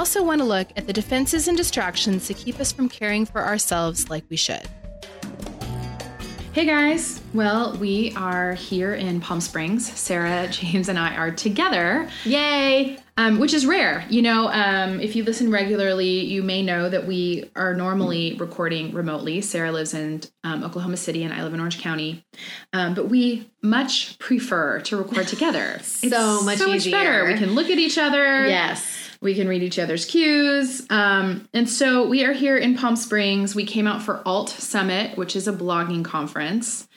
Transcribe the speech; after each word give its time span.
also 0.00 0.22
want 0.22 0.40
to 0.40 0.46
look 0.46 0.66
at 0.76 0.86
the 0.86 0.94
defenses 0.94 1.46
and 1.46 1.58
distractions 1.58 2.26
to 2.26 2.32
keep 2.32 2.58
us 2.58 2.72
from 2.72 2.88
caring 2.88 3.26
for 3.26 3.44
ourselves 3.44 4.08
like 4.08 4.24
we 4.30 4.36
should. 4.36 4.66
Hey 6.54 6.64
guys! 6.64 7.20
Well, 7.34 7.76
we 7.76 8.14
are 8.16 8.54
here 8.54 8.94
in 8.94 9.20
Palm 9.20 9.42
Springs. 9.42 9.92
Sarah, 9.92 10.48
James, 10.50 10.88
and 10.88 10.98
I 10.98 11.14
are 11.16 11.30
together. 11.30 12.08
Yay! 12.24 12.98
Um, 13.18 13.38
which 13.38 13.52
is 13.52 13.66
rare. 13.66 14.06
You 14.08 14.22
know, 14.22 14.48
um, 14.48 15.00
if 15.00 15.14
you 15.14 15.22
listen 15.22 15.50
regularly, 15.50 16.24
you 16.24 16.42
may 16.42 16.62
know 16.62 16.88
that 16.88 17.06
we 17.06 17.50
are 17.54 17.74
normally 17.74 18.36
recording 18.40 18.94
remotely. 18.94 19.42
Sarah 19.42 19.70
lives 19.70 19.92
in 19.92 20.22
um, 20.44 20.64
Oklahoma 20.64 20.96
City 20.96 21.24
and 21.24 21.34
I 21.34 21.44
live 21.44 21.52
in 21.52 21.60
Orange 21.60 21.78
County. 21.78 22.24
Um, 22.72 22.94
but 22.94 23.10
we 23.10 23.50
much 23.60 24.18
prefer 24.18 24.80
to 24.80 24.96
record 24.96 25.28
together. 25.28 25.78
so 25.82 26.42
much 26.42 26.56
so 26.56 26.68
much 26.68 26.78
easier. 26.78 26.92
better. 26.92 27.26
We 27.26 27.36
can 27.36 27.54
look 27.54 27.68
at 27.68 27.78
each 27.78 27.98
other. 27.98 28.46
Yes. 28.48 29.09
We 29.22 29.34
can 29.34 29.48
read 29.48 29.62
each 29.62 29.78
other's 29.78 30.06
cues. 30.06 30.86
Um, 30.88 31.46
and 31.52 31.68
so 31.68 32.06
we 32.08 32.24
are 32.24 32.32
here 32.32 32.56
in 32.56 32.76
Palm 32.76 32.96
Springs. 32.96 33.54
We 33.54 33.66
came 33.66 33.86
out 33.86 34.02
for 34.02 34.22
Alt 34.26 34.48
Summit, 34.48 35.18
which 35.18 35.36
is 35.36 35.46
a 35.46 35.52
blogging 35.52 36.02
conference. 36.04 36.88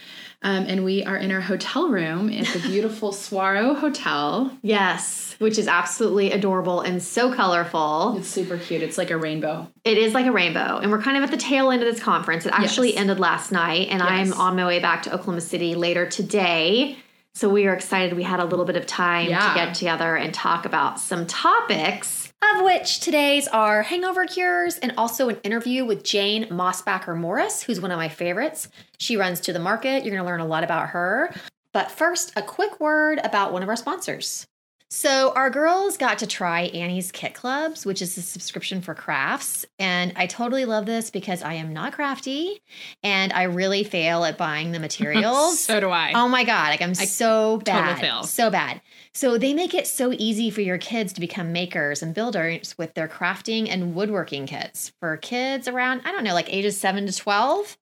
Um, 0.45 0.65
and 0.67 0.83
we 0.83 1.03
are 1.05 1.15
in 1.15 1.31
our 1.31 1.39
hotel 1.39 1.87
room 1.89 2.29
at 2.29 2.45
the 2.47 2.59
beautiful 2.67 3.11
Saguaro 3.13 3.73
Hotel. 3.75 4.57
Yes, 4.61 5.35
which 5.39 5.57
is 5.57 5.67
absolutely 5.69 6.31
adorable 6.33 6.81
and 6.81 7.01
so 7.01 7.33
colorful. 7.33 8.17
It's 8.17 8.27
super 8.27 8.57
cute. 8.57 8.81
It's 8.81 8.97
like 8.97 9.09
a 9.09 9.17
rainbow. 9.17 9.69
It 9.85 9.97
is 9.97 10.13
like 10.13 10.25
a 10.25 10.31
rainbow. 10.33 10.79
And 10.79 10.91
we're 10.91 11.01
kind 11.01 11.15
of 11.17 11.23
at 11.23 11.31
the 11.31 11.37
tail 11.37 11.71
end 11.71 11.81
of 11.81 11.93
this 11.93 12.03
conference. 12.03 12.45
It 12.45 12.51
actually 12.53 12.91
Yes. 12.91 12.99
ended 12.99 13.19
last 13.21 13.51
night, 13.53 13.87
and 13.89 14.01
I'm 14.01 14.33
on 14.33 14.55
my 14.57 14.65
way 14.65 14.79
back 14.79 15.03
to 15.03 15.13
Oklahoma 15.13 15.39
City 15.41 15.75
later 15.75 16.05
today. 16.07 16.97
So 17.35 17.49
we 17.49 17.65
are 17.65 17.73
excited. 17.73 18.15
We 18.15 18.21
had 18.23 18.39
a 18.39 18.45
little 18.45 18.63
bit 18.65 18.75
of 18.75 18.85
time 18.85 19.27
Yeah. 19.29 19.49
to 19.49 19.55
get 19.55 19.73
together 19.73 20.15
and 20.15 20.31
talk 20.33 20.65
about 20.65 20.99
some 20.99 21.25
topics, 21.25 22.31
of 22.55 22.63
which 22.63 22.99
today's 22.99 23.47
are 23.47 23.81
hangover 23.81 24.25
cures 24.25 24.77
and 24.77 24.93
also 24.97 25.29
an 25.29 25.37
interview 25.43 25.83
with 25.83 26.03
Jane 26.03 26.45
Mosbacher 26.49 27.17
Morris, 27.17 27.63
who's 27.63 27.81
one 27.81 27.89
of 27.89 27.97
my 27.97 28.07
favorites. 28.07 28.67
She 28.99 29.17
runs 29.17 29.39
to 29.41 29.53
the 29.53 29.59
market. 29.59 30.03
You're 30.05 30.13
going 30.13 30.23
to 30.23 30.29
learn 30.29 30.41
a 30.41 30.45
lot 30.45 30.63
about 30.63 30.89
her. 30.89 31.33
But 31.73 31.89
first, 31.89 32.33
a 32.35 32.43
quick 32.43 32.79
word 32.79 33.19
about 33.23 33.51
one 33.51 33.63
of 33.63 33.69
our 33.69 33.75
sponsors. 33.75 34.45
So, 34.93 35.31
our 35.31 35.49
girls 35.49 35.97
got 35.97 36.19
to 36.19 36.27
try 36.27 36.65
Annie's 36.65 37.11
Kit 37.11 37.33
Clubs, 37.33 37.83
which 37.83 37.99
is 37.99 38.15
a 38.15 38.21
subscription 38.21 38.79
for 38.79 38.93
crafts. 38.93 39.65
And 39.79 40.13
I 40.15 40.27
totally 40.27 40.65
love 40.65 40.85
this 40.85 41.09
because 41.09 41.41
I 41.41 41.55
am 41.55 41.73
not 41.73 41.93
crafty 41.93 42.61
and 43.01 43.33
I 43.33 43.43
really 43.43 43.83
fail 43.83 44.23
at 44.23 44.37
buying 44.37 44.71
the 44.71 44.79
materials. 44.87 45.59
So 45.59 45.79
do 45.79 45.89
I. 45.89 46.11
Oh 46.13 46.27
my 46.27 46.43
God. 46.43 46.69
Like 46.69 46.83
I'm 46.83 46.93
so 46.93 47.57
bad. 47.65 48.01
fail. 48.01 48.21
So 48.21 48.51
bad. 48.51 48.81
So 49.15 49.39
they 49.39 49.55
make 49.55 49.73
it 49.73 49.87
so 49.87 50.13
easy 50.13 50.51
for 50.51 50.61
your 50.61 50.77
kids 50.77 51.11
to 51.13 51.21
become 51.21 51.51
makers 51.51 52.03
and 52.03 52.13
builders 52.13 52.77
with 52.77 52.93
their 52.93 53.07
crafting 53.07 53.69
and 53.69 53.95
woodworking 53.95 54.45
kits 54.45 54.93
for 54.99 55.17
kids 55.17 55.67
around, 55.67 56.03
I 56.05 56.11
don't 56.11 56.23
know, 56.23 56.35
like 56.35 56.53
ages 56.53 56.79
seven 56.79 57.07
to 57.07 57.17
12. 57.17 57.79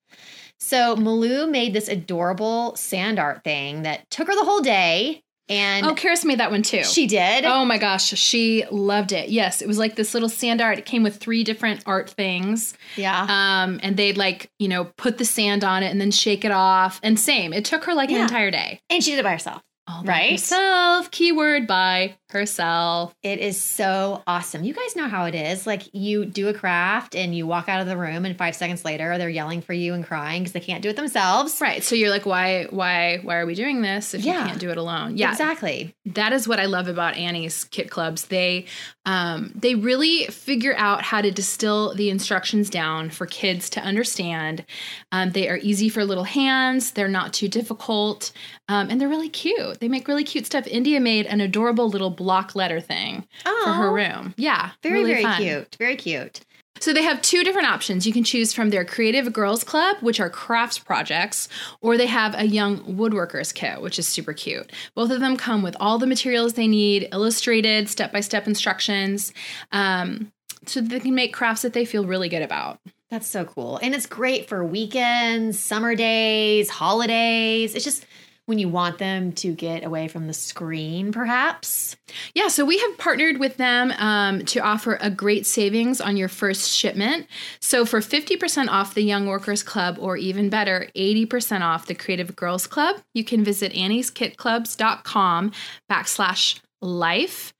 So 0.61 0.95
Malou 0.95 1.49
made 1.49 1.73
this 1.73 1.89
adorable 1.89 2.73
sand 2.77 3.19
art 3.19 3.43
thing 3.43 3.81
that 3.81 4.09
took 4.09 4.27
her 4.27 4.35
the 4.35 4.45
whole 4.45 4.61
day. 4.61 5.23
And 5.49 5.85
oh, 5.85 5.95
Karis 5.95 6.23
made 6.23 6.39
that 6.39 6.49
one 6.51 6.61
too. 6.63 6.83
she 6.83 7.07
did. 7.07 7.43
Oh 7.45 7.65
my 7.65 7.77
gosh, 7.77 8.05
she 8.17 8.63
loved 8.71 9.11
it. 9.11 9.29
Yes, 9.29 9.61
it 9.61 9.67
was 9.67 9.77
like 9.77 9.95
this 9.95 10.13
little 10.13 10.29
sand 10.29 10.61
art. 10.61 10.77
It 10.79 10.85
came 10.85 11.03
with 11.03 11.17
three 11.17 11.43
different 11.43 11.83
art 11.85 12.09
things. 12.09 12.73
yeah. 12.95 13.25
Um, 13.63 13.79
and 13.83 13.97
they'd 13.97 14.17
like, 14.17 14.49
you 14.59 14.67
know, 14.69 14.85
put 14.97 15.17
the 15.17 15.25
sand 15.25 15.63
on 15.65 15.83
it 15.83 15.91
and 15.91 15.99
then 15.99 16.11
shake 16.11 16.45
it 16.45 16.51
off. 16.51 16.99
And 17.03 17.19
same, 17.19 17.51
it 17.51 17.65
took 17.65 17.83
her 17.85 17.93
like 17.93 18.09
Yeah. 18.09 18.17
an 18.17 18.21
entire 18.23 18.51
day. 18.51 18.79
and 18.89 19.03
she 19.03 19.11
did 19.11 19.19
it 19.19 19.23
by 19.23 19.31
herself. 19.31 19.61
All 19.87 20.03
Right? 20.03 20.29
by 20.29 20.31
herself. 20.31 21.11
Keyword 21.11 21.67
by 21.67 22.15
herself. 22.33 23.13
It 23.23 23.39
is 23.39 23.59
so 23.59 24.23
awesome. 24.27 24.63
You 24.63 24.73
guys 24.73 24.95
know 24.95 25.07
how 25.07 25.25
it 25.25 25.35
is. 25.35 25.65
Like 25.67 25.83
you 25.93 26.25
do 26.25 26.47
a 26.47 26.53
craft 26.53 27.15
and 27.15 27.35
you 27.35 27.45
walk 27.47 27.69
out 27.69 27.81
of 27.81 27.87
the 27.87 27.97
room, 27.97 28.25
and 28.25 28.37
five 28.37 28.55
seconds 28.55 28.83
later, 28.85 29.17
they're 29.17 29.29
yelling 29.29 29.61
for 29.61 29.73
you 29.73 29.93
and 29.93 30.05
crying 30.05 30.43
because 30.43 30.53
they 30.53 30.59
can't 30.59 30.81
do 30.83 30.89
it 30.89 30.95
themselves. 30.95 31.59
Right. 31.61 31.83
So 31.83 31.95
you're 31.95 32.09
like, 32.09 32.25
why, 32.25 32.65
why, 32.69 33.19
why 33.23 33.37
are 33.37 33.45
we 33.45 33.55
doing 33.55 33.81
this 33.81 34.13
if 34.13 34.23
Yeah. 34.23 34.39
you 34.41 34.47
can't 34.47 34.59
do 34.59 34.69
it 34.69 34.77
alone? 34.77 35.17
Yeah. 35.17 35.31
Exactly. 35.31 35.93
that 36.05 36.33
is 36.33 36.47
what 36.47 36.59
I 36.59 36.65
love 36.65 36.87
about 36.87 37.15
Annie's 37.15 37.63
kit 37.65 37.89
clubs. 37.89 38.25
They 38.25 38.65
um, 39.05 39.51
they 39.55 39.73
really 39.73 40.25
figure 40.27 40.75
out 40.77 41.01
how 41.01 41.21
to 41.21 41.31
distill 41.31 41.95
the 41.95 42.11
instructions 42.11 42.69
down 42.69 43.09
for 43.09 43.25
kids 43.25 43.67
to 43.71 43.81
understand. 43.81 44.63
Um, 45.11 45.31
they 45.31 45.49
are 45.49 45.57
easy 45.57 45.89
for 45.89 46.05
little 46.05 46.23
hands. 46.25 46.91
They're 46.91 47.07
not 47.07 47.33
too 47.33 47.47
difficult, 47.47 48.31
um, 48.67 48.89
and 48.91 49.01
they're 49.01 49.09
really 49.09 49.29
cute. 49.29 49.79
They 49.79 49.87
make 49.87 50.07
really 50.07 50.23
cute 50.23 50.45
stuff. 50.45 50.67
India 50.67 50.99
made 50.99 51.25
an 51.25 51.41
adorable 51.41 51.89
little 51.89 52.11
block 52.21 52.55
letter 52.55 52.79
thing 52.79 53.27
for 53.43 53.73
her 53.73 53.91
room. 53.91 54.33
Yeah, 54.37 54.71
Very, 54.83 54.99
really 54.99 55.11
very 55.11 55.23
fun. 55.23 55.41
cute. 55.41 55.75
Very 55.79 55.95
cute. 55.95 56.41
So 56.79 56.93
they 56.93 57.03
have 57.03 57.21
two 57.21 57.43
different 57.43 57.67
options. 57.67 58.07
You 58.07 58.13
can 58.13 58.23
choose 58.23 58.53
from 58.53 58.69
their 58.71 58.83
Creative 58.83 59.31
Girls 59.31 59.63
Club, 59.63 59.97
which 60.01 60.19
are 60.19 60.31
crafts 60.31 60.79
projects, 60.79 61.47
or 61.81 61.95
they 61.95 62.07
have 62.07 62.33
a 62.35 62.45
Young 62.45 62.79
Woodworkers 62.79 63.53
Kit, 63.53 63.81
which 63.81 63.99
is 63.99 64.07
super 64.07 64.33
cute. 64.33 64.71
Both 64.95 65.11
of 65.11 65.19
them 65.19 65.37
come 65.37 65.61
with 65.61 65.75
all 65.79 65.99
the 65.99 66.07
materials 66.07 66.53
they 66.53 66.67
need, 66.67 67.07
illustrated, 67.11 67.87
step 67.87 68.11
by 68.11 68.21
step 68.21 68.47
instructions, 68.47 69.31
um, 69.71 70.31
so 70.65 70.81
that 70.81 70.89
they 70.89 70.99
can 70.99 71.13
make 71.13 71.33
crafts 71.33 71.61
that 71.61 71.73
they 71.73 71.85
feel 71.85 72.05
really 72.05 72.29
good 72.29 72.41
about. 72.41 72.79
That's 73.11 73.27
so 73.27 73.43
cool. 73.43 73.77
And 73.83 73.93
it's 73.93 74.05
great 74.05 74.47
for 74.47 74.63
weekends, 74.63 75.59
summer 75.59 75.95
days, 75.95 76.69
holidays. 76.69 77.75
It's 77.75 77.83
just 77.83 78.05
when 78.51 78.59
you 78.59 78.67
want 78.67 78.97
them 78.97 79.31
to 79.31 79.53
get 79.53 79.85
away 79.85 80.09
from 80.09 80.27
the 80.27 80.33
screen, 80.33 81.13
perhaps. 81.13 81.95
Yeah, 82.35 82.49
so 82.49 82.65
we 82.65 82.77
have 82.79 82.97
partnered 82.97 83.39
with 83.39 83.55
them 83.55 83.91
um, 83.91 84.43
to 84.47 84.59
offer 84.59 84.97
a 84.99 85.09
great 85.09 85.45
savings 85.45 86.01
on 86.01 86.17
your 86.17 86.27
first 86.27 86.69
shipment. 86.69 87.27
So 87.61 87.85
for 87.85 88.01
50% 88.01 88.67
off 88.67 88.93
the 88.93 89.03
Young 89.03 89.25
Workers 89.25 89.63
Club, 89.63 89.97
or 90.01 90.17
even 90.17 90.49
better, 90.49 90.89
80% 90.97 91.61
off 91.61 91.85
the 91.85 91.95
Creative 91.95 92.35
Girls 92.35 92.67
Club, 92.67 92.97
you 93.13 93.23
can 93.23 93.45
visit 93.45 93.71
annieskitclubs.com 93.71 95.53
backslash 95.89 96.59
life. 96.81 97.53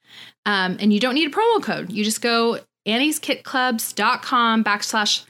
Um, 0.46 0.76
and 0.82 0.92
you 0.92 1.00
don't 1.00 1.16
need 1.16 1.30
a 1.30 1.34
promo 1.34 1.64
code. 1.64 1.90
You 1.90 2.04
just 2.04 2.22
go 2.22 2.60
annieskitclubs.com 2.86 4.66
backslash 4.66 5.24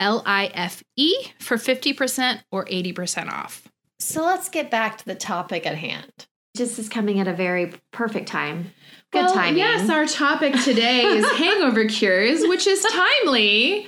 L-I-F-E 0.00 1.14
for 1.38 1.58
50% 1.58 2.40
or 2.50 2.64
80% 2.64 3.30
off. 3.30 3.61
So 4.02 4.22
let's 4.24 4.48
get 4.48 4.70
back 4.70 4.98
to 4.98 5.04
the 5.04 5.14
topic 5.14 5.66
at 5.66 5.76
hand. 5.76 6.26
This 6.54 6.78
is 6.78 6.88
coming 6.88 7.18
at 7.18 7.28
a 7.28 7.32
very 7.32 7.72
perfect 7.92 8.28
time. 8.28 8.72
Good 9.10 9.24
well, 9.24 9.34
timing. 9.34 9.58
Yes, 9.58 9.88
our 9.90 10.06
topic 10.06 10.54
today 10.64 11.02
is 11.02 11.24
hangover 11.38 11.86
cures, 11.86 12.40
which 12.42 12.66
is 12.66 12.82
timely 12.92 13.86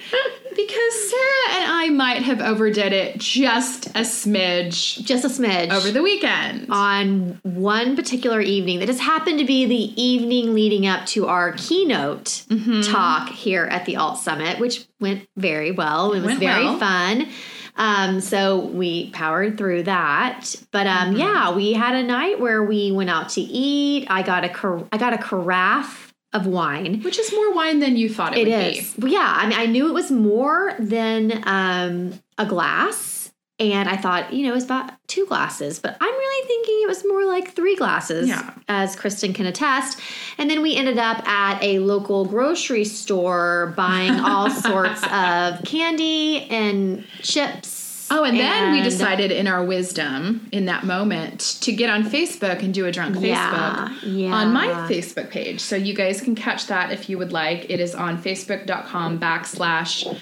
because 0.54 1.10
Sarah 1.10 1.60
and 1.62 1.70
I 1.72 1.88
might 1.90 2.22
have 2.22 2.40
overdid 2.40 2.92
it 2.92 3.18
just 3.18 3.86
a 3.88 4.00
smidge 4.00 5.02
just 5.04 5.24
a 5.24 5.28
smidge. 5.28 5.70
over 5.72 5.90
the 5.90 6.02
weekend. 6.02 6.66
on 6.70 7.40
one 7.42 7.96
particular 7.96 8.40
evening 8.40 8.78
that 8.80 8.86
just 8.86 9.00
happened 9.00 9.38
to 9.40 9.44
be 9.46 9.66
the 9.66 10.00
evening 10.02 10.54
leading 10.54 10.86
up 10.86 11.06
to 11.06 11.26
our 11.26 11.52
keynote 11.52 12.44
Mm-hmm. 12.48 12.82
talk 12.92 13.28
here 13.30 13.64
at 13.64 13.84
the 13.86 13.96
Alt 13.96 14.18
Summit, 14.18 14.58
which 14.60 14.86
went 15.00 15.26
very 15.36 15.70
well. 15.72 16.12
It 16.12 16.22
was 16.22 16.36
very 16.38 16.64
well. 16.64 16.78
fun. 16.78 17.28
Um, 17.76 18.20
so 18.20 18.58
we 18.66 19.10
powered 19.10 19.58
through 19.58 19.84
that. 19.84 20.54
But 20.70 20.86
um, 20.86 21.08
Mm-hmm. 21.10 21.16
yeah, 21.18 21.54
we 21.54 21.72
had 21.72 21.94
a 21.94 22.02
night 22.02 22.38
where 22.40 22.62
we 22.62 22.92
went 22.92 23.10
out 23.10 23.30
to 23.30 23.40
eat. 23.40 24.06
I 24.08 24.22
got 24.22 24.44
a 24.44 24.48
car- 24.48 24.84
I 24.92 24.96
got 24.98 25.12
a 25.12 25.18
carafe 25.18 26.12
of 26.32 26.46
wine. 26.46 27.00
which 27.02 27.18
is 27.18 27.32
more 27.32 27.54
wine 27.54 27.78
than 27.80 27.96
you 27.96 28.08
thought 28.08 28.36
it, 28.36 28.48
It 28.48 28.50
would 28.50 28.76
is. 28.78 28.94
Well, 28.98 29.12
yeah, 29.12 29.32
I 29.36 29.46
mean, 29.48 29.58
I 29.58 29.66
knew 29.66 29.88
it 29.88 29.92
was 29.94 30.10
more 30.10 30.74
than 30.78 31.42
um, 31.46 32.20
a 32.38 32.46
glass. 32.46 33.23
And 33.60 33.88
I 33.88 33.96
thought, 33.96 34.32
you 34.32 34.42
know, 34.44 34.50
it 34.50 34.54
was 34.56 34.64
about 34.64 34.90
two 35.06 35.26
glasses, 35.26 35.78
but 35.78 35.96
I'm 36.00 36.12
really 36.12 36.46
thinking 36.48 36.80
it 36.82 36.88
was 36.88 37.04
more 37.06 37.24
like 37.24 37.52
three 37.52 37.76
glasses, 37.76 38.28
Yeah. 38.28 38.50
as 38.68 38.96
Kristen 38.96 39.32
can 39.32 39.46
attest. 39.46 40.00
And 40.38 40.50
then 40.50 40.60
we 40.60 40.74
ended 40.74 40.98
up 40.98 41.26
at 41.28 41.62
a 41.62 41.78
local 41.78 42.24
grocery 42.24 42.84
store 42.84 43.72
buying 43.76 44.10
all 44.12 44.50
sorts 44.70 45.02
of 45.12 45.62
candy 45.64 46.42
and 46.50 47.04
chips 47.22 47.82
Oh, 48.10 48.22
and 48.22 48.38
then 48.38 48.72
we 48.72 48.82
decided 48.82 49.32
in 49.32 49.46
our 49.48 49.64
wisdom 49.64 50.46
in 50.52 50.66
that 50.66 50.84
moment 50.84 51.56
to 51.62 51.72
get 51.72 51.88
on 51.88 52.04
Facebook 52.04 52.62
and 52.62 52.72
do 52.74 52.84
a 52.86 52.92
drunk 52.92 53.16
Yeah, 53.18 53.88
Facebook 53.88 53.98
yeah. 54.02 54.32
on 54.34 54.52
my 54.52 54.66
Facebook 54.88 55.30
page. 55.30 55.60
So 55.60 55.74
you 55.74 55.94
guys 55.94 56.20
can 56.20 56.34
catch 56.34 56.66
that 56.66 56.92
if 56.92 57.08
you 57.08 57.16
would 57.18 57.32
like. 57.32 57.70
It 57.70 57.80
is 57.80 57.94
on 57.94 58.22
facebook.com 58.22 59.18
backslash 59.18 60.20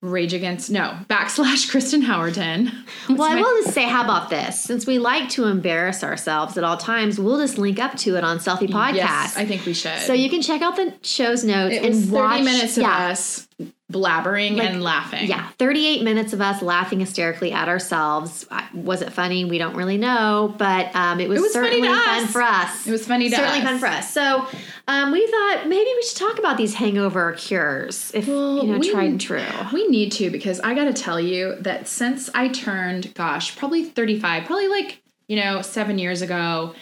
rage 0.00 0.32
against 0.32 0.70
no 0.70 0.96
backslash 1.08 1.68
Kristen 1.70 2.02
Howerton. 2.02 2.72
Well, 3.08 3.22
I 3.22 3.34
will 3.36 3.62
just 3.62 3.74
say, 3.74 3.84
how 3.84 4.04
about 4.04 4.30
this? 4.30 4.62
Since 4.62 4.86
we 4.86 4.98
like 4.98 5.28
to 5.30 5.44
embarrass 5.44 6.04
ourselves 6.04 6.56
at 6.56 6.64
all 6.64 6.76
times, 6.76 7.18
we'll 7.18 7.40
just 7.40 7.58
link 7.58 7.78
up 7.78 7.96
to 7.98 8.16
it 8.16 8.24
on 8.24 8.38
Selfie 8.38 8.68
Podcast. 8.68 8.94
Yes, 8.94 9.36
I 9.36 9.44
think 9.44 9.66
we 9.66 9.74
should. 9.74 9.98
so 10.00 10.12
you 10.12 10.30
can 10.30 10.40
check 10.40 10.62
out 10.62 10.76
the 10.76 10.94
show's 11.02 11.44
notes 11.44 11.74
it 11.74 11.84
and 11.84 11.94
was 11.94 12.04
30 12.04 12.12
watch 12.12 12.44
minutes 12.44 12.76
of 12.76 12.82
yeah, 12.82 13.08
us 13.08 13.48
blabbering 13.92 14.60
and 14.60 14.82
laughing. 14.82 15.28
Yeah, 15.28 15.48
38 15.58 16.02
minutes 16.02 16.32
of 16.34 16.40
us 16.40 16.60
laughing 16.60 17.00
hysterically 17.00 17.52
at 17.52 17.68
ourselves. 17.68 18.46
Was 18.74 19.00
it 19.00 19.12
funny? 19.12 19.44
We 19.46 19.56
don't 19.58 19.74
really 19.76 19.96
know, 19.96 20.54
but 20.58 20.94
um, 20.94 21.20
it 21.20 21.28
was, 21.28 21.38
It 21.38 21.42
was 21.42 21.52
certainly 21.54 21.88
fun 21.88 22.24
us. 22.24 22.30
for 22.30 22.42
us. 22.42 22.86
It 22.86 22.90
was 22.92 23.06
funny 23.06 23.30
to 23.30 23.36
certainly 23.36 23.60
us. 23.60 23.64
fun 23.64 23.78
for 23.78 23.86
us. 23.86 24.12
So 24.12 24.46
um, 24.88 25.10
we 25.12 25.26
thought 25.26 25.62
maybe 25.68 25.90
we 25.96 26.02
should 26.02 26.18
talk 26.18 26.38
about 26.38 26.56
these 26.58 26.74
hangover 26.74 27.32
cures, 27.32 28.10
if 28.14 28.28
Well, 28.28 28.58
you 28.64 28.72
know, 28.72 28.78
we- 28.78 28.90
tried 28.90 29.10
and 29.10 29.20
true. 29.20 29.42
We 29.72 29.88
need 29.88 30.12
to 30.12 30.30
because 30.30 30.60
I 30.60 30.74
got 30.74 30.84
to 30.84 30.92
tell 30.92 31.18
you 31.20 31.56
that 31.60 31.88
since 31.88 32.28
I 32.34 32.48
turned, 32.48 33.14
gosh, 33.14 33.56
probably 33.56 33.84
35, 33.84 34.44
probably 34.44 34.68
like, 34.68 35.00
you 35.28 35.36
know, 35.36 35.62
seven 35.62 35.98
years 35.98 36.20
ago, 36.22 36.74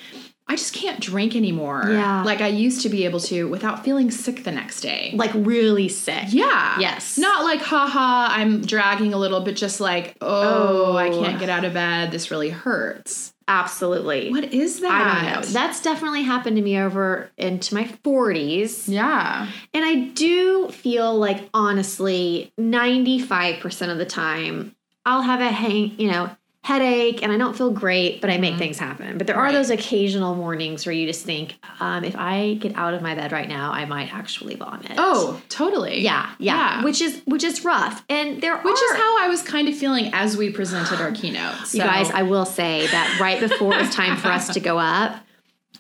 I 0.49 0.55
just 0.55 0.73
can't 0.75 1.01
drink 1.01 1.35
anymore. 1.35 1.85
Yeah. 1.91 2.23
Like 2.23 2.41
I 2.41 2.47
used 2.47 2.83
to 2.83 2.89
be 2.89 3.05
able 3.05 3.19
to 3.21 3.49
without 3.49 3.85
feeling 3.85 4.11
sick 4.13 4.45
the 4.45 4.53
next 4.53 4.81
day. 4.81 5.13
Like 5.17 5.33
really 5.35 5.89
sick. 5.89 6.27
yeah. 6.29 6.79
Yes. 6.79 7.19
Not 7.19 7.43
like, 7.45 7.61
haha, 7.61 8.29
I'm 8.33 8.61
dragging 8.63 9.13
a 9.13 9.19
little, 9.19 9.41
but 9.41 9.57
just 9.57 9.81
like, 9.81 10.17
oh, 10.21 10.95
I 10.97 11.09
Oh. 11.09 11.21
can't 11.23 11.41
get 11.41 11.49
out 11.49 11.65
of 11.65 11.75
bed. 11.75 12.13
This 12.13 12.31
really 12.31 12.51
hurts. 12.51 13.33
Absolutely. 13.49 14.31
What 14.31 14.53
is 14.53 14.81
that? 14.81 14.91
I 14.91 15.33
don't 15.35 15.41
know. 15.43 15.49
That's 15.53 15.81
definitely 15.83 16.23
happened 16.23 16.57
to 16.57 16.63
me 16.63 16.79
over 16.79 17.31
into 17.37 17.75
my 17.75 17.85
40s. 18.05 18.85
yeah. 18.89 19.49
And 19.75 19.85
I 19.85 19.95
do 20.15 20.69
feel 20.71 21.15
like, 21.17 21.49
honestly, 21.55 22.53
95% 22.59 23.91
of 23.91 23.99
the 23.99 24.07
time, 24.07 24.75
I'll 25.05 25.23
have 25.23 25.41
a 25.41 25.49
hang, 25.51 25.95
you 25.99 26.11
know, 26.11 26.31
headache 26.67 27.23
and 27.23 27.31
I 27.31 27.39
don't 27.39 27.57
feel 27.57 27.71
great, 27.71 28.21
but 28.21 28.29
I 28.29 28.39
make 28.39 28.57
things 28.57 28.77
happen. 28.77 29.19
But 29.19 29.29
there 29.29 29.37
are 29.37 29.53
those 29.53 29.71
occasional 29.71 30.35
mornings 30.35 30.85
where 30.85 30.93
you 30.93 31.07
just 31.07 31.25
think, 31.25 31.55
um, 31.79 32.03
if 32.03 32.17
I 32.17 32.55
get 32.55 32.75
out 32.75 32.93
of 32.93 33.03
my 33.03 33.15
bed 33.15 33.31
right 33.31 33.49
now, 33.49 33.71
I 33.71 33.85
might 33.85 34.13
actually 34.13 34.57
vomit. 34.57 34.95
Oh, 34.99 35.41
totally. 35.49 36.01
yeah, 36.01 36.31
yeah, 36.41 36.79
Yeah. 36.79 36.85
which 36.85 37.01
is 37.01 37.23
which 37.25 37.45
is 37.45 37.65
rough. 37.65 38.05
And 38.09 38.41
there 38.43 38.57
Which 38.57 38.77
are, 38.77 38.95
is 38.95 38.97
how 39.01 39.25
I 39.25 39.29
was 39.29 39.43
kind 39.43 39.69
of 39.69 39.77
feeling 39.77 40.11
as 40.13 40.37
we 40.37 40.51
presented 40.51 41.01
our 41.01 41.13
keynote. 41.13 41.73
You 41.73 41.83
guys, 41.83 42.11
I 42.11 42.23
will 42.23 42.45
say 42.45 42.89
that 42.89 43.19
right 43.21 43.39
before 43.39 43.73
it 43.75 43.81
was 43.83 43.95
time 43.95 44.17
for 44.17 44.29
us 44.29 44.53
to 44.55 44.59
go 44.71 44.77
up, 44.79 45.21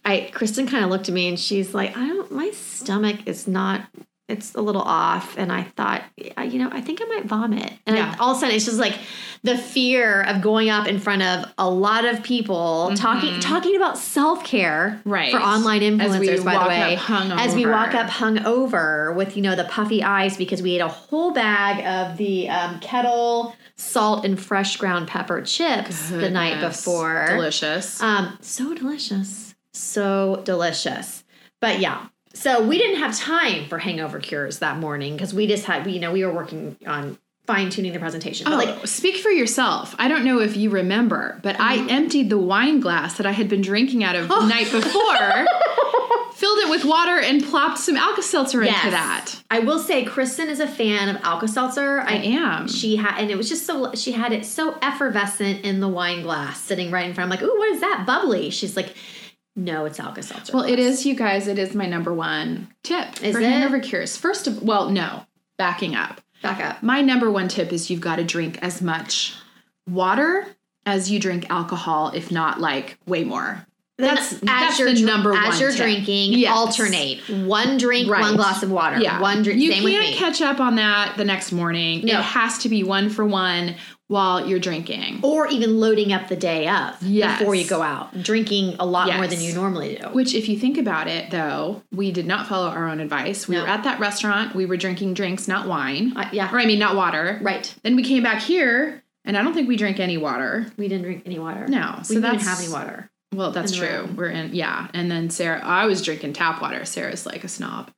I 0.04 0.30
Kristen 0.32 0.68
kind 0.68 0.84
of 0.84 0.90
looked 0.90 1.08
at 1.08 1.14
me 1.16 1.26
and 1.28 1.38
she's 1.38 1.74
like, 1.74 1.96
"I 1.96 2.06
don't. 2.06 2.30
My 2.30 2.50
stomach 2.50 3.26
is 3.26 3.48
not. 3.48 3.80
It's 4.28 4.54
a 4.54 4.60
little 4.60 4.82
off." 4.82 5.36
And 5.38 5.52
I 5.52 5.62
thought, 5.62 6.02
you 6.16 6.58
know, 6.58 6.68
I 6.72 6.80
think 6.80 7.00
I 7.02 7.04
might 7.06 7.24
vomit. 7.26 7.72
And 7.86 7.96
Yeah. 7.96 8.14
all 8.18 8.32
of 8.32 8.36
a 8.36 8.40
sudden, 8.40 8.54
it's 8.56 8.64
just 8.64 8.78
like 8.78 8.98
the 9.42 9.56
fear 9.56 10.22
of 10.22 10.40
going 10.42 10.68
up 10.70 10.88
in 10.88 10.98
front 10.98 11.22
of 11.22 11.44
a 11.58 11.68
lot 11.70 12.04
of 12.04 12.22
people 12.22 12.92
talking 12.96 13.38
talking 13.40 13.76
about 13.76 13.98
self 13.98 14.44
care 14.44 15.00
Mm-hmm. 15.00 15.10
Right. 15.10 15.30
for 15.30 15.38
online 15.38 15.80
influencers. 15.82 16.44
by 16.44 16.54
the 16.62 16.68
way, 16.68 16.96
up 16.96 17.38
as 17.38 17.54
we 17.54 17.66
walk 17.66 17.94
up 17.94 18.08
hung 18.08 18.44
over 18.44 19.12
with 19.12 19.36
you 19.36 19.42
know 19.42 19.54
the 19.54 19.64
puffy 19.64 20.02
eyes 20.02 20.36
because 20.36 20.62
we 20.62 20.74
ate 20.74 20.80
a 20.80 20.88
whole 20.88 21.32
bag 21.32 21.84
of 21.86 22.16
the 22.16 22.48
um, 22.48 22.80
kettle 22.80 23.54
salt 23.76 24.24
and 24.24 24.40
fresh 24.40 24.76
ground 24.78 25.06
pepper 25.06 25.42
chips 25.42 26.08
the 26.10 26.30
night 26.30 26.60
before. 26.60 27.26
Delicious. 27.28 28.02
Um, 28.02 28.38
so 28.40 28.74
delicious, 28.74 29.54
so 29.72 30.40
delicious. 30.44 31.24
But 31.60 31.80
yeah, 31.80 32.06
so 32.36 32.62
we 32.66 32.76
didn't 32.78 32.98
have 33.00 33.16
time 33.16 33.66
for 33.68 33.78
hangover 33.78 34.18
cures 34.20 34.58
that 34.58 34.78
morning 34.78 35.14
because 35.14 35.32
we 35.32 35.46
just 35.46 35.64
had, 35.64 35.86
you 35.90 35.98
know, 36.00 36.12
we 36.12 36.24
were 36.24 36.32
working 36.32 36.76
on 36.86 37.18
fine 37.46 37.70
tuning 37.70 37.92
the 37.92 37.98
presentation. 37.98 38.46
Oh, 38.48 38.56
like, 38.56 38.86
speak 38.86 39.16
for 39.16 39.30
yourself. 39.30 39.94
I 39.98 40.08
don't 40.08 40.24
know 40.24 40.40
if 40.40 40.56
you 40.56 40.68
remember, 40.70 41.38
but 41.42 41.58
I 41.60 41.78
Mm-hmm. 41.78 41.88
emptied 41.90 42.28
the 42.30 42.38
wine 42.38 42.80
glass 42.80 43.16
that 43.18 43.26
I 43.26 43.32
had 43.32 43.48
been 43.48 43.62
drinking 43.62 44.02
out 44.04 44.16
of 44.16 44.28
the 44.28 44.46
night 44.46 44.70
before, 44.70 45.46
filled 46.34 46.58
it 46.58 46.70
with 46.70 46.84
water, 46.84 47.18
and 47.20 47.42
plopped 47.44 47.78
some 47.78 47.96
Alka 47.96 48.22
Seltzer 48.22 48.64
yes. 48.64 48.76
into 48.76 48.90
that. 48.90 49.34
I 49.50 49.60
will 49.60 49.78
say, 49.78 50.04
Kristen 50.04 50.48
is 50.48 50.60
a 50.60 50.66
fan 50.66 51.08
of 51.08 51.22
Alka 51.22 51.46
Seltzer. 51.48 52.00
I 52.00 52.14
am. 52.16 52.66
She 52.68 52.96
had, 52.96 53.18
and 53.20 53.30
it 53.30 53.36
was 53.36 53.48
just 53.48 53.64
so 53.64 53.92
she 53.94 54.12
had 54.12 54.32
it 54.32 54.44
so 54.44 54.76
effervescent 54.82 55.64
in 55.64 55.80
the 55.80 55.88
wine 55.88 56.22
glass 56.22 56.60
sitting 56.60 56.90
right 56.90 57.06
in 57.06 57.14
front. 57.14 57.30
I'm 57.32 57.38
like, 57.38 57.42
ooh, 57.48 57.58
what 57.58 57.70
is 57.70 57.80
that? 57.80 58.04
Bubbly. 58.06 58.50
She's 58.50 58.76
like, 58.76 58.94
no, 59.56 59.84
it's 59.86 59.98
Alka 59.98 60.22
Seltzer. 60.22 60.52
Well, 60.52 60.64
it 60.64 60.78
is, 60.78 61.04
you 61.06 61.14
guys. 61.14 61.48
It 61.48 61.58
is 61.58 61.74
my 61.74 61.86
number 61.86 62.12
one 62.14 62.68
tip 62.82 63.22
Is 63.22 63.34
for 63.34 63.40
it? 63.40 63.44
hangover 63.48 63.80
cures. 63.80 64.16
First 64.16 64.46
of, 64.46 64.62
well, 64.62 64.90
no, 64.90 65.24
backing 65.58 65.94
up. 65.96 66.20
Back 66.42 66.60
up. 66.60 66.82
My 66.82 67.00
number 67.00 67.30
one 67.30 67.48
tip 67.48 67.72
is 67.72 67.90
you've 67.90 68.00
got 68.02 68.16
to 68.16 68.24
drink 68.24 68.58
as 68.62 68.82
much 68.82 69.34
water 69.88 70.46
as 70.84 71.10
you 71.10 71.18
drink 71.18 71.46
alcohol, 71.50 72.12
if 72.14 72.30
not 72.30 72.60
like 72.60 72.98
way 73.06 73.24
more. 73.24 73.66
That's 73.98 74.30
Then 74.32 74.40
that's 74.44 74.76
the 74.76 74.92
number 75.06 75.32
as 75.34 75.48
one. 75.54 75.58
you're 75.60 75.70
tip. 75.70 75.78
drinking, 75.80 76.34
Yes. 76.34 76.54
alternate 76.54 77.20
one 77.30 77.78
drink, 77.78 78.10
Right. 78.10 78.20
one 78.20 78.36
glass 78.36 78.62
of 78.62 78.70
water. 78.70 79.00
Yeah, 79.00 79.18
one 79.20 79.42
drink. 79.42 79.58
You 79.58 79.72
same 79.72 79.82
can't 79.88 80.10
me. 80.10 80.14
catch 80.14 80.42
up 80.42 80.60
on 80.60 80.76
that 80.76 81.16
the 81.16 81.24
next 81.24 81.50
morning. 81.50 82.04
No. 82.04 82.18
It 82.18 82.22
has 82.22 82.58
to 82.58 82.68
be 82.68 82.82
one 82.84 83.08
for 83.08 83.24
one 83.24 83.74
while 84.08 84.46
you're 84.46 84.58
drinking. 84.60 85.18
or 85.22 85.46
even 85.48 85.80
loading 85.80 86.12
up 86.12 86.28
the 86.28 86.36
day 86.36 86.66
up 86.66 86.96
Yes. 87.00 87.38
before 87.38 87.54
you 87.54 87.66
go 87.66 87.82
out, 87.82 88.22
drinking 88.22 88.76
a 88.78 88.86
lot 88.86 89.12
more 89.14 89.26
than 89.26 89.40
you 89.40 89.52
normally 89.52 89.96
do. 90.00 90.08
Which, 90.10 90.34
if 90.34 90.48
you 90.48 90.58
think 90.58 90.78
about 90.78 91.08
it, 91.08 91.30
though, 91.30 91.82
we 91.92 92.12
did 92.12 92.26
not 92.26 92.46
follow 92.46 92.68
our 92.68 92.88
own 92.88 93.00
advice. 93.00 93.48
We 93.48 93.56
No. 93.56 93.62
were 93.62 93.68
at 93.68 93.82
that 93.84 93.98
restaurant. 93.98 94.54
We 94.54 94.64
were 94.66 94.76
drinking 94.76 95.14
drinks, 95.14 95.48
not 95.48 95.66
wine. 95.66 96.12
Uh, 96.16 96.28
yeah. 96.32 96.52
Or 96.52 96.58
I 96.60 96.66
mean, 96.66 96.78
not 96.78 96.94
water. 96.94 97.38
Right. 97.42 97.74
Then 97.82 97.96
we 97.96 98.02
came 98.04 98.22
back 98.22 98.42
here, 98.42 99.02
and 99.24 99.36
I 99.36 99.42
don't 99.42 99.54
think 99.54 99.66
we 99.68 99.76
drank 99.76 99.98
any 99.98 100.16
water. 100.18 100.66
We 100.76 100.86
didn't 100.88 101.02
drink 101.04 101.22
any 101.26 101.38
water. 101.38 101.66
No, 101.68 101.96
we 101.98 102.04
so 102.04 102.14
didn't 102.14 102.42
have 102.42 102.60
any 102.60 102.68
water. 102.68 103.10
Well, 103.34 103.50
that's 103.50 103.72
true. 103.72 103.88
room. 103.88 104.16
We're 104.16 104.28
in, 104.28 104.54
yeah. 104.54 104.86
And 104.94 105.10
then 105.10 105.30
Sarah, 105.30 105.60
I 105.62 105.86
was 105.86 106.00
drinking 106.00 106.34
tap 106.34 106.62
water. 106.62 106.84
Sarah's 106.84 107.26
like 107.26 107.42
a 107.42 107.48
snob. 107.48 107.90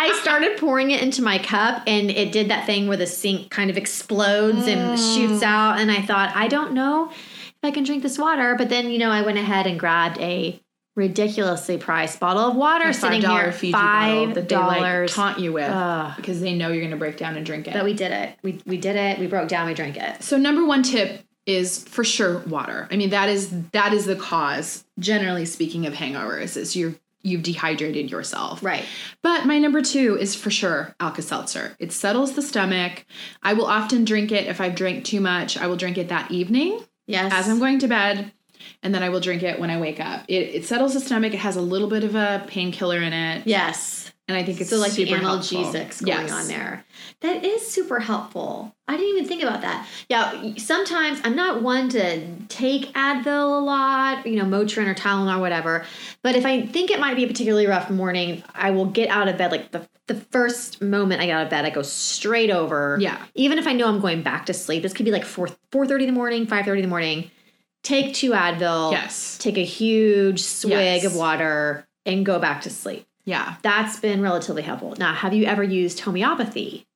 I, 0.00 0.18
started 0.22 0.58
pouring 0.58 0.90
it 0.90 1.02
into 1.02 1.22
my 1.22 1.38
cup, 1.38 1.82
and 1.86 2.10
it 2.10 2.32
did 2.32 2.48
that 2.50 2.66
thing 2.66 2.88
where 2.88 2.96
the 2.96 3.06
sink 3.06 3.50
kind 3.50 3.70
of 3.70 3.76
explodes 3.76 4.66
and 4.66 4.98
Mm. 4.98 5.14
shoots 5.14 5.42
out. 5.42 5.78
And 5.78 5.90
I 5.90 6.00
thought, 6.02 6.32
I 6.34 6.48
don't 6.48 6.72
know 6.72 7.10
if 7.10 7.58
I 7.62 7.70
can 7.70 7.84
drink 7.84 8.02
this 8.02 8.18
water. 8.18 8.54
But 8.56 8.68
then, 8.68 8.90
you 8.90 8.98
know, 8.98 9.10
I 9.10 9.22
went 9.22 9.38
ahead 9.38 9.66
and 9.66 9.78
grabbed 9.78 10.18
a 10.20 10.60
ridiculously 10.96 11.78
priced 11.78 12.20
bottle 12.20 12.42
of 12.42 12.56
water 12.56 12.92
sitting 12.92 13.22
$5 13.22 13.42
here. 13.42 13.52
Fiji 13.52 13.72
Five 13.72 14.34
that 14.34 14.48
they 14.48 14.56
like 14.56 14.78
dollars. 14.80 15.14
taunt 15.14 15.38
you 15.38 15.52
with 15.52 15.70
Ugh. 15.70 16.12
because 16.16 16.40
they 16.40 16.54
know 16.54 16.68
you're 16.68 16.80
going 16.80 16.90
to 16.90 16.96
break 16.96 17.16
down 17.16 17.36
and 17.36 17.46
drink 17.46 17.66
it. 17.68 17.72
But 17.74 17.84
we 17.84 17.94
did 17.94 18.12
it. 18.12 18.36
We 18.42 18.60
we 18.66 18.76
did 18.76 18.96
it. 18.96 19.18
We 19.18 19.26
broke 19.26 19.48
down. 19.48 19.66
We 19.66 19.74
drank 19.74 19.96
it. 19.96 20.22
So 20.22 20.36
number 20.36 20.64
one 20.64 20.82
tip 20.82 21.22
is 21.46 21.82
for 21.84 22.04
sure 22.04 22.38
water. 22.40 22.86
I 22.90 22.96
mean 22.96 23.10
that 23.10 23.28
is 23.28 23.50
that 23.72 23.92
is 23.94 24.04
the 24.06 24.16
cause 24.16 24.84
generally 24.98 25.46
speaking 25.46 25.86
of 25.86 25.94
hangovers 25.94 26.56
is 26.56 26.76
you 26.76 26.96
you've 27.22 27.42
dehydrated 27.42 28.10
yourself. 28.10 28.62
Right. 28.62 28.84
But 29.22 29.46
my 29.46 29.58
number 29.58 29.82
2 29.82 30.16
is 30.18 30.34
for 30.34 30.50
sure 30.50 30.94
Alka-Seltzer. 31.00 31.76
It 31.78 31.92
settles 31.92 32.34
the 32.34 32.42
stomach. 32.42 33.04
I 33.42 33.52
will 33.52 33.66
often 33.66 34.04
drink 34.04 34.32
it 34.32 34.46
if 34.46 34.60
I've 34.60 34.74
drank 34.74 35.04
too 35.04 35.20
much. 35.20 35.56
I 35.58 35.66
will 35.66 35.76
drink 35.76 35.98
it 35.98 36.08
that 36.08 36.30
evening 36.30 36.80
Yes. 37.06 37.32
as 37.32 37.48
I'm 37.48 37.58
going 37.58 37.78
to 37.80 37.88
bed 37.88 38.32
and 38.82 38.94
then 38.94 39.02
I 39.02 39.08
will 39.08 39.20
drink 39.20 39.42
it 39.42 39.58
when 39.58 39.70
I 39.70 39.80
wake 39.80 40.00
up. 40.00 40.24
It, 40.28 40.54
it 40.54 40.64
settles 40.64 40.94
the 40.94 41.00
stomach. 41.00 41.34
It 41.34 41.38
has 41.38 41.56
a 41.56 41.60
little 41.62 41.88
bit 41.88 42.04
of 42.04 42.14
a 42.14 42.44
painkiller 42.46 43.00
in 43.00 43.12
it. 43.12 43.46
Yes. 43.46 43.99
And 44.30 44.38
I 44.38 44.44
think 44.44 44.60
it's 44.60 44.70
So 44.70 44.76
like 44.76 44.92
the 44.92 45.04
super 45.06 45.16
helpful. 45.20 45.58
analgesics 45.58 46.04
going 46.06 46.28
Yes. 46.28 46.30
on 46.30 46.46
there. 46.46 46.84
That 47.20 47.44
is 47.44 47.68
super 47.68 47.98
helpful. 47.98 48.72
I 48.86 48.96
didn't 48.96 49.16
even 49.16 49.26
think 49.26 49.42
about 49.42 49.62
that. 49.62 49.88
Yeah, 50.08 50.52
sometimes 50.56 51.20
I'm 51.24 51.34
not 51.34 51.62
one 51.62 51.88
to 51.88 52.26
take 52.48 52.92
Advil 52.94 53.58
a 53.58 53.64
lot, 53.64 54.24
you 54.24 54.36
know, 54.36 54.44
Motrin 54.44 54.86
or 54.86 54.94
Tylenol 54.94 55.38
or 55.38 55.40
whatever. 55.40 55.84
But 56.22 56.36
if 56.36 56.46
I 56.46 56.64
think 56.64 56.92
it 56.92 57.00
might 57.00 57.16
be 57.16 57.24
a 57.24 57.26
particularly 57.26 57.66
rough 57.66 57.90
morning, 57.90 58.44
I 58.54 58.70
will 58.70 58.84
get 58.86 59.08
out 59.08 59.26
of 59.26 59.36
bed 59.36 59.50
like 59.50 59.72
the 59.72 59.88
the 60.06 60.14
first 60.14 60.80
moment 60.80 61.20
I 61.20 61.26
get 61.26 61.36
out 61.36 61.44
of 61.44 61.50
bed, 61.50 61.64
I 61.64 61.70
go 61.70 61.82
straight 61.82 62.50
over. 62.50 62.98
Yeah. 63.00 63.16
Even 63.34 63.58
if 63.58 63.66
I 63.66 63.72
know 63.72 63.88
I'm 63.88 64.00
going 64.00 64.22
back 64.22 64.46
to 64.46 64.54
sleep, 64.54 64.82
this 64.84 64.92
could 64.92 65.04
be 65.06 65.10
like 65.12 65.24
four 65.24 65.48
four 65.72 65.86
thirty 65.88 66.04
in 66.04 66.10
the 66.14 66.14
morning, 66.16 66.46
five 66.46 66.64
thirty 66.64 66.80
in 66.80 66.84
the 66.84 66.88
morning. 66.90 67.32
Take 67.82 68.14
two 68.14 68.30
Advil. 68.30 68.92
Yes. 68.92 69.38
Take 69.38 69.56
a 69.58 69.64
huge 69.64 70.40
swig 70.40 70.70
Yes. 70.72 71.04
of 71.04 71.16
water 71.16 71.86
and 72.06 72.24
go 72.24 72.38
back 72.38 72.62
to 72.62 72.70
sleep. 72.70 73.06
Yeah. 73.24 73.56
That's 73.62 74.00
been 74.00 74.22
relatively 74.22 74.62
helpful. 74.62 74.94
Now, 74.98 75.14
have 75.14 75.34
you 75.34 75.44
ever 75.44 75.62
used 75.62 76.00
homeopathy? 76.00 76.86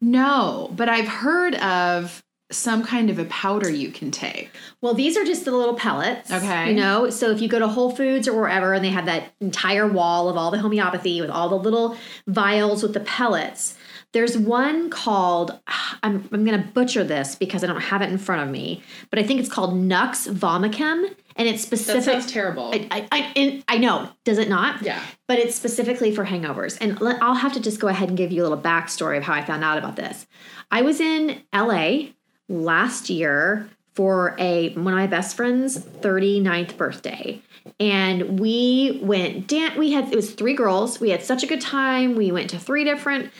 No, 0.00 0.70
but 0.76 0.88
I've 0.88 1.08
heard 1.08 1.54
of 1.56 2.22
some 2.50 2.84
kind 2.84 3.08
of 3.08 3.18
a 3.18 3.24
powder 3.26 3.70
you 3.70 3.90
can 3.90 4.10
take. 4.10 4.50
Well, 4.82 4.92
these 4.92 5.16
are 5.16 5.24
just 5.24 5.46
the 5.46 5.52
little 5.52 5.74
pellets. 5.74 6.30
Okay. 6.30 6.68
You 6.68 6.74
know, 6.74 7.08
so 7.08 7.30
if 7.30 7.40
you 7.40 7.48
go 7.48 7.58
to 7.58 7.66
Whole 7.66 7.96
Foods 7.96 8.28
or 8.28 8.38
wherever 8.38 8.74
and 8.74 8.84
they 8.84 8.90
have 8.90 9.06
that 9.06 9.32
entire 9.40 9.88
wall 9.88 10.28
of 10.28 10.36
all 10.36 10.50
the 10.50 10.58
homeopathy 10.58 11.22
with 11.22 11.30
all 11.30 11.48
the 11.48 11.56
little 11.56 11.96
vials 12.26 12.82
with 12.82 12.92
the 12.92 13.00
pellets, 13.00 13.74
There's 14.12 14.36
one 14.36 14.90
called, 14.90 15.58
I'm, 16.02 16.28
I'm 16.32 16.44
going 16.44 16.60
to 16.60 16.68
butcher 16.68 17.02
this 17.02 17.34
because 17.34 17.64
I 17.64 17.66
don't 17.66 17.80
have 17.80 18.02
it 18.02 18.10
in 18.10 18.18
front 18.18 18.42
of 18.42 18.50
me, 18.50 18.82
but 19.08 19.18
I 19.18 19.22
think 19.22 19.40
it's 19.40 19.48
called 19.48 19.74
Nux 19.74 20.28
Vomicum. 20.28 21.14
And 21.36 21.48
it's 21.48 21.62
specific. 21.62 22.04
That 22.04 22.12
sounds 22.12 22.32
terrible. 22.32 22.70
I, 22.72 22.86
I, 22.90 23.08
I, 23.12 23.62
I 23.68 23.78
know, 23.78 24.08
does 24.24 24.38
it 24.38 24.48
not? 24.48 24.82
yeah. 24.82 25.02
But 25.28 25.38
it's 25.38 25.54
specifically 25.54 26.14
for 26.14 26.26
hangovers. 26.26 26.76
And 26.80 27.00
let, 27.00 27.22
I'll 27.22 27.34
have 27.34 27.52
to 27.54 27.60
just 27.60 27.80
go 27.80 27.88
ahead 27.88 28.08
and 28.08 28.18
give 28.18 28.32
you 28.32 28.42
a 28.42 28.44
little 28.44 28.58
backstory 28.58 29.16
of 29.16 29.22
how 29.22 29.34
I 29.34 29.44
found 29.44 29.64
out 29.64 29.78
about 29.78 29.96
this. 29.96 30.26
I 30.70 30.82
was 30.82 31.00
in 31.00 31.42
LA 31.54 32.08
last 32.48 33.10
year 33.10 33.68
for 33.94 34.34
a 34.38 34.70
one 34.74 34.94
of 34.94 34.98
my 34.98 35.06
best 35.06 35.36
friend's 35.36 35.78
39th 35.78 36.76
birthday. 36.76 37.40
And 37.78 38.40
we 38.40 38.98
went 39.02 39.46
dan 39.46 39.78
we 39.78 39.92
had 39.92 40.12
it 40.12 40.16
was 40.16 40.32
three 40.32 40.54
girls. 40.54 41.00
We 41.00 41.10
had 41.10 41.22
such 41.22 41.42
a 41.42 41.46
good 41.46 41.60
time. 41.60 42.16
We 42.16 42.32
went 42.32 42.50
to 42.50 42.58
three 42.58 42.84
different 42.84 43.30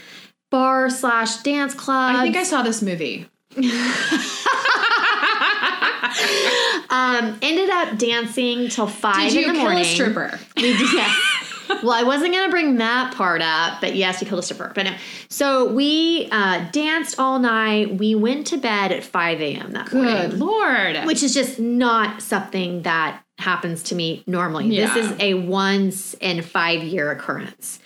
bar 0.50 0.90
slash 0.90 1.38
dance 1.38 1.74
clubs. 1.74 2.18
I 2.18 2.22
think 2.22 2.36
I 2.36 2.44
saw 2.44 2.62
this 2.62 2.82
movie. 2.82 3.28
um 6.92 7.38
ended 7.42 7.70
up 7.70 7.98
dancing 7.98 8.68
till 8.68 8.86
five 8.86 9.30
Did 9.30 9.32
you 9.34 9.40
in 9.42 9.46
the 9.48 9.52
kill 9.54 9.62
morning. 9.64 9.82
a 9.82 9.84
stripper? 9.84 10.38
We 10.56 10.62
did, 10.76 10.92
yes. 10.92 11.82
well, 11.82 11.92
I 11.92 12.02
wasn't 12.02 12.32
going 12.32 12.44
to 12.44 12.50
bring 12.50 12.76
that 12.76 13.14
part 13.14 13.40
up, 13.40 13.80
but 13.80 13.94
yes, 13.96 14.20
we 14.20 14.26
killed 14.28 14.40
a 14.40 14.42
stripper. 14.42 14.72
But 14.74 14.84
no. 14.84 14.94
So 15.28 15.72
we 15.72 16.28
uh, 16.30 16.68
danced 16.70 17.18
all 17.18 17.38
night. 17.38 17.96
We 17.98 18.14
went 18.14 18.46
to 18.48 18.58
bed 18.58 18.92
at 18.92 19.02
5 19.02 19.40
a.m. 19.40 19.72
that 19.72 19.86
Good 19.86 20.38
morning, 20.38 20.38
lord. 20.38 21.06
which 21.06 21.22
is 21.22 21.32
just 21.34 21.58
not 21.58 22.20
something 22.20 22.82
that 22.82 23.22
happens 23.38 23.82
to 23.84 23.94
me 23.94 24.22
normally. 24.26 24.66
Yeah. 24.66 24.92
This 24.94 25.06
is 25.06 25.16
a 25.18 25.34
once 25.34 26.14
in 26.20 26.42
five 26.42 26.82
year 26.84 27.10
occurrence. 27.10 27.80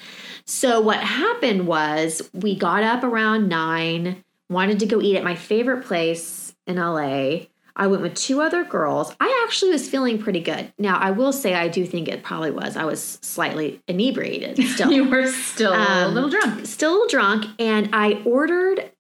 So 0.45 0.81
what 0.81 0.99
happened 1.01 1.67
was 1.67 2.29
we 2.35 2.57
got 2.57 2.83
up 2.83 3.03
around 3.05 3.49
nine, 3.49 4.23
wanted 4.51 4.81
to 4.81 4.87
go 4.87 5.01
eat 5.01 5.17
at 5.17 5.25
my 5.25 5.35
favorite 5.35 5.85
place 5.85 6.55
in 6.67 6.77
LA. 6.77 7.47
I 7.79 7.87
went 7.89 8.01
with 8.03 8.15
two 8.15 8.41
other 8.41 8.65
girls. 8.65 9.15
I 9.21 9.45
actually 9.47 9.71
was 9.73 9.89
feeling 9.89 10.19
pretty 10.19 10.41
good. 10.41 10.73
Now, 10.79 10.97
I 10.99 11.11
will 11.11 11.33
say 11.33 11.55
I 11.55 11.69
do 11.69 11.85
think 11.87 12.09
it 12.09 12.23
probably 12.23 12.51
was. 12.51 12.77
I 12.77 12.85
was 12.85 13.19
slightly 13.23 13.83
inebriated 13.87 14.57
still. 14.69 14.91
you 14.91 15.09
were 15.09 15.27
still 15.27 15.73
a 15.75 16.07
Um, 16.07 16.15
little 16.15 16.31
drunk. 16.31 16.67
Still 16.67 16.91
a 16.91 16.95
little 16.95 17.09
drunk. 17.09 17.45
And 17.59 17.91
I 17.93 18.23
ordered 18.25 18.91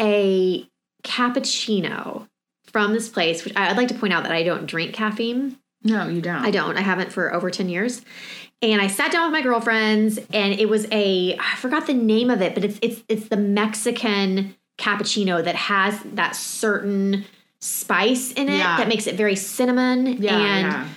a 0.00 0.68
cappuccino 1.04 2.28
from 2.66 2.92
this 2.92 3.08
place, 3.08 3.44
which 3.44 3.54
I'd 3.56 3.76
like 3.76 3.88
to 3.88 3.94
point 3.94 4.12
out 4.12 4.24
that 4.24 4.32
I 4.32 4.42
don't 4.42 4.66
drink 4.66 4.94
caffeine. 4.94 5.58
No, 5.82 6.08
you 6.08 6.20
don't. 6.20 6.44
I 6.44 6.50
don't. 6.50 6.76
I 6.76 6.80
haven't 6.80 7.12
for 7.12 7.32
over 7.32 7.50
10 7.50 7.68
years. 7.68 8.02
And 8.62 8.80
I 8.80 8.86
sat 8.86 9.12
down 9.12 9.26
with 9.30 9.32
my 9.32 9.42
girlfriends 9.42 10.18
and 10.32 10.54
it 10.58 10.68
was 10.68 10.86
a 10.90 11.36
I 11.36 11.56
forgot 11.56 11.86
the 11.86 11.92
name 11.94 12.30
of 12.30 12.40
it, 12.40 12.54
but 12.54 12.64
it's 12.64 12.78
it's 12.80 13.02
it's 13.08 13.28
the 13.28 13.36
Mexican 13.36 14.56
cappuccino 14.78 15.44
that 15.44 15.54
has 15.54 16.00
that 16.14 16.34
certain 16.34 17.26
spice 17.64 18.30
in 18.32 18.48
it 18.48 18.58
Yeah. 18.58 18.76
that 18.76 18.88
makes 18.88 19.06
it 19.06 19.14
very 19.14 19.36
cinnamon 19.36 20.20
Yeah, 20.22 20.36
and 20.38 20.66
yeah. 20.66 20.88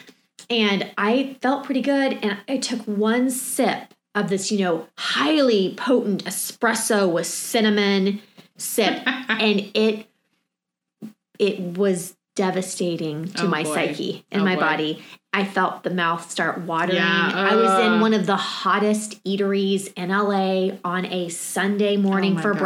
and 0.49 0.91
I 0.97 1.37
felt 1.41 1.63
pretty 1.63 1.81
good 1.81 2.19
and 2.21 2.37
I 2.49 2.57
took 2.57 2.81
one 2.81 3.29
sip 3.29 3.93
of 4.15 4.29
this, 4.29 4.51
you 4.51 4.59
know, 4.59 4.87
highly 4.97 5.75
potent 5.77 6.25
espresso 6.25 7.09
with 7.11 7.25
cinnamon 7.27 8.19
sip 8.57 9.01
and 9.29 9.69
it 9.73 10.07
it 11.39 11.59
was 11.77 12.15
devastating 12.35 13.27
to 13.29 13.45
Oh, 13.45 13.47
my 13.47 13.63
boy. 13.63 13.73
psyche 13.73 14.25
and 14.31 14.41
Oh, 14.41 14.45
my 14.45 14.55
boy. 14.55 14.61
body. 14.61 15.03
I 15.33 15.43
felt 15.45 15.83
the 15.83 15.89
mouth 15.89 16.29
start 16.29 16.59
watering. 16.61 16.97
Yeah, 16.97 17.31
I 17.33 17.55
was 17.55 17.79
in 17.85 17.99
one 17.99 18.13
of 18.13 18.25
the 18.25 18.35
hottest 18.35 19.23
eateries 19.23 19.91
in 19.95 20.09
LA 20.09 20.77
on 20.83 21.05
a 21.05 21.29
Sunday 21.29 21.95
morning 21.97 22.37
Oh 22.37 22.41
for 22.41 22.53
gosh. 22.53 22.61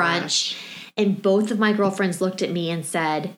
brunch 0.56 0.58
and 0.98 1.22
both 1.22 1.52
of 1.52 1.60
my 1.60 1.72
girlfriends 1.74 2.20
looked 2.22 2.42
at 2.42 2.52
me 2.52 2.70
and 2.70 2.86
said, 2.86 3.38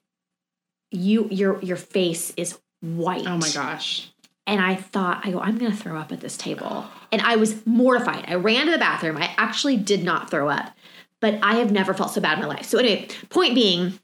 "You 0.93 1.27
your 1.29 1.59
your 1.62 1.77
face 1.77 2.33
is 2.38 2.57
white." 2.81 3.25
Oh 3.27 3.38
my 3.38 3.50
gosh. 3.50 4.09
And 4.45 4.59
I 4.59 4.75
thought, 4.75 5.21
I 5.25 5.31
go, 5.31 5.39
I'm 5.39 5.57
going 5.57 5.71
to 5.71 5.77
throw 5.77 5.97
up 5.97 6.12
at 6.12 6.19
this 6.19 6.35
table. 6.35 6.85
And 7.13 7.21
I 7.21 7.38
was 7.38 7.65
mortified. 7.65 8.25
I 8.27 8.35
ran 8.35 8.65
to 8.65 8.73
the 8.73 8.77
bathroom. 8.77 9.15
I 9.15 9.33
actually 9.38 9.77
did 9.77 10.03
not 10.03 10.29
throw 10.29 10.50
up, 10.50 10.75
but 11.21 11.39
I 11.41 11.55
have 11.55 11.71
never 11.71 11.93
felt 11.93 12.12
so 12.12 12.19
bad 12.19 12.38
in 12.38 12.41
my 12.41 12.50
life. 12.50 12.65
So, 12.65 12.77
anyway, 12.77 13.07
point 13.29 13.55
being, 13.55 14.00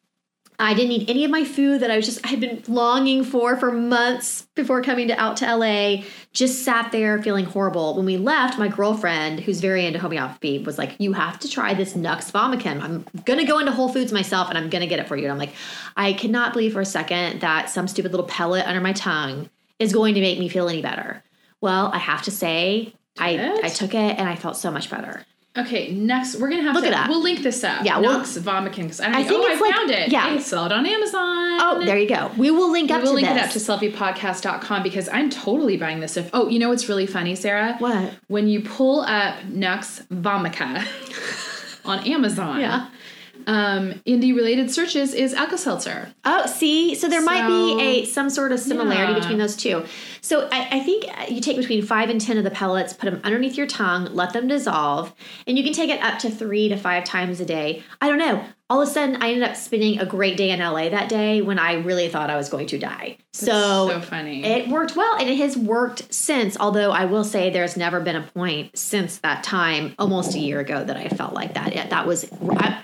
I 0.62 0.74
didn't 0.74 0.92
eat 0.92 1.10
any 1.10 1.24
of 1.24 1.32
my 1.32 1.46
food 1.46 1.80
that 1.82 1.90
I 1.90 1.96
was 1.96 2.06
just, 2.06 2.24
I 2.26 2.30
had 2.30 2.42
been 2.42 2.62
longing 2.68 3.24
for 3.24 3.56
for 3.56 3.72
months 3.72 4.46
before 4.56 4.82
coming 4.82 5.08
to 5.08 5.18
out 5.18 5.38
to 5.38 5.56
LA. 5.56 6.04
Just 6.34 6.66
sat 6.66 6.92
there 6.92 7.24
feeling 7.24 7.46
horrible. 7.46 7.96
When 7.96 8.06
we 8.06 8.18
left, 8.18 8.60
my 8.60 8.68
girlfriend, 8.68 9.40
who's 9.40 9.62
very 9.62 9.86
into 9.86 10.00
homeopathy, 10.00 10.60
was 10.60 10.78
like, 10.78 10.96
You 11.00 11.14
have 11.14 11.40
to 11.40 11.50
try 11.50 11.74
this 11.74 11.96
Nux 11.96 12.30
Vomicum. 12.32 12.82
I'm 12.82 13.06
going 13.24 13.40
to 13.40 13.46
go 13.46 13.60
into 13.60 13.72
Whole 13.72 13.88
Foods 13.88 14.12
myself 14.12 14.50
and 14.50 14.58
I'm 14.58 14.70
going 14.70 14.82
to 14.82 14.88
get 14.88 15.00
it 15.00 15.08
for 15.08 15.16
you. 15.16 15.24
And 15.24 15.32
I'm 15.32 15.38
like, 15.38 15.54
I 15.96 16.12
cannot 16.12 16.52
believe 16.52 16.74
for 16.74 16.82
a 16.82 16.86
second 16.86 17.40
that 17.40 17.70
some 17.70 17.88
stupid 17.88 18.12
little 18.12 18.28
pellet 18.28 18.68
under 18.68 18.82
my 18.82 18.92
tongue 18.92 19.50
is 19.80 19.94
going 19.94 20.14
to 20.16 20.22
make 20.22 20.40
me 20.40 20.50
feel 20.50 20.68
any 20.68 20.82
better. 20.82 21.24
Well, 21.62 21.90
I 21.94 22.00
have 22.00 22.24
to 22.24 22.32
say, 22.32 22.94
I, 23.18 23.32
it? 23.32 23.64
I 23.64 23.70
took 23.70 23.94
it 23.94 24.18
and 24.18 24.28
I 24.28 24.36
felt 24.36 24.58
so 24.58 24.72
much 24.72 24.90
better. 24.90 25.26
Okay, 25.58 25.92
next 25.92 26.36
we're 26.36 26.50
gonna 26.50 26.62
have 26.62 26.76
Look 26.76 26.84
to. 26.84 26.90
it 26.92 26.94
up. 26.94 27.10
We'll 27.10 27.24
link 27.24 27.42
this 27.42 27.64
up. 27.64 27.84
Yeah, 27.84 27.98
we'll- 28.00 28.20
Nux 28.20 28.38
Vomicum 28.38 28.84
because 28.84 29.02
I, 29.02 29.10
I 29.10 29.24
think, 29.24 29.32
oh, 29.44 29.46
I 29.48 29.60
like- 29.60 29.74
found 29.74 29.90
it. 29.92 30.10
yeah. 30.12 30.30
They 30.34 30.40
sell 30.40 30.66
it 30.68 30.72
on 30.72 30.86
Amazon. 30.86 31.58
Oh, 31.62 31.82
there 31.84 31.98
you 31.98 32.08
go. 32.08 32.32
We 32.38 32.52
will 32.52 32.72
link 32.72 32.92
up 32.92 32.98
We 32.98 33.04
will 33.04 33.10
to 33.10 33.16
link 33.16 33.28
this. 33.28 33.38
it 33.38 33.70
up 33.72 33.80
to 33.80 33.88
selfiepodcast.com 33.88 34.84
because 34.84 35.10
I'm 35.10 35.30
totally 35.30 35.76
buying 35.76 36.00
this 36.02 36.14
stuff. 36.14 36.30
Oh, 36.34 36.48
you 36.50 36.60
know 36.60 36.70
what's 36.70 36.88
really 36.88 37.08
funny, 37.08 37.36
Sarah? 37.36 37.76
What? 37.80 38.14
When 38.28 38.48
you 38.48 38.62
pull 38.62 39.02
up 39.02 39.44
Nux 39.46 40.04
Vomica 40.14 40.86
on 41.86 42.00
Amazon, 42.08 42.60
Yeah. 42.62 42.86
um, 43.48 44.00
in 44.06 44.20
the 44.20 44.34
related 44.34 44.70
searches 44.72 45.14
is 45.16 45.34
Alka-Seltzer. 45.34 46.14
Oh, 46.26 46.46
see, 46.46 46.94
so 46.94 47.10
there 47.10 47.24
might 47.24 47.48
be 47.48 47.82
a 47.82 48.06
some 48.06 48.30
sort 48.30 48.52
of 48.52 48.60
similarity 48.60 49.14
Yeah. 49.14 49.20
between 49.20 49.40
those 49.40 49.56
two. 49.58 49.84
So 50.22 50.48
I, 50.52 50.68
I 50.72 50.80
think 50.82 51.06
you 51.30 51.42
take 51.42 51.58
between 51.58 51.82
five 51.84 52.10
and 52.10 52.20
ten 52.20 52.38
of 52.38 52.44
the 52.44 52.52
pellets, 52.52 52.94
put 52.94 53.10
them 53.10 53.22
underneath 53.24 53.56
your 53.58 53.68
tongue, 53.68 54.06
let 54.14 54.34
them 54.34 54.48
dissolve, 54.48 55.14
and 55.48 55.58
you 55.58 55.64
can 55.64 55.74
take 55.74 55.90
it 55.90 56.02
up 56.02 56.20
to 56.20 56.30
three 56.30 56.70
to 56.70 56.78
five 56.78 57.04
times 57.04 57.40
a 57.40 57.46
day. 57.46 57.84
I 58.02 58.08
don't 58.10 58.18
know. 58.20 58.44
All 58.72 58.84
of 58.84 58.88
a 58.88 58.92
sudden, 58.92 59.16
I 59.24 59.30
ended 59.32 59.50
up 59.50 59.56
spending 59.56 60.00
a 60.00 60.06
great 60.06 60.38
day 60.38 60.52
in 60.52 60.60
LA 60.60 60.90
that 60.90 61.10
day 61.10 61.42
when 61.42 61.58
I 61.58 61.74
really 61.74 62.08
thought 62.08 62.30
I 62.30 62.36
was 62.36 62.50
going 62.50 62.68
to 62.68 62.78
die. 62.78 63.18
so 63.34 63.88
so 63.90 64.00
funny. 64.02 64.44
It 64.46 64.70
worked 64.70 64.96
well, 64.96 65.16
and 65.18 65.28
it 65.28 65.38
has 65.38 65.58
worked 65.58 66.14
since. 66.14 66.56
Although 66.60 66.92
I 66.92 67.06
will 67.06 67.24
say, 67.24 67.50
there's 67.50 67.76
never 67.76 68.00
been 68.00 68.16
a 68.16 68.22
point 68.22 68.78
since 68.78 69.18
that 69.20 69.44
time, 69.44 69.96
almost 69.98 70.36
a 70.36 70.40
year 70.40 70.60
ago, 70.60 70.84
that 70.84 70.98
I 70.98 71.08
felt 71.10 71.34
like 71.34 71.56
that. 71.56 71.76
It- 71.76 71.90
that 71.90 72.06
was 72.06 72.30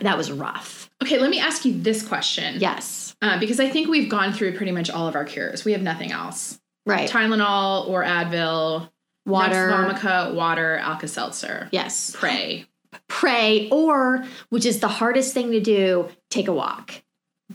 that 0.01 0.17
was 0.17 0.31
rough. 0.31 0.89
okay, 1.03 1.19
let 1.19 1.29
me 1.29 1.39
ask 1.39 1.65
you 1.65 1.79
this 1.79 2.01
question. 2.07 2.55
Yes, 2.59 3.15
Uh, 3.21 3.39
because 3.39 3.59
I 3.59 3.69
think 3.69 3.87
we've 3.87 4.09
gone 4.09 4.33
through 4.33 4.55
pretty 4.57 4.71
much 4.71 4.89
all 4.89 5.07
of 5.07 5.15
our 5.15 5.25
cures. 5.25 5.63
We 5.65 5.73
have 5.73 5.81
nothing 5.83 6.11
else. 6.11 6.59
Right. 6.85 7.09
Tylenol 7.09 7.87
or 7.87 8.03
Advil, 8.03 8.89
Water. 9.25 9.69
Vomica, 9.69 10.33
water, 10.33 10.77
Alka-Seltzer. 10.77 11.69
Yes, 11.71 12.15
Pray. 12.15 12.65
pray, 13.07 13.69
or 13.71 14.23
which 14.49 14.65
is 14.65 14.79
the 14.79 14.87
hardest 14.87 15.33
thing 15.33 15.51
to 15.51 15.59
do, 15.59 16.09
take 16.29 16.47
a 16.47 16.53
walk. 16.53 17.01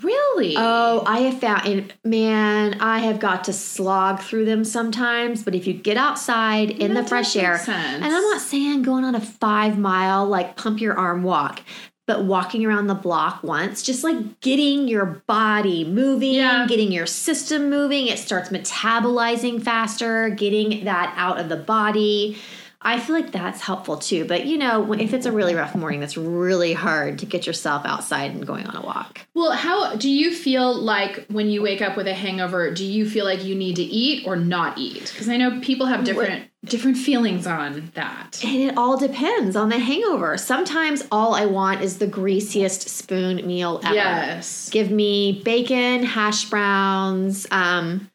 Really? 0.03 0.55
Oh, 0.57 1.03
I 1.05 1.21
have 1.21 1.41
found, 1.41 1.67
and 1.67 1.95
man, 2.05 2.81
I 2.81 3.01
have 3.01 3.19
got 3.19 3.45
to 3.45 3.53
slog 3.53 4.21
through 4.21 4.45
them 4.45 4.65
sometimes. 4.65 5.43
But 5.43 5.57
if 5.57 5.67
you 5.67 5.73
get 5.73 5.97
outside 5.97 6.71
in 6.71 6.95
the 6.95 7.05
fresh 7.05 7.35
air, 7.35 7.59
sense. 7.59 7.97
and 7.97 8.05
I'm 8.05 8.23
not 8.23 8.41
saying 8.41 8.83
going 8.83 9.05
on 9.05 9.17
a 9.17 9.21
five 9.21 9.79
mile, 9.79 10.27
like 10.27 10.57
pump 10.57 10.81
your 10.81 10.97
arm 10.97 11.25
walk, 11.25 11.63
but 12.11 12.25
walking 12.25 12.67
around 12.67 12.88
the 12.88 12.95
block 12.95 13.40
once, 13.45 13.83
just 13.83 14.02
like 14.02 14.40
getting 14.40 14.88
your 14.88 15.23
body 15.29 15.85
moving, 15.85 16.35
Yeah. 16.35 16.67
getting 16.67 16.90
your 16.90 17.07
system 17.07 17.71
moving, 17.71 18.09
it 18.09 18.19
starts 18.19 18.49
metabolizing 18.49 19.62
faster, 19.62 20.29
getting 20.29 20.85
that 20.87 21.14
out 21.17 21.38
of 21.38 21.49
the 21.49 21.55
body. 21.55 22.37
I 22.83 22.99
feel 22.99 23.15
like 23.15 23.31
that's 23.31 23.61
helpful 23.61 23.99
too. 23.99 24.25
But 24.25 24.47
you 24.47 24.57
know, 24.57 24.93
if 24.95 25.13
it's 25.13 25.27
a 25.27 25.33
really 25.33 25.55
rough 25.55 25.75
morning, 25.75 26.01
that's 26.01 26.17
really 26.17 26.73
hard 26.73 27.19
to 27.19 27.27
get 27.27 27.47
yourself 27.47 27.85
outside 27.85 28.31
and 28.31 28.47
going 28.47 28.67
on 28.67 28.77
a 28.77 28.81
walk. 28.81 29.21
Well, 29.35 29.53
how 29.53 29.97
do 29.97 30.09
you 30.09 30.35
feel 30.35 30.75
like 30.75 31.27
when 31.29 31.51
you 31.51 31.61
wake 31.61 31.83
up 31.83 31.97
with 31.97 32.07
a 32.07 32.15
hangover? 32.15 32.71
Do 32.71 32.85
you 32.85 33.09
feel 33.09 33.27
like 33.27 33.45
you 33.45 33.55
need 33.55 33.77
to 33.77 33.83
eat 33.83 34.27
or 34.27 34.35
not 34.37 34.79
eat? 34.79 35.11
Because 35.13 35.29
I 35.29 35.37
know 35.37 35.61
people 35.61 35.87
have 35.87 36.05
different 36.05 36.51
different 36.65 36.97
feelings 36.97 37.47
on 37.47 37.91
that. 37.95 38.43
And 38.45 38.71
it 38.71 38.77
all 38.77 38.97
depends 38.97 39.57
on 39.57 39.69
the 39.69 39.79
hangover. 39.79 40.37
Sometimes 40.37 41.07
all 41.11 41.35
I 41.35 41.47
want 41.47 41.83
is 41.83 41.99
the 41.99 42.07
greasiest 42.07 42.89
spoon 42.89 43.47
meal 43.47 43.81
ever. 43.83 43.95
Yes. 43.95 44.69
Give 44.71 44.91
me 44.91 45.43
bacon, 45.45 46.03
hash 46.03 46.51
browns, 46.51 47.47
um, 47.51 48.11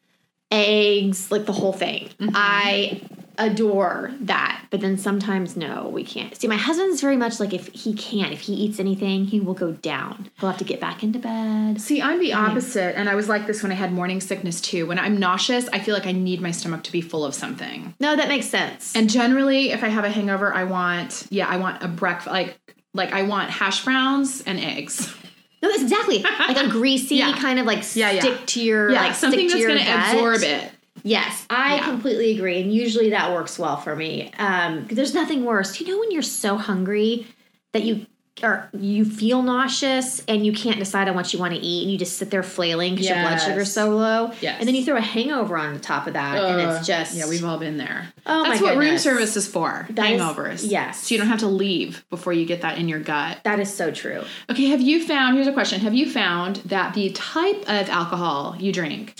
eggs, 0.50 1.30
like 1.30 1.46
the 1.46 1.52
whole 1.52 1.72
thing. 1.72 2.08
I 2.20 3.00
adore 3.38 4.12
that. 4.20 4.64
But 4.70 4.80
then 4.80 4.98
sometimes, 4.98 5.56
no, 5.56 5.88
we 5.88 6.04
can't. 6.04 6.34
See, 6.36 6.48
my 6.48 6.56
husband's 6.56 7.00
very 7.00 7.16
much 7.16 7.38
like 7.40 7.52
if 7.54 7.68
he 7.68 7.94
can't, 7.94 8.32
if 8.32 8.40
he 8.40 8.54
eats 8.54 8.80
anything, 8.80 9.24
he 9.26 9.40
will 9.40 9.54
go 9.54 9.72
down. 9.72 10.30
He'll 10.40 10.48
have 10.50 10.58
to 10.58 10.64
get 10.64 10.80
back 10.80 11.02
into 11.02 11.18
bed. 11.18 11.80
See, 11.80 12.02
I'm 12.02 12.18
the 12.20 12.32
opposite, 12.32 12.96
and 12.98 13.08
I 13.08 13.14
was 13.14 13.28
like 13.28 13.46
this 13.46 13.62
when 13.62 13.72
I 13.72 13.76
had 13.76 13.92
morning 13.92 14.20
sickness 14.20 14.60
too. 14.60 14.86
When 14.86 14.98
I'm 14.98 15.18
nauseous, 15.18 15.68
I 15.72 15.78
feel 15.78 15.94
like 15.94 16.06
I 16.06 16.12
need 16.12 16.40
my 16.40 16.50
stomach 16.50 16.82
to 16.84 16.92
be 16.92 17.00
full 17.00 17.24
of 17.24 17.34
something. 17.34 17.94
No, 18.00 18.16
that 18.16 18.28
makes 18.28 18.46
sense. 18.46 18.94
And 18.96 19.08
generally, 19.08 19.70
if 19.70 19.82
I 19.84 19.88
have 19.88 20.04
a 20.04 20.10
hangover, 20.10 20.52
I 20.52 20.64
want 20.64 21.26
yeah, 21.30 21.46
I 21.48 21.56
want 21.58 21.82
a 21.82 21.88
breakfast 21.88 22.28
like 22.28 22.58
Like 22.94 23.12
I 23.12 23.22
want 23.22 23.50
hash 23.50 23.84
browns 23.84 24.42
and 24.42 24.58
eggs. 24.58 25.14
No, 25.62 25.70
it's 25.70 25.82
exactly 25.84 26.22
like 26.22 26.58
a 26.58 26.68
greasy 26.68 27.16
Yeah. 27.16 27.34
kind 27.38 27.58
of 27.58 27.64
like 27.64 27.78
Yeah, 27.96 28.10
yeah. 28.10 28.20
stick 28.20 28.46
to 28.48 28.62
your 28.62 28.90
Yeah, 28.92 29.00
like 29.00 29.14
something 29.14 29.48
stick 29.48 29.48
to 29.48 29.54
that's 29.54 29.60
your 29.60 29.70
going 29.70 29.84
to 29.84 30.10
absorb 30.10 30.42
it. 30.42 30.70
Yes, 31.06 31.46
I 31.48 31.76
Yeah. 31.76 31.84
completely 31.84 32.32
agree, 32.36 32.60
and 32.60 32.74
usually 32.74 33.10
that 33.10 33.32
works 33.32 33.58
well 33.58 33.76
for 33.76 33.94
me. 33.94 34.32
Um, 34.38 34.86
there's 34.90 35.14
nothing 35.14 35.44
worse. 35.44 35.78
You 35.80 35.86
know 35.86 35.98
when 36.00 36.10
you're 36.10 36.20
so 36.22 36.56
hungry 36.56 37.26
that 37.72 37.84
you 37.84 38.06
or 38.42 38.68
you 38.78 39.02
feel 39.06 39.40
nauseous 39.42 40.22
and 40.28 40.44
you 40.44 40.52
can't 40.52 40.78
decide 40.78 41.08
on 41.08 41.14
what 41.14 41.32
you 41.32 41.38
want 41.38 41.54
to 41.54 41.60
eat, 41.60 41.84
and 41.84 41.90
you 41.90 41.96
just 41.96 42.18
sit 42.18 42.30
there 42.30 42.42
flailing 42.42 42.94
because 42.94 43.08
your 43.08 43.16
blood 43.22 43.38
sugar's 43.38 43.72
so 43.72 43.88
low. 43.88 44.30
Yes. 44.42 44.56
and 44.58 44.68
then 44.68 44.74
you 44.74 44.84
throw 44.84 44.96
a 44.96 45.00
hangover 45.00 45.56
on 45.56 45.72
the 45.72 45.80
top 45.80 46.06
of 46.06 46.12
that, 46.14 46.36
and 46.44 46.60
it's 46.60 46.86
just 46.86 47.14
yeah, 47.16 47.26
we've 47.28 47.44
all 47.44 47.56
been 47.56 47.78
there. 47.78 48.08
Oh 48.26 48.42
my 48.42 48.50
That's 48.50 48.60
what 48.60 48.76
room 48.76 48.98
service 48.98 49.36
is 49.36 49.46
for. 49.48 49.86
That 49.90 50.10
is- 50.12 50.20
hangovers. 50.20 50.70
yes. 50.70 51.04
So 51.04 51.14
you 51.14 51.18
don't 51.20 51.28
have 51.30 51.38
to 51.38 51.46
leave 51.48 52.04
before 52.10 52.32
you 52.34 52.44
get 52.44 52.60
that 52.62 52.76
in 52.78 52.88
your 52.90 53.00
gut. 53.00 53.38
that 53.44 53.58
is 53.58 53.72
so 53.72 53.90
true. 53.90 54.22
Okay, 54.50 54.66
have 54.66 54.82
you 54.82 55.02
found, 55.06 55.36
here's 55.36 55.46
a 55.46 55.52
question. 55.52 55.80
Have 55.80 55.94
you 55.94 56.10
found 56.10 56.56
that 56.66 56.92
the 56.94 57.10
type 57.12 57.62
of 57.68 57.88
alcohol 57.88 58.56
you 58.58 58.70
drink 58.72 59.14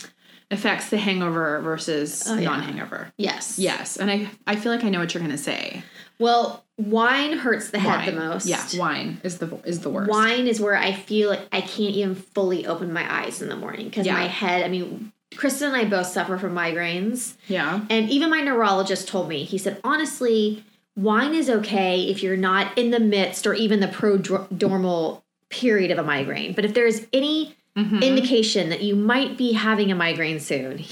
affects 0.50 0.90
the 0.90 0.96
hangover 0.98 1.60
versus 1.60 2.22
Oh, 2.26 2.36
yeah. 2.36 2.44
non 2.50 2.62
hangover? 2.62 3.12
Yes. 3.16 3.58
Yes. 3.58 3.96
And 3.96 4.10
I, 4.10 4.28
I 4.46 4.56
feel 4.56 4.72
like 4.72 4.84
I 4.84 4.88
know 4.90 5.00
what 5.00 5.12
you're 5.14 5.22
going 5.22 5.30
to 5.36 5.38
say. 5.42 5.82
Well, 6.18 6.64
wine 6.78 7.36
hurts 7.38 7.70
the 7.70 7.78
head 7.78 8.06
the 8.14 8.18
most. 8.18 8.46
Yeah, 8.46 8.64
wine 8.78 9.20
is 9.22 9.38
the 9.38 9.54
is 9.64 9.80
the 9.80 9.90
worst. 9.90 10.10
Wine 10.10 10.46
is 10.46 10.60
where 10.60 10.76
I 10.76 10.92
feel 10.92 11.30
like 11.30 11.46
I 11.52 11.60
can't 11.60 11.94
even 11.94 12.14
fully 12.14 12.66
open 12.66 12.92
my 12.92 13.22
eyes 13.24 13.42
in 13.42 13.48
the 13.48 13.56
morning 13.56 13.86
because 13.86 14.06
Yeah. 14.06 14.14
my 14.14 14.26
head. 14.26 14.62
I 14.64 14.68
mean, 14.68 15.12
Kristen 15.36 15.68
and 15.68 15.76
I 15.76 15.84
both 15.84 16.06
suffer 16.06 16.38
from 16.38 16.54
migraines. 16.54 17.34
Yeah. 17.48 17.80
And 17.90 18.08
even 18.08 18.30
my 18.30 18.40
neurologist 18.40 19.08
told 19.08 19.28
me, 19.28 19.44
he 19.44 19.58
said, 19.58 19.78
honestly, 19.84 20.64
wine 20.96 21.34
is 21.34 21.50
okay 21.50 22.04
if 22.04 22.22
you're 22.22 22.36
not 22.38 22.78
in 22.78 22.90
the 22.92 23.00
midst 23.00 23.46
or 23.46 23.52
even 23.52 23.80
the 23.80 23.88
prodromal 23.88 25.22
period 25.50 25.90
of 25.90 25.98
a 25.98 26.02
migraine. 26.02 26.54
But 26.54 26.64
if 26.64 26.72
there's 26.74 27.02
any 27.12 27.56
Mhm. 27.76 28.02
indication 28.02 28.70
that 28.70 28.82
you 28.82 28.96
might 28.96 29.36
be 29.36 29.52
having 29.52 29.92
a 29.92 29.94
migraine 29.94 30.40
soon, 30.40 30.82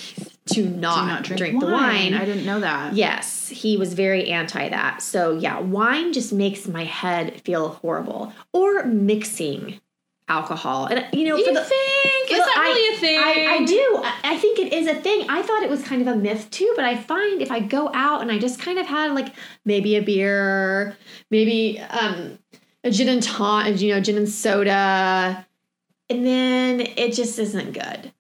to 0.53 0.65
not, 0.69 1.01
Do 1.01 1.07
not 1.07 1.23
drink, 1.25 1.39
drink, 1.39 1.61
the 1.61 1.67
wine. 1.67 2.13
I 2.15 2.25
didn't 2.27 2.45
know 2.45 2.61
that. 2.61 2.93
Yes, 2.95 3.49
he 3.49 3.77
was 3.79 3.95
very 3.95 4.29
anti 4.31 4.69
that. 4.69 5.01
So, 5.01 5.33
yeah, 5.39 5.61
wine 5.61 6.13
just 6.13 6.33
makes 6.33 6.69
my 6.69 6.85
head 6.85 7.41
feel 7.43 7.69
horrible. 7.71 8.33
Or 8.53 8.85
mixing 8.85 9.81
alcohol. 10.29 10.87
And, 10.87 11.07
you 11.13 11.27
know, 11.29 11.37
You 11.37 11.47
for 11.47 11.55
the. 11.55 11.61
think? 11.65 12.29
for 12.29 12.35
Is 12.35 12.39
the- 12.41 12.45
that 12.55 12.63
really 12.63 12.97
a 12.97 12.99
thing? 13.01 13.19
I, 13.19 13.55
I 13.57 13.65
do. 13.65 14.01
I, 14.05 14.35
I 14.35 14.37
think 14.39 14.59
it 14.59 14.73
is 14.73 14.87
a 14.87 14.95
thing. 14.95 15.27
I 15.29 15.41
thought 15.43 15.63
it 15.63 15.71
was 15.71 15.83
kind 15.83 16.03
of 16.03 16.09
a 16.09 16.17
myth 16.17 16.49
too, 16.51 16.71
but 16.77 16.85
I 16.85 16.97
find 16.97 17.41
if 17.43 17.51
I 17.51 17.61
go 17.61 17.91
out 17.95 18.21
and 18.23 18.31
I 18.31 18.39
just 18.39 18.59
kind 18.61 18.79
of 18.79 18.87
had 18.87 19.13
like 19.13 19.35
maybe 19.65 19.97
a 19.97 20.03
beer, 20.03 20.97
maybe 21.31 21.79
um, 21.81 22.39
a 22.83 22.91
gin 22.91 23.09
and 23.09 23.23
tonic, 23.23 23.81
you 23.81 23.95
know, 23.95 24.01
gin 24.01 24.17
and 24.17 24.29
soda, 24.29 25.47
and 26.15 26.27
then 26.27 26.81
it 26.81 27.13
just 27.15 27.39
isn't 27.39 27.73
good. 27.73 28.13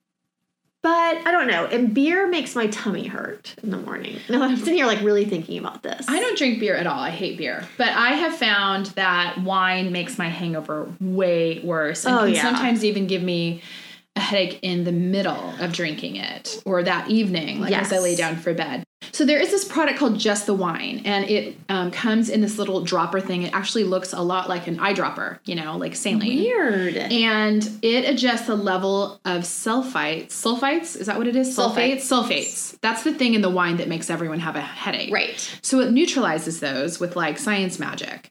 But 0.82 1.26
I 1.26 1.30
don't 1.30 1.46
know. 1.46 1.64
And 1.64 1.94
beer 1.94 2.28
makes 2.28 2.54
my 2.54 2.66
tummy 2.66 3.06
hurt 3.06 3.54
in 3.62 3.70
the 3.70 3.78
morning. 3.78 4.18
No, 4.28 4.42
I'm 4.42 4.56
sitting 4.58 4.74
here 4.74 4.84
like 4.86 5.00
really 5.00 5.24
thinking 5.24 5.58
about 5.58 5.82
this. 5.82 6.04
I 6.08 6.20
don't 6.20 6.36
drink 6.36 6.60
beer 6.60 6.76
at 6.76 6.86
all. 6.86 6.98
I 7.00 7.08
hate 7.10 7.38
beer. 7.38 7.66
But 7.78 7.88
I 7.88 8.10
have 8.10 8.34
found 8.36 8.86
that 8.88 9.38
wine 9.38 9.92
makes 9.92 10.18
my 10.18 10.28
hangover 10.28 10.92
way 11.00 11.60
worse 11.64 12.04
and 12.04 12.14
Oh, 12.14 12.24
can 12.24 12.34
yeah. 12.34 12.42
sometimes 12.42 12.84
even 12.84 13.06
give 13.06 13.22
me 13.22 13.62
a 14.16 14.20
headache 14.20 14.58
in 14.62 14.84
the 14.84 14.92
middle 14.92 15.54
of 15.58 15.72
drinking 15.72 16.16
it 16.16 16.62
or 16.66 16.82
that 16.82 17.08
evening, 17.10 17.60
like 17.60 17.72
as 17.72 17.92
I 17.92 17.98
lay 17.98 18.14
down 18.14 18.36
for 18.36 18.52
bed. 18.54 18.84
So 19.12 19.24
there 19.24 19.40
is 19.40 19.50
this 19.50 19.64
product 19.64 19.98
called 19.98 20.18
Just 20.18 20.46
the 20.46 20.54
Wine, 20.54 21.02
and 21.04 21.24
it 21.28 21.56
um, 21.68 21.90
comes 21.90 22.28
in 22.28 22.40
this 22.40 22.58
little 22.58 22.82
dropper 22.82 23.20
thing. 23.20 23.42
It 23.42 23.54
actually 23.54 23.84
looks 23.84 24.12
a 24.12 24.20
lot 24.20 24.48
like 24.48 24.66
an 24.66 24.78
eyedropper, 24.78 25.38
you 25.44 25.54
know, 25.54 25.76
like 25.76 25.94
saline. 25.96 26.38
Weird. 26.38 26.96
And 26.96 27.68
it 27.82 28.08
adjusts 28.08 28.46
the 28.46 28.56
level 28.56 29.20
of 29.24 29.42
sulfites. 29.42 30.28
Sulfites? 30.28 30.96
Is 30.96 31.06
that 31.06 31.18
what 31.18 31.26
it 31.26 31.36
is? 31.36 31.56
Sulfates. 31.56 32.02
Sulfates. 32.02 32.78
That's 32.80 33.02
the 33.02 33.14
thing 33.14 33.34
in 33.34 33.40
the 33.40 33.50
wine 33.50 33.76
that 33.78 33.88
makes 33.88 34.10
everyone 34.10 34.40
have 34.40 34.56
a 34.56 34.60
headache. 34.60 35.12
right. 35.12 35.58
So 35.62 35.80
it 35.80 35.92
neutralizes 35.92 36.60
those 36.60 37.00
with 37.00 37.16
like 37.16 37.38
science 37.38 37.78
magic. 37.78 38.30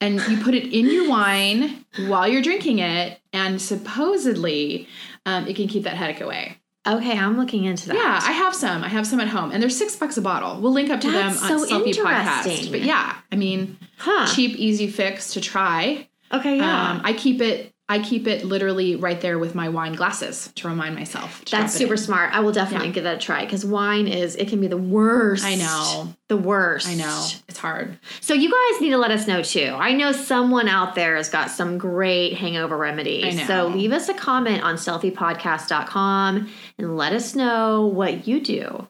And 0.00 0.20
you 0.28 0.36
put 0.38 0.54
it 0.54 0.72
in 0.72 0.86
your 0.86 1.08
wine 1.08 1.84
while 2.06 2.28
you're 2.28 2.42
drinking 2.42 2.78
it, 2.78 3.20
and 3.32 3.60
supposedly 3.60 4.86
um, 5.26 5.48
it 5.48 5.56
can 5.56 5.66
keep 5.66 5.82
that 5.82 5.96
headache 5.96 6.20
away. 6.20 6.58
Okay, 6.88 7.18
I'm 7.18 7.36
looking 7.36 7.64
into 7.64 7.88
that. 7.88 7.96
Yeah, 7.96 8.20
I 8.22 8.32
have 8.32 8.54
some. 8.54 8.82
I 8.82 8.88
have 8.88 9.06
some 9.06 9.20
at 9.20 9.28
home, 9.28 9.50
and 9.52 9.62
they're 9.62 9.68
six 9.70 9.94
bucks 9.96 10.16
a 10.16 10.22
bottle. 10.22 10.60
We'll 10.60 10.72
link 10.72 10.88
up 10.90 11.00
to 11.02 11.10
That's 11.10 11.40
them 11.40 11.52
on 11.52 11.66
so 11.66 11.80
Selfie 11.80 11.92
Podcast. 11.94 12.70
But 12.70 12.80
yeah, 12.82 13.16
I 13.30 13.36
mean, 13.36 13.76
Huh. 13.98 14.26
cheap, 14.34 14.56
easy 14.56 14.86
fix 14.88 15.34
to 15.34 15.40
try. 15.40 16.08
Okay, 16.32 16.56
yeah. 16.56 16.90
Um, 16.92 17.00
I 17.04 17.12
keep 17.12 17.40
it. 17.40 17.72
I 17.90 18.00
keep 18.00 18.26
it 18.26 18.44
literally 18.44 18.96
right 18.96 19.18
there 19.18 19.38
with 19.38 19.54
my 19.54 19.70
wine 19.70 19.94
glasses 19.94 20.52
to 20.56 20.68
remind 20.68 20.94
myself. 20.94 21.42
To 21.46 21.52
That's 21.52 21.72
super 21.72 21.94
in. 21.94 21.98
smart. 21.98 22.34
I 22.34 22.40
will 22.40 22.52
definitely 22.52 22.88
Yeah. 22.88 22.92
give 22.92 23.04
that 23.04 23.16
a 23.16 23.18
try 23.18 23.44
because 23.46 23.64
wine 23.64 24.06
is 24.06 24.36
it 24.36 24.48
can 24.48 24.60
be 24.60 24.66
the 24.66 24.76
worst. 24.76 25.44
I 25.44 25.54
know. 25.54 26.12
the 26.28 26.36
worst. 26.36 26.86
I 26.86 26.94
know 26.94 27.26
it's 27.48 27.58
hard. 27.58 27.98
So 28.20 28.34
you 28.34 28.50
guys 28.50 28.80
need 28.82 28.90
to 28.90 28.98
let 28.98 29.10
us 29.10 29.26
know 29.26 29.40
too. 29.42 29.74
I 29.78 29.94
know 29.94 30.12
someone 30.12 30.68
out 30.68 30.94
there 30.94 31.16
has 31.16 31.30
got 31.30 31.50
some 31.50 31.78
great 31.78 32.34
hangover 32.34 32.76
remedies. 32.76 33.24
I 33.24 33.30
know. 33.38 33.46
So 33.46 33.66
leave 33.68 33.92
us 33.92 34.10
a 34.10 34.14
comment 34.14 34.62
on 34.62 34.74
selfiepodcast.com 34.76 36.50
and 36.78 36.96
let 36.98 37.12
us 37.14 37.34
know 37.34 37.86
what 37.86 38.28
you 38.28 38.40
do. 38.40 38.86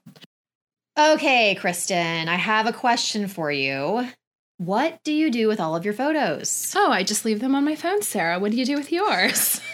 Okay, 0.99 1.55
Kristen, 1.61 2.29
I 2.29 2.35
have 2.35 2.67
a 2.67 2.73
question 2.73 3.29
for 3.29 3.53
you. 3.53 4.09
What 4.59 5.03
do 5.05 5.13
you 5.13 5.31
do 5.31 5.49
with 5.49 5.61
all 5.61 5.77
of 5.77 5.85
your 5.85 5.95
photos? 5.95 6.75
Oh, 6.77 6.91
I 6.91 7.05
just 7.05 7.25
leave 7.25 7.41
them 7.41 7.55
on 7.55 7.65
my 7.65 7.77
phone, 7.77 8.03
Sarah. 8.03 8.39
What 8.39 8.51
do 8.51 8.57
you 8.57 8.67
do 8.67 8.77
with 8.77 8.93
yours? 8.93 9.61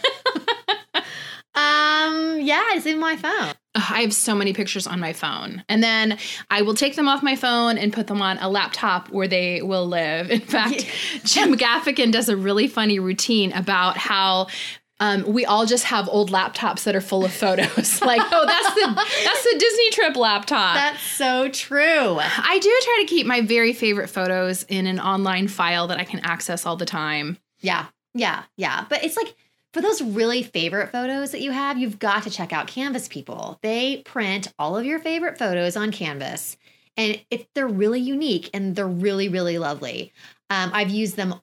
Um, 1.57 2.41
yeah, 2.41 2.65
I 2.67 2.73
just 2.75 2.87
leave 2.87 2.99
my 2.99 3.15
phone. 3.15 3.53
I 3.77 4.01
have 4.03 4.13
so 4.13 4.35
many 4.35 4.53
pictures 4.53 4.89
on 4.89 4.99
my 4.99 5.13
phone. 5.13 5.63
And 5.69 5.85
then 5.85 6.19
I 6.51 6.63
will 6.63 6.75
take 6.75 6.97
them 6.97 7.09
off 7.09 7.23
my 7.23 7.37
phone 7.37 7.79
and 7.79 7.93
put 7.93 8.09
them 8.09 8.21
on 8.21 8.39
a 8.39 8.49
laptop 8.49 9.09
where 9.11 9.29
they 9.29 9.63
will 9.63 9.87
live. 9.87 10.33
In 10.33 10.41
fact, 10.41 10.85
Jim 11.25 11.57
Gaffigan 11.57 12.11
does 12.11 12.29
a 12.29 12.37
really 12.37 12.67
funny 12.67 12.99
routine 12.99 13.53
about 13.53 13.97
how 13.97 14.49
um, 15.01 15.25
we 15.25 15.45
all 15.45 15.67
just 15.67 15.85
have 15.85 16.09
old 16.09 16.31
laptops 16.31 16.85
that 16.85 16.95
are 16.95 17.01
full 17.01 17.25
of 17.25 17.33
photos. 17.33 18.01
like, 18.03 18.21
oh, 18.25 18.47
that's 18.47 18.75
the 18.75 18.93
that's 19.25 19.43
the 19.43 19.59
Disney 19.59 19.91
trip 19.91 20.17
laptop. 20.17 20.77
That's 20.77 21.03
so 21.03 21.49
true. 21.49 22.19
I 22.21 22.59
do 22.61 22.81
try 22.85 22.99
to 23.01 23.07
keep 23.07 23.27
my 23.27 23.41
very 23.41 23.73
favorite 23.73 24.09
photos 24.09 24.63
in 24.65 24.87
an 24.87 25.01
online 25.01 25.49
file 25.49 25.89
that 25.89 25.99
I 25.99 26.05
can 26.05 26.21
access 26.21 26.65
all 26.65 26.77
the 26.77 26.87
time. 26.87 27.39
Yeah, 27.61 27.87
yeah, 28.15 28.45
yeah. 28.57 28.85
But 28.89 29.05
it's 29.05 29.17
like 29.17 29.35
for 29.73 29.81
those 29.81 30.01
really 30.01 30.45
favorite 30.45 30.93
photos 30.93 31.33
that 31.33 31.41
you 31.41 31.51
have, 31.51 31.77
you've 31.77 31.99
got 31.99 32.23
to 32.23 32.31
check 32.31 32.53
out 32.53 32.69
Canvas 32.69 33.09
People. 33.09 33.59
They 33.63 34.03
print 34.05 34.53
all 34.61 34.77
of 34.77 34.87
your 34.87 35.01
favorite 35.01 35.39
photos 35.39 35.77
on 35.77 35.91
Canvas, 35.91 36.57
and 36.97 37.21
if 37.31 37.47
they're 37.55 37.67
really 37.67 38.01
unique 38.01 38.49
and 38.55 38.77
they're 38.77 38.87
really, 38.87 39.29
really 39.29 39.59
lovely. 39.59 40.13
Um, 40.51 40.71
I've 40.73 40.91
used 40.91 41.17
them 41.17 41.35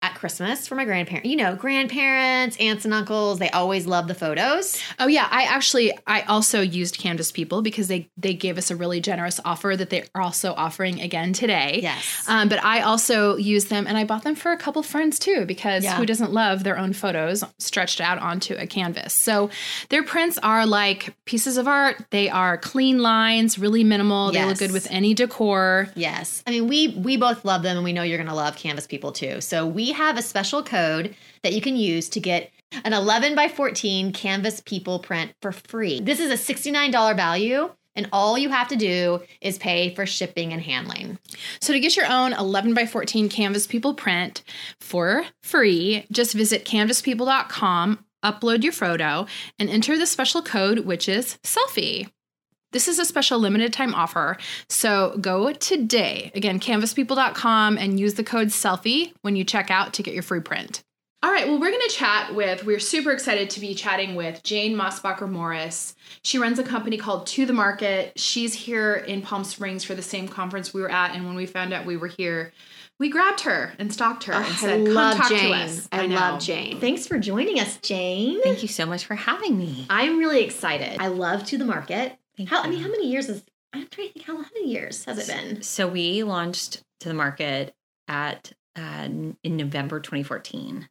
at 0.00 0.14
Christmas 0.14 0.68
for 0.68 0.74
my 0.76 0.84
grandparents. 0.84 1.28
You 1.28 1.36
know, 1.36 1.56
grandparents, 1.56 2.56
aunts 2.58 2.84
and 2.84 2.94
uncles, 2.94 3.38
they 3.38 3.50
always 3.50 3.86
love 3.86 4.06
the 4.06 4.14
photos. 4.14 4.80
Oh 4.98 5.06
yeah, 5.08 5.26
I 5.30 5.42
actually 5.44 5.92
I 6.06 6.22
also 6.22 6.60
used 6.60 6.98
Canvas 6.98 7.32
People 7.32 7.62
because 7.62 7.88
they 7.88 8.08
they 8.16 8.34
gave 8.34 8.58
us 8.58 8.70
a 8.70 8.76
really 8.76 9.00
generous 9.00 9.40
offer 9.44 9.74
that 9.76 9.90
they 9.90 10.04
are 10.14 10.22
also 10.22 10.52
offering 10.54 11.00
again 11.00 11.32
today. 11.32 11.80
Yes. 11.82 12.24
Um, 12.28 12.48
but 12.48 12.62
I 12.64 12.80
also 12.82 13.36
used 13.36 13.70
them 13.70 13.86
and 13.86 13.96
I 13.98 14.04
bought 14.04 14.22
them 14.22 14.34
for 14.36 14.52
a 14.52 14.56
couple 14.56 14.82
friends 14.82 15.18
too 15.18 15.44
because 15.46 15.82
Yeah. 15.82 15.96
who 15.96 16.06
doesn't 16.06 16.32
love 16.32 16.62
their 16.62 16.78
own 16.78 16.92
photos 16.92 17.42
stretched 17.58 18.00
out 18.00 18.18
onto 18.18 18.54
a 18.54 18.66
canvas? 18.66 19.12
So 19.12 19.50
their 19.88 20.04
prints 20.04 20.38
are 20.42 20.64
like 20.66 21.14
pieces 21.24 21.56
of 21.56 21.66
art. 21.66 22.04
They 22.10 22.28
are 22.28 22.56
clean 22.56 22.98
lines, 22.98 23.58
really 23.58 23.82
minimal. 23.84 24.30
They 24.32 24.44
look 24.44 24.58
good 24.58 24.72
with 24.72 24.86
any 24.90 25.14
decor. 25.14 25.88
Yes. 25.96 26.42
I 26.46 26.50
mean, 26.50 26.68
we 26.68 26.88
we 26.88 27.16
both 27.16 27.44
love 27.44 27.62
them 27.62 27.76
and 27.76 27.84
we 27.84 27.92
know 27.92 28.02
you're 28.02 28.18
going 28.18 28.28
to 28.28 28.34
love 28.34 28.56
Canvas 28.56 28.86
people 28.86 29.10
too. 29.12 29.40
So 29.40 29.66
we 29.66 29.87
have 29.94 30.18
a 30.18 30.22
special 30.22 30.62
code 30.62 31.14
that 31.42 31.52
you 31.52 31.60
can 31.60 31.76
use 31.76 32.08
to 32.10 32.20
get 32.20 32.50
an 32.84 32.92
11 32.92 33.34
by 33.34 33.48
14 33.48 34.12
Canvas 34.12 34.60
people 34.60 34.98
print 34.98 35.32
for 35.40 35.52
free. 35.52 36.00
This 36.00 36.20
is 36.20 36.30
a 36.30 36.52
$69 36.52 37.16
value 37.16 37.70
and 37.98 38.08
all 38.12 38.38
you 38.38 38.48
have 38.48 38.68
to 38.68 38.76
do 38.76 39.20
is 39.40 39.58
pay 39.58 39.92
for 39.92 40.06
shipping 40.06 40.52
and 40.52 40.62
handling. 40.62 41.18
So 41.60 41.72
to 41.72 41.80
get 41.80 41.96
your 41.96 42.06
own 42.06 42.32
11 42.32 42.72
by 42.72 42.86
14 42.86 43.28
Canvas 43.28 43.66
People 43.66 43.92
print 43.92 44.44
for 44.80 45.24
free, 45.42 46.06
just 46.12 46.32
visit 46.32 46.64
canvaspeople.com, 46.64 48.04
upload 48.24 48.62
your 48.62 48.72
photo, 48.72 49.26
and 49.58 49.68
enter 49.68 49.98
the 49.98 50.06
special 50.06 50.42
code, 50.42 50.80
which 50.80 51.08
is 51.08 51.38
selfie. 51.42 52.08
This 52.72 52.86
is 52.86 52.98
a 52.98 53.04
special 53.04 53.38
limited 53.38 53.72
time 53.72 53.94
offer. 53.94 54.36
So 54.68 55.16
go 55.20 55.52
today, 55.52 56.30
again, 56.34 56.60
canvaspeople.com, 56.60 57.78
and 57.78 57.98
use 57.98 58.14
the 58.14 58.24
code 58.24 58.48
selfie 58.48 59.12
when 59.22 59.36
you 59.36 59.44
check 59.44 59.70
out 59.70 59.94
to 59.94 60.02
get 60.02 60.12
your 60.12 60.22
free 60.22 60.40
print. 60.40 60.82
All 61.20 61.32
right, 61.32 61.48
well, 61.48 61.58
we're 61.58 61.70
going 61.70 61.82
to 61.88 61.94
chat 61.94 62.34
with, 62.34 62.64
we're 62.64 62.78
super 62.78 63.10
excited 63.10 63.50
to 63.50 63.60
be 63.60 63.74
chatting 63.74 64.14
with 64.14 64.40
Jane 64.44 64.76
Mosbacher 64.76 65.28
Morris. 65.28 65.96
She 66.22 66.38
runs 66.38 66.60
a 66.60 66.62
company 66.62 66.96
called 66.96 67.26
To 67.28 67.44
the 67.44 67.52
Market. 67.52 68.12
She's 68.16 68.54
here 68.54 68.94
in 68.94 69.22
Palm 69.22 69.42
Springs 69.42 69.82
for 69.82 69.96
the 69.96 70.02
same 70.02 70.28
conference 70.28 70.72
we 70.72 70.80
were 70.80 70.90
at. 70.90 71.16
And 71.16 71.26
when 71.26 71.34
we 71.34 71.46
found 71.46 71.72
out 71.72 71.86
we 71.86 71.96
were 71.96 72.06
here, 72.06 72.52
we 73.00 73.08
grabbed 73.08 73.40
her 73.40 73.72
and 73.78 73.92
stalked 73.92 74.24
her 74.24 74.34
oh, 74.34 74.36
and 74.36 74.46
I 74.46 74.50
said, 74.50 74.86
Come 74.86 75.16
talk 75.16 75.28
Jane. 75.28 75.52
to 75.52 75.58
us. 75.58 75.88
I, 75.90 76.06
know. 76.06 76.16
love 76.16 76.40
Jane. 76.40 76.80
Thanks 76.80 77.06
for 77.06 77.18
joining 77.18 77.58
us, 77.60 77.78
Jane. 77.78 78.42
Thank 78.42 78.62
you 78.62 78.68
so 78.68 78.86
much 78.86 79.04
for 79.04 79.14
having 79.14 79.56
me. 79.56 79.86
I'm 79.88 80.18
really 80.18 80.44
excited. 80.44 81.00
I 81.00 81.08
love 81.08 81.44
To 81.46 81.58
the 81.58 81.64
Market. 81.64 82.17
Thank 82.38 82.48
how 82.48 82.62
I 82.62 82.68
mean, 82.68 82.80
how 82.80 82.88
many 82.88 83.10
years 83.10 83.28
is 83.28 83.42
I'm 83.74 83.86
trying 83.88 84.08
to 84.08 84.12
think 84.14 84.24
how, 84.26 84.36
how 84.36 84.48
many 84.54 84.70
years 84.70 85.04
has 85.04 85.18
it 85.18 85.26
been? 85.26 85.60
So 85.62 85.86
we 85.86 86.22
launched 86.22 86.82
to 87.00 87.08
the 87.08 87.14
market 87.14 87.74
at 88.08 88.52
uh, 88.76 89.08
in 89.44 89.56
November 89.56 90.00
2014. 90.00 90.88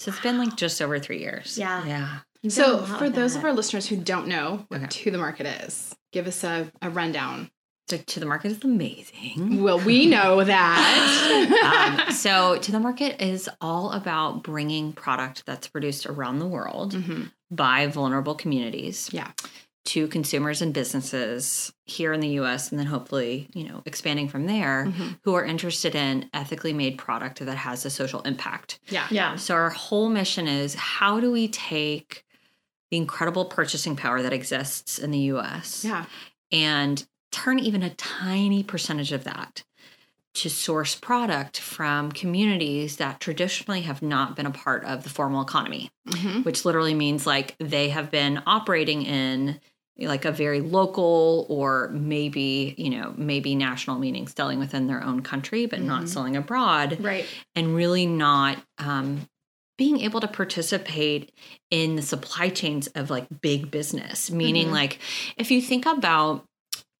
So 0.00 0.10
it's 0.10 0.20
been 0.20 0.38
like 0.38 0.56
just 0.56 0.82
over 0.82 0.98
three 0.98 1.20
years. 1.20 1.56
Yeah. 1.56 1.84
Yeah. 1.86 2.18
You've 2.42 2.52
So, 2.52 2.78
for 2.84 3.08
those 3.10 3.32
that. 3.34 3.40
of 3.40 3.44
our 3.44 3.52
listeners 3.52 3.86
who 3.88 3.96
don't 3.96 4.26
know 4.26 4.64
what 4.68 4.78
Okay. 4.78 4.86
To 5.04 5.10
the 5.10 5.18
Market 5.18 5.46
is, 5.64 5.94
give 6.12 6.26
us 6.26 6.42
a, 6.44 6.70
a 6.82 6.90
rundown. 6.90 7.50
So 7.88 7.98
to 7.98 8.18
the 8.20 8.26
market 8.26 8.50
is 8.50 8.64
amazing. 8.64 9.62
Well, 9.62 9.78
we 9.78 10.06
know 10.06 10.42
that. 10.90 12.00
um, 12.08 12.12
so 12.12 12.58
to 12.58 12.72
the 12.72 12.80
market 12.80 13.22
is 13.22 13.48
all 13.60 13.92
about 13.92 14.42
bringing 14.42 14.92
product 14.92 15.44
that's 15.46 15.68
produced 15.68 16.04
around 16.06 16.40
the 16.40 16.48
world 16.48 16.94
Mhm. 16.94 17.30
by 17.50 17.86
vulnerable 17.86 18.34
communities 18.34 19.08
Yeah. 19.12 19.30
To 19.86 20.08
consumers 20.08 20.60
and 20.62 20.74
businesses 20.74 21.72
here 21.84 22.12
in 22.12 22.20
the 22.20 22.28
US 22.40 22.70
and 22.70 22.78
then 22.78 22.86
hopefully, 22.86 23.48
you 23.54 23.64
know, 23.68 23.82
expanding 23.86 24.28
from 24.28 24.46
there 24.46 24.86
Mhm. 24.86 25.18
who 25.22 25.34
are 25.34 25.44
interested 25.44 25.94
in 25.94 26.28
ethically 26.34 26.72
made 26.72 26.98
product 26.98 27.38
that 27.44 27.56
has 27.56 27.84
a 27.86 27.90
social 27.90 28.20
impact. 28.22 28.78
Yeah. 28.88 29.06
Yeah. 29.10 29.36
So 29.36 29.54
our 29.54 29.70
whole 29.70 30.08
mission 30.08 30.48
is 30.48 30.74
how 30.74 31.20
do 31.20 31.30
we 31.30 31.48
take 31.48 32.24
the 32.90 32.96
incredible 32.96 33.44
purchasing 33.46 33.96
power 33.96 34.22
that 34.22 34.32
exists 34.32 34.98
in 34.98 35.10
the 35.10 35.18
US 35.34 35.84
Yeah. 35.84 36.04
and 36.52 37.06
turn 37.32 37.58
even 37.58 37.82
a 37.82 37.90
tiny 37.94 38.62
percentage 38.62 39.12
of 39.12 39.24
that 39.24 39.64
to 40.34 40.50
source 40.50 40.94
product 40.94 41.58
from 41.58 42.12
communities 42.12 42.96
that 42.96 43.20
traditionally 43.20 43.80
have 43.82 44.02
not 44.02 44.36
been 44.36 44.44
a 44.46 44.50
part 44.50 44.84
of 44.84 45.02
the 45.02 45.08
formal 45.08 45.40
economy, 45.42 45.90
Mhm. 46.08 46.44
which 46.44 46.64
literally 46.66 46.92
means 46.94 47.26
like 47.26 47.56
they 47.58 47.88
have 47.88 48.10
been 48.10 48.42
operating 48.46 49.02
in 49.02 49.58
like 49.98 50.24
a 50.24 50.32
very 50.32 50.60
local 50.60 51.46
or 51.48 51.88
maybe, 51.92 52.74
you 52.76 52.90
know, 52.90 53.14
maybe 53.16 53.54
national 53.54 53.98
meaning 53.98 54.26
selling 54.28 54.58
within 54.58 54.86
their 54.86 55.02
own 55.02 55.22
country, 55.22 55.66
but 55.66 55.80
not 55.80 56.02
Mhm. 56.02 56.08
selling 56.08 56.36
abroad 56.36 56.98
Right. 57.00 57.24
and 57.54 57.74
really 57.74 58.06
not 58.06 58.58
um, 58.78 59.26
being 59.78 60.00
able 60.00 60.20
to 60.20 60.28
participate 60.28 61.32
in 61.70 61.96
the 61.96 62.02
supply 62.02 62.48
chains 62.48 62.86
of 62.88 63.10
like 63.10 63.26
big 63.42 63.70
business 63.70 64.30
meaning 64.30 64.68
Mhm. 64.68 64.72
like 64.72 64.98
if 65.36 65.50
you 65.50 65.60
think 65.60 65.84
about 65.86 66.44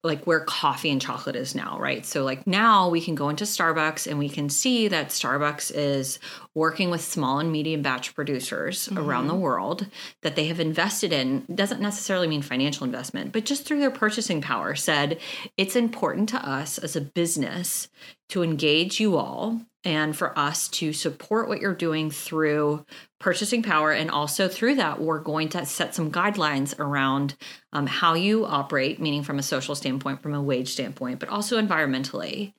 like 0.03 0.25
where 0.25 0.39
coffee 0.39 0.89
and 0.89 1.01
chocolate 1.01 1.35
is 1.35 1.55
now 1.55 1.77
right? 1.79 2.05
So 2.05 2.23
like 2.23 2.45
now 2.47 2.89
we 2.89 3.01
can 3.01 3.15
go 3.15 3.29
into 3.29 3.43
starbucks 3.43 4.07
and 4.07 4.19
we 4.19 4.29
can 4.29 4.49
see 4.49 4.87
that 4.87 5.09
starbucks 5.09 5.71
is 5.73 6.19
working 6.55 6.89
with 6.89 7.01
small 7.01 7.39
and 7.39 7.51
medium 7.51 7.81
batch 7.81 8.15
producers 8.15 8.89
around 8.95 9.27
the 9.27 9.33
mm-hmm. 9.33 9.41
world 9.41 9.87
that 10.21 10.35
they 10.35 10.45
have 10.45 10.59
invested 10.59 11.11
in. 11.11 11.45
Doesn't 11.53 11.81
necessarily 11.81 12.27
mean 12.27 12.41
financial 12.41 12.85
investment 12.85 13.31
but 13.31 13.45
just 13.45 13.65
through 13.65 13.79
their 13.79 13.91
purchasing 13.91 14.41
power 14.41 14.75
said 14.75 15.19
it's 15.57 15.75
important 15.75 16.29
to 16.29 16.47
us 16.47 16.77
as 16.77 16.95
a 16.95 17.01
business 17.01 17.89
to 18.29 18.43
engage 18.43 18.99
you 18.99 19.17
all 19.17 19.61
and 19.83 20.15
for 20.15 20.37
us 20.37 20.67
to 20.67 20.91
support 20.93 21.47
what 21.47 21.61
you're 21.61 21.73
doing 21.75 22.11
through 22.11 22.85
purchasing 23.19 23.63
power. 23.63 23.91
And 23.91 24.11
also 24.11 24.47
through 24.47 24.75
that, 24.75 24.99
we're 24.99 25.19
going 25.19 25.49
to 25.49 25.65
set 25.65 25.95
some 25.95 26.11
guidelines 26.11 26.77
around 26.79 27.35
um, 27.71 27.87
how 27.87 28.13
you 28.13 28.45
operate, 28.45 28.99
meaning 28.99 29.23
from 29.23 29.39
a 29.39 29.43
social 29.43 29.75
standpoint, 29.75 30.21
from 30.21 30.33
a 30.33 30.41
wage 30.41 30.69
standpoint, 30.69 31.19
but 31.19 31.29
also 31.29 31.61
environmentally. 31.61 32.53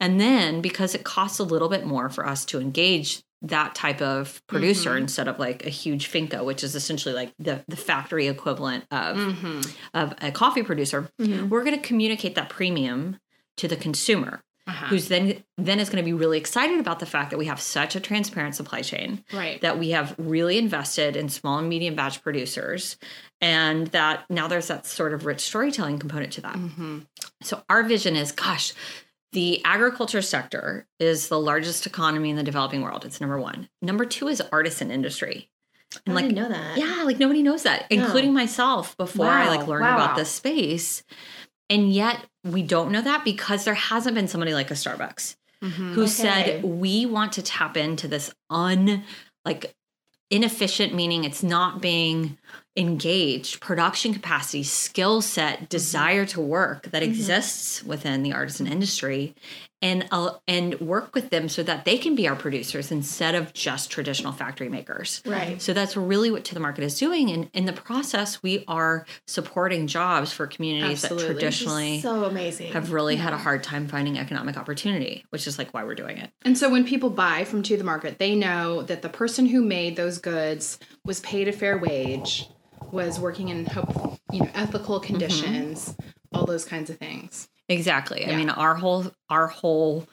And 0.00 0.20
then 0.20 0.60
because 0.60 0.94
it 0.94 1.04
costs 1.04 1.38
a 1.38 1.44
little 1.44 1.68
bit 1.68 1.84
more 1.86 2.08
for 2.08 2.26
us 2.26 2.44
to 2.46 2.60
engage 2.60 3.22
that 3.42 3.74
type 3.74 4.00
of 4.00 4.42
producer 4.46 4.92
Mhm. 4.92 5.00
instead 5.02 5.28
of 5.28 5.38
like 5.38 5.66
a 5.66 5.70
huge 5.70 6.06
finca, 6.06 6.42
which 6.42 6.64
is 6.64 6.74
essentially 6.74 7.14
like 7.14 7.32
the, 7.38 7.62
the 7.68 7.76
factory 7.76 8.26
equivalent 8.28 8.84
of, 8.90 9.16
Mhm. 9.18 9.74
of 9.92 10.14
a 10.22 10.32
coffee 10.32 10.62
producer, 10.62 11.10
Mhm. 11.20 11.50
we're 11.50 11.62
going 11.62 11.76
to 11.76 11.86
communicate 11.86 12.36
that 12.36 12.48
premium 12.48 13.18
to 13.58 13.68
the 13.68 13.76
consumer 13.76 14.42
Uh-huh. 14.66 14.86
who's 14.86 15.08
then 15.08 15.44
then 15.58 15.78
is 15.78 15.90
going 15.90 16.02
to 16.02 16.06
be 16.06 16.14
really 16.14 16.38
excited 16.38 16.80
about 16.80 16.98
the 16.98 17.04
fact 17.06 17.28
that 17.30 17.36
we 17.38 17.44
have 17.46 17.60
such 17.60 17.94
a 17.96 18.00
transparent 18.00 18.54
supply 18.54 18.80
chain 18.80 19.22
right. 19.30 19.60
that 19.60 19.78
we 19.78 19.90
have 19.90 20.14
really 20.16 20.56
invested 20.56 21.16
in 21.16 21.28
small 21.28 21.58
and 21.58 21.68
medium 21.68 21.94
batch 21.94 22.22
producers 22.22 22.96
and 23.42 23.88
that 23.88 24.24
now 24.30 24.48
there's 24.48 24.68
that 24.68 24.86
sort 24.86 25.12
of 25.12 25.26
rich 25.26 25.40
storytelling 25.42 25.98
component 25.98 26.32
to 26.32 26.40
that 26.40 26.56
hmm 26.56 27.00
so 27.42 27.62
our 27.68 27.82
vision 27.82 28.16
is 28.16 28.32
gosh 28.32 28.72
the 29.32 29.62
agriculture 29.66 30.22
sector 30.22 30.86
is 30.98 31.28
the 31.28 31.38
largest 31.38 31.86
economy 31.86 32.30
in 32.30 32.36
the 32.36 32.42
developing 32.42 32.80
world 32.80 33.04
it's 33.04 33.20
number 33.20 33.38
one 33.38 33.68
number 33.82 34.06
two 34.06 34.28
is 34.28 34.40
artisan 34.50 34.90
industry 34.90 35.50
and 36.06 36.16
I 36.18 36.22
like 36.22 36.28
didn't 36.30 36.42
know 36.42 36.48
that. 36.48 36.78
yeah 36.78 37.02
like 37.04 37.18
nobody 37.18 37.42
knows 37.42 37.64
that 37.64 37.90
No. 37.90 38.02
including 38.02 38.32
myself 38.32 38.96
before 38.96 39.26
i 39.26 39.46
like 39.54 39.66
learned 39.66 39.84
wow. 39.84 39.96
about 39.96 40.16
this 40.16 40.30
space 40.30 41.04
and 41.68 41.92
yet 41.92 42.18
we 42.44 42.62
don't 42.62 42.92
know 42.92 43.00
that 43.02 43.24
because 43.24 43.64
there 43.64 43.74
hasn't 43.74 44.14
been 44.14 44.28
somebody 44.28 44.54
like 44.54 44.70
a 44.70 44.74
starbucks 44.74 45.36
hmm 45.62 45.94
who 45.94 46.02
Okay. 46.02 46.10
said 46.10 46.62
we 46.64 47.06
want 47.06 47.32
to 47.32 47.42
tap 47.42 47.76
into 47.76 48.06
this 48.06 48.32
un 48.50 49.02
like 49.44 49.74
inefficient 50.30 50.94
meaning 50.94 51.24
it's 51.24 51.42
not 51.42 51.80
being 51.80 52.36
engaged 52.76 53.60
production 53.60 54.12
capacity 54.12 54.62
skill 54.62 55.20
set 55.22 55.68
desire 55.68 56.26
to 56.26 56.40
work 56.40 56.90
that 56.90 57.02
exists 57.02 57.82
within 57.84 58.22
the 58.22 58.32
artisan 58.32 58.66
industry 58.66 59.34
and 59.84 60.08
uh, 60.10 60.30
and 60.48 60.80
work 60.80 61.14
with 61.14 61.28
them 61.30 61.48
so 61.48 61.62
that 61.62 61.84
they 61.84 61.98
can 61.98 62.14
be 62.14 62.26
our 62.26 62.34
producers 62.34 62.90
instead 62.90 63.34
of 63.34 63.52
just 63.52 63.90
traditional 63.90 64.32
factory 64.32 64.68
makers 64.68 65.22
Right. 65.26 65.60
so 65.60 65.72
that's 65.74 65.94
really 65.96 66.30
what 66.30 66.44
to 66.46 66.54
the 66.54 66.60
market 66.60 66.82
is 66.84 66.98
doing 66.98 67.30
and 67.30 67.50
in 67.52 67.66
the 67.66 67.72
process 67.74 68.42
we 68.42 68.64
are 68.66 69.04
supporting 69.26 69.86
jobs 69.86 70.32
for 70.32 70.46
communities 70.46 71.04
Absolutely. 71.04 71.26
that 71.26 71.32
traditionally 71.34 72.00
So 72.00 72.24
amazing. 72.24 72.72
have 72.72 72.92
really 72.92 73.16
had 73.16 73.32
a 73.34 73.38
hard 73.38 73.62
time 73.62 73.86
finding 73.86 74.18
economic 74.18 74.56
opportunity, 74.56 75.24
which 75.30 75.46
is 75.46 75.58
like 75.58 75.74
why 75.74 75.84
we're 75.84 75.94
doing 75.94 76.16
it. 76.16 76.30
And 76.42 76.56
so 76.56 76.70
when 76.70 76.84
people 76.84 77.10
buy 77.10 77.44
from 77.44 77.62
To 77.64 77.76
the 77.76 77.84
Market, 77.84 78.18
they 78.18 78.34
know 78.34 78.82
that 78.82 79.02
the 79.02 79.08
person 79.10 79.46
who 79.46 79.62
made 79.62 79.96
those 79.96 80.16
goods 80.18 80.78
was 81.04 81.20
paid 81.20 81.46
a 81.48 81.52
fair 81.52 81.76
wage, 81.76 82.48
was 82.90 83.20
working 83.20 83.48
in 83.50 83.66
you 84.32 84.40
know, 84.40 84.50
ethical 84.54 84.98
conditions, 85.00 85.94
all 86.32 86.46
those 86.46 86.64
kinds 86.64 86.88
of 86.90 86.96
things. 86.98 87.48
Exactly. 87.68 88.22
Yeah. 88.22 88.32
I 88.32 88.36
mean, 88.36 88.50
our 88.50 88.74
whole 88.74 89.06
our 89.30 89.46
whole 89.46 90.06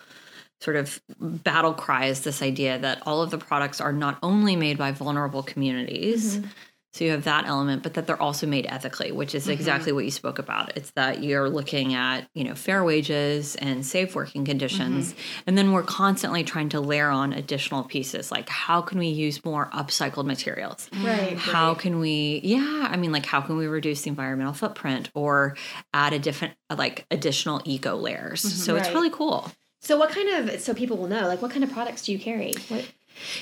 sort 0.62 0.78
of 0.78 1.02
battle 1.20 1.74
cry 1.74 2.06
is 2.06 2.22
this 2.22 2.42
idea 2.42 2.78
that 2.80 3.02
all 3.06 3.22
of 3.22 3.32
the 3.32 3.38
products 3.38 3.82
are 3.82 3.92
not 3.92 4.18
only 4.22 4.56
made 4.56 4.78
by 4.78 4.92
vulnerable 4.92 5.44
communities. 5.44 6.38
Mm-hmm. 6.38 6.48
So 6.93 7.06
you 7.06 7.12
have 7.12 7.23
that 7.23 7.45
element, 7.45 7.84
but 7.84 7.93
that 7.93 8.08
they're 8.08 8.21
also 8.21 8.47
made 8.47 8.65
ethically, 8.67 9.12
which 9.12 9.34
is 9.34 9.43
mm-hmm. 9.43 9.54
exactly 9.54 9.91
what 9.91 10.06
you 10.06 10.12
spoke 10.12 10.39
about. 10.39 10.75
It's 10.75 10.91
that 10.91 11.23
you're 11.23 11.49
looking 11.49 11.93
at, 11.93 12.27
you 12.34 12.43
know, 12.43 12.56
fair 12.56 12.84
wages 12.84 13.56
and 13.56 13.86
safe 13.86 14.13
working 14.15 14.43
conditions. 14.45 15.13
Mm-hmm. 15.13 15.41
And 15.47 15.58
then 15.58 15.71
we're 15.71 15.84
constantly 15.84 16.43
trying 16.43 16.69
to 16.69 16.82
layer 16.82 17.10
on 17.10 17.34
additional 17.34 17.84
pieces 17.84 18.32
like 18.32 18.49
how 18.49 18.82
can 18.82 18.99
we 18.99 19.08
use 19.08 19.43
more 19.43 19.69
upcycled 19.71 20.25
materials? 20.25 20.89
Mm-hmm. 20.91 21.06
Right. 21.06 21.38
how 21.38 21.73
can 21.73 21.99
we 21.99 22.41
yeah 22.43 22.88
i 22.89 22.97
mean 22.97 23.12
like 23.12 23.25
how 23.25 23.41
can 23.41 23.58
we 23.58 23.67
reduce 23.67 24.04
the 24.04 24.10
environmental 24.10 24.54
footprint 24.54 25.10
or 25.13 25.56
add 25.93 26.13
a 26.13 26.19
different 26.19 26.56
like 26.75 27.06
additional 27.12 27.62
eco 27.65 27.95
layers 27.95 28.41
so 28.41 28.75
it's 28.75 28.89
really 28.89 29.10
cool 29.10 29.51
So 29.80 29.97
what 29.97 30.12
kind 30.12 30.30
of 30.30 30.62
so 30.62 30.73
people 30.75 30.97
will 30.97 31.08
know 31.08 31.27
like 31.27 31.41
what 31.41 31.51
kind 31.51 31.63
of 31.63 31.71
products 31.71 32.04
do 32.04 32.12
you 32.12 32.19
carry? 32.19 32.54
What 32.67 32.88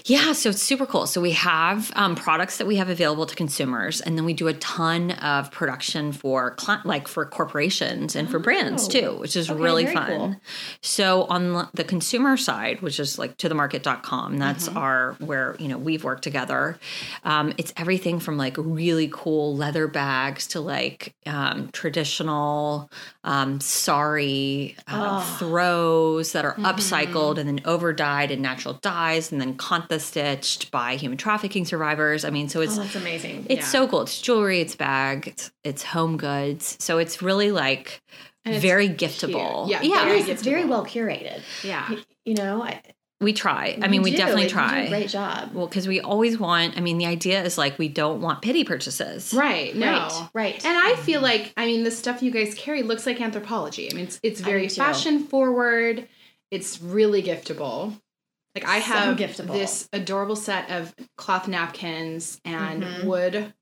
Yeah, 0.05 0.33
so 0.33 0.49
it's 0.49 0.61
super 0.61 0.85
cool. 0.85 1.05
So 1.07 1.21
we 1.21 1.31
have 1.31 1.91
um, 1.95 2.15
products 2.15 2.57
that 2.57 2.67
we 2.67 2.77
have 2.77 2.89
available 2.89 3.25
to 3.25 3.35
consumers, 3.35 4.01
and 4.01 4.17
then 4.17 4.25
we 4.25 4.33
do 4.33 4.47
a 4.47 4.53
ton 4.53 5.11
of 5.11 5.51
production 5.51 6.11
for 6.11 6.51
cli- 6.51 6.77
like 6.85 7.07
for 7.07 7.25
corporations 7.25 8.15
and 8.15 8.29
for 8.29 8.39
brands 8.39 8.85
Oh. 8.87 8.89
too, 8.91 9.11
which 9.19 9.35
is 9.35 9.49
Okay, 9.49 9.59
really 9.61 9.85
fun. 9.87 10.07
cool. 10.07 10.35
So 10.81 11.23
on 11.25 11.67
the- 11.73 11.83
consumer 11.83 12.37
side, 12.37 12.81
which 12.81 12.99
is 12.99 13.17
like 13.19 13.37
to 13.37 13.49
the 13.49 13.55
tothemarket.com, 13.55 14.37
that's 14.37 14.67
Mm-hmm. 14.69 14.77
our 14.77 15.15
where 15.19 15.55
you 15.59 15.67
know 15.67 15.77
we've 15.77 16.03
worked 16.03 16.23
together. 16.23 16.77
Um, 17.23 17.53
it's 17.57 17.73
everything 17.77 18.19
from 18.19 18.37
like 18.37 18.55
really 18.57 19.09
cool 19.11 19.55
leather 19.55 19.87
bags 19.87 20.47
to 20.47 20.59
like 20.61 21.13
um, 21.25 21.69
traditional 21.71 22.89
um, 23.23 23.59
sari 23.59 24.75
uh, 24.87 25.19
Oh. 25.21 25.35
throws 25.39 26.31
that 26.33 26.45
are 26.45 26.53
Mm-hmm. 26.53 26.65
upcycled 26.65 27.37
and 27.37 27.47
then 27.47 27.61
over 27.65 27.93
dyed 27.93 28.31
in 28.31 28.41
natural 28.41 28.73
dyes 28.75 29.31
and 29.31 29.39
then 29.39 29.55
kantha 29.69 29.99
stitched 29.99 30.71
by 30.71 30.95
human 30.95 31.17
trafficking 31.17 31.65
survivors. 31.65 32.25
I 32.25 32.29
mean, 32.29 32.49
so 32.49 32.61
it's 32.61 32.77
Oh, 32.77 32.81
that's 32.81 32.95
amazing. 32.95 33.45
it's 33.49 33.61
yeah. 33.61 33.65
so 33.65 33.87
cool. 33.87 34.01
It's 34.01 34.19
jewelry, 34.21 34.61
it's 34.61 34.75
bag, 34.75 35.27
it's, 35.27 35.51
it's 35.63 35.83
home 35.83 36.17
goods. 36.17 36.77
So 36.79 36.97
it's 36.97 37.21
really 37.21 37.51
like 37.51 38.01
it's 38.45 38.61
very 38.61 38.87
cute. 38.87 38.99
giftable. 38.99 39.69
Yeah, 39.69 39.81
yeah. 39.81 40.05
very 40.05 40.21
it's 40.21 40.41
very 40.43 40.65
well 40.65 40.85
curated. 40.85 41.41
Yeah. 41.63 41.89
You, 41.91 41.97
you 42.25 42.35
know, 42.35 42.63
I, 42.63 42.81
we 43.21 43.33
try. 43.33 43.77
I 43.81 43.87
mean, 43.89 43.95
You 43.99 44.03
we 44.05 44.11
do. 44.11 44.17
definitely 44.17 44.43
You 44.43 44.49
do 44.49 44.55
a 44.55 44.59
try. 44.59 44.87
great 44.87 45.09
job. 45.09 45.51
Well, 45.53 45.67
because 45.67 45.87
we 45.89 45.99
always 45.99 46.39
want. 46.39 46.77
I 46.77 46.79
mean, 46.81 46.97
the 46.97 47.05
idea 47.05 47.43
is 47.43 47.57
like 47.57 47.77
we 47.77 47.89
don't 47.89 48.21
want 48.21 48.41
pity 48.41 48.63
purchases. 48.63 49.33
Right. 49.33 49.75
No. 49.75 49.91
Right. 49.91 50.29
Right. 50.33 50.65
And 50.65 50.77
I 50.77 50.95
feel 50.95 51.19
like 51.21 51.53
I 51.57 51.65
mean 51.65 51.83
the 51.83 51.91
stuff 51.91 52.23
you 52.23 52.31
guys 52.31 52.55
carry 52.55 52.81
looks 52.81 53.05
like 53.05 53.17
Anthropologie. 53.19 53.91
I 53.91 53.95
mean 53.95 54.05
it's 54.05 54.19
it's 54.23 54.39
very 54.39 54.69
fashion 54.69 55.19
forward. 55.25 56.07
It's 56.49 56.81
really 56.81 57.21
giftable. 57.21 57.99
Like 58.55 58.65
I 58.65 58.77
have 58.77 59.17
giftable. 59.17 59.53
this 59.53 59.87
adorable 59.93 60.35
set 60.35 60.69
of 60.71 60.93
cloth 61.17 61.47
napkins 61.47 62.39
and 62.43 62.83
Mhm. 62.83 63.03
wood 63.05 63.53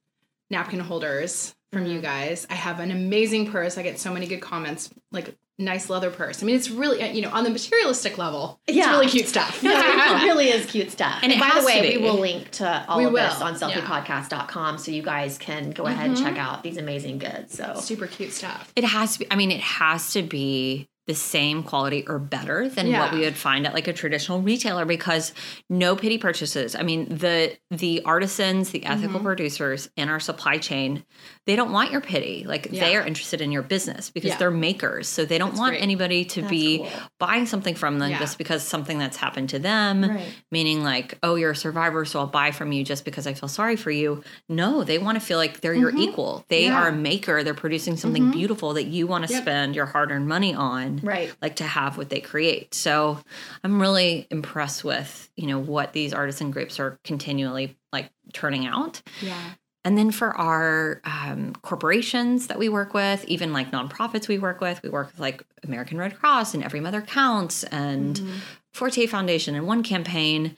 napkin 0.50 0.80
holders 0.80 1.54
from 1.74 1.84
Mm-hmm. 1.84 1.92
you 1.92 2.02
guys. 2.02 2.48
I 2.50 2.56
have 2.56 2.80
an 2.80 2.92
amazing 2.92 3.52
purse. 3.52 3.78
I 3.78 3.84
get 3.84 4.00
so 4.00 4.14
many 4.14 4.26
good 4.28 4.40
comments 4.42 4.90
like 5.12 5.36
nice 5.60 5.90
leather 5.90 6.10
purse. 6.12 6.42
I 6.42 6.46
mean 6.46 6.56
it's 6.56 6.70
really 6.70 7.02
uh, 7.02 7.08
you 7.08 7.22
know 7.22 7.30
on 7.32 7.44
the 7.44 7.50
materialistic 7.50 8.18
level. 8.18 8.60
It's 8.68 8.78
Yeah. 8.78 8.92
really 8.92 9.08
cute 9.08 9.28
stuff. 9.28 9.62
No, 9.62 9.72
it 9.78 10.24
really 10.24 10.50
is 10.50 10.66
cute 10.68 10.92
stuff. 10.92 11.20
And 11.24 11.32
it 11.34 11.40
by 11.40 11.52
the 11.60 11.66
way, 11.66 11.98
we 11.98 12.04
will 12.04 12.20
link 12.20 12.52
to 12.52 12.86
all 12.88 13.00
We 13.00 13.06
of 13.06 13.14
this 13.14 13.38
will, 13.40 13.48
on 13.48 13.54
yeah. 13.60 13.82
selfiepodcast.com 13.82 14.78
so 14.78 14.92
you 14.92 15.02
guys 15.02 15.38
can 15.38 15.72
go 15.72 15.86
ahead 15.88 16.10
and 16.12 16.18
check 16.18 16.38
out 16.38 16.64
these 16.64 16.78
amazing 16.78 17.18
goods. 17.20 17.56
So 17.58 17.76
Super 17.82 18.08
cute 18.08 18.32
stuff. 18.34 18.72
It 18.76 18.84
has 18.84 19.14
to 19.14 19.20
be. 19.20 19.28
I 19.32 19.36
mean, 19.36 19.52
it 19.52 19.60
has 19.62 20.14
to 20.14 20.22
be 20.22 20.88
the 21.08 21.16
same 21.16 21.64
quality 21.64 22.06
or 22.08 22.20
better 22.20 22.68
than 22.68 22.88
Yeah. 22.88 23.00
what 23.00 23.14
we 23.14 23.22
would 23.22 23.38
find 23.38 23.66
at 23.66 23.74
like 23.74 23.88
a 23.88 23.94
traditional 23.94 24.42
retailer 24.42 24.86
because 24.86 25.34
no 25.70 25.96
pity 25.96 26.18
purchases. 26.18 26.76
I 26.76 26.84
mean, 26.84 27.08
the 27.10 27.58
the 27.72 28.02
artisans, 28.04 28.70
the 28.72 28.86
ethical 28.86 29.16
Mm-hmm. 29.20 29.26
producers 29.26 29.90
in 29.96 30.10
our 30.10 30.20
supply 30.20 30.58
chain, 30.58 31.04
they 31.48 31.56
don't 31.56 31.72
want 31.72 31.92
your 31.92 32.02
pity. 32.02 32.44
Like 32.46 32.70
they 32.70 32.96
are 32.96 33.04
interested 33.04 33.42
in 33.42 33.52
your 33.52 33.64
business 33.64 34.12
because 34.12 34.30
Yeah. 34.30 34.38
they're 34.38 34.52
makers. 34.52 35.08
So 35.08 35.26
they 35.26 35.38
don't 35.40 35.50
That's 35.52 35.60
want 35.60 35.72
great. 35.72 35.82
anybody 35.82 36.26
to 36.26 36.42
That's 36.42 36.52
be 36.52 36.78
cool. 36.80 36.90
buying 37.20 37.48
something 37.48 37.74
from 37.74 37.98
them 37.98 38.12
Yeah. 38.12 38.20
just 38.20 38.38
because 38.38 38.62
something 38.62 39.00
that's 39.00 39.18
happened 39.18 39.50
to 39.50 39.60
them. 39.60 40.04
Right. 40.04 40.28
Meaning 40.52 40.84
like, 40.84 41.18
oh, 41.24 41.36
you're 41.36 41.52
a 41.52 41.56
survivor, 41.56 42.06
so 42.06 42.20
I'll 42.20 42.28
buy 42.28 42.52
from 42.52 42.72
you 42.72 42.84
just 42.84 43.06
because 43.06 43.26
I 43.26 43.34
feel 43.34 43.50
sorry 43.50 43.78
for 43.78 43.90
you. 43.92 44.24
No, 44.50 44.84
they 44.84 44.98
want 45.00 45.18
to 45.20 45.26
feel 45.26 45.38
like 45.38 45.62
they're 45.62 45.74
your 45.74 45.96
equal. 45.96 46.46
They 46.50 46.64
Mm-hmm. 46.66 46.72
Yeah. 46.74 46.84
are 46.84 46.88
a 46.90 46.94
maker. 46.94 47.44
They're 47.44 47.54
producing 47.54 47.98
something 47.98 48.30
beautiful 48.32 48.74
that 48.74 48.86
you 48.88 49.08
want 49.08 49.26
to 49.28 49.34
Yep. 49.34 49.42
spend 49.42 49.76
your 49.76 49.86
hard-earned 49.88 50.28
money 50.28 50.54
on 50.54 51.00
Right. 51.02 51.34
like 51.42 51.56
to 51.56 51.64
have 51.64 51.98
what 51.98 52.10
they 52.10 52.20
create 52.20 52.74
so 52.74 53.20
i'm 53.64 53.82
really 53.82 54.28
impressed 54.30 54.84
with 54.84 55.30
you 55.38 55.48
know 55.48 55.60
what 55.60 55.94
these 55.94 56.14
artisan 56.14 56.52
groups 56.52 56.80
are 56.80 57.00
continually 57.04 57.78
like 57.94 58.10
turning 58.34 58.66
out 58.66 59.02
Yeah. 59.22 59.40
And 59.88 59.98
then 59.98 60.12
for 60.12 60.36
our 60.36 61.00
um, 61.06 61.54
corporations 61.62 62.48
that 62.48 62.60
we 62.60 62.68
work 62.68 62.94
with 62.94 63.24
even 63.24 63.54
like 63.54 63.72
nonprofits 63.72 64.28
we 64.28 64.38
work 64.38 64.60
with 64.60 64.84
we 64.84 64.90
work 64.90 65.08
with 65.08 65.20
like 65.20 65.42
american 65.64 65.98
red 65.98 66.20
cross 66.20 66.54
and 66.54 66.62
every 66.62 66.82
mother 66.82 67.02
counts 67.02 67.64
and 67.66 68.20
forte 68.74 69.08
foundation 69.08 69.56
and 69.56 69.66
one 69.66 69.84
campaign 69.84 70.58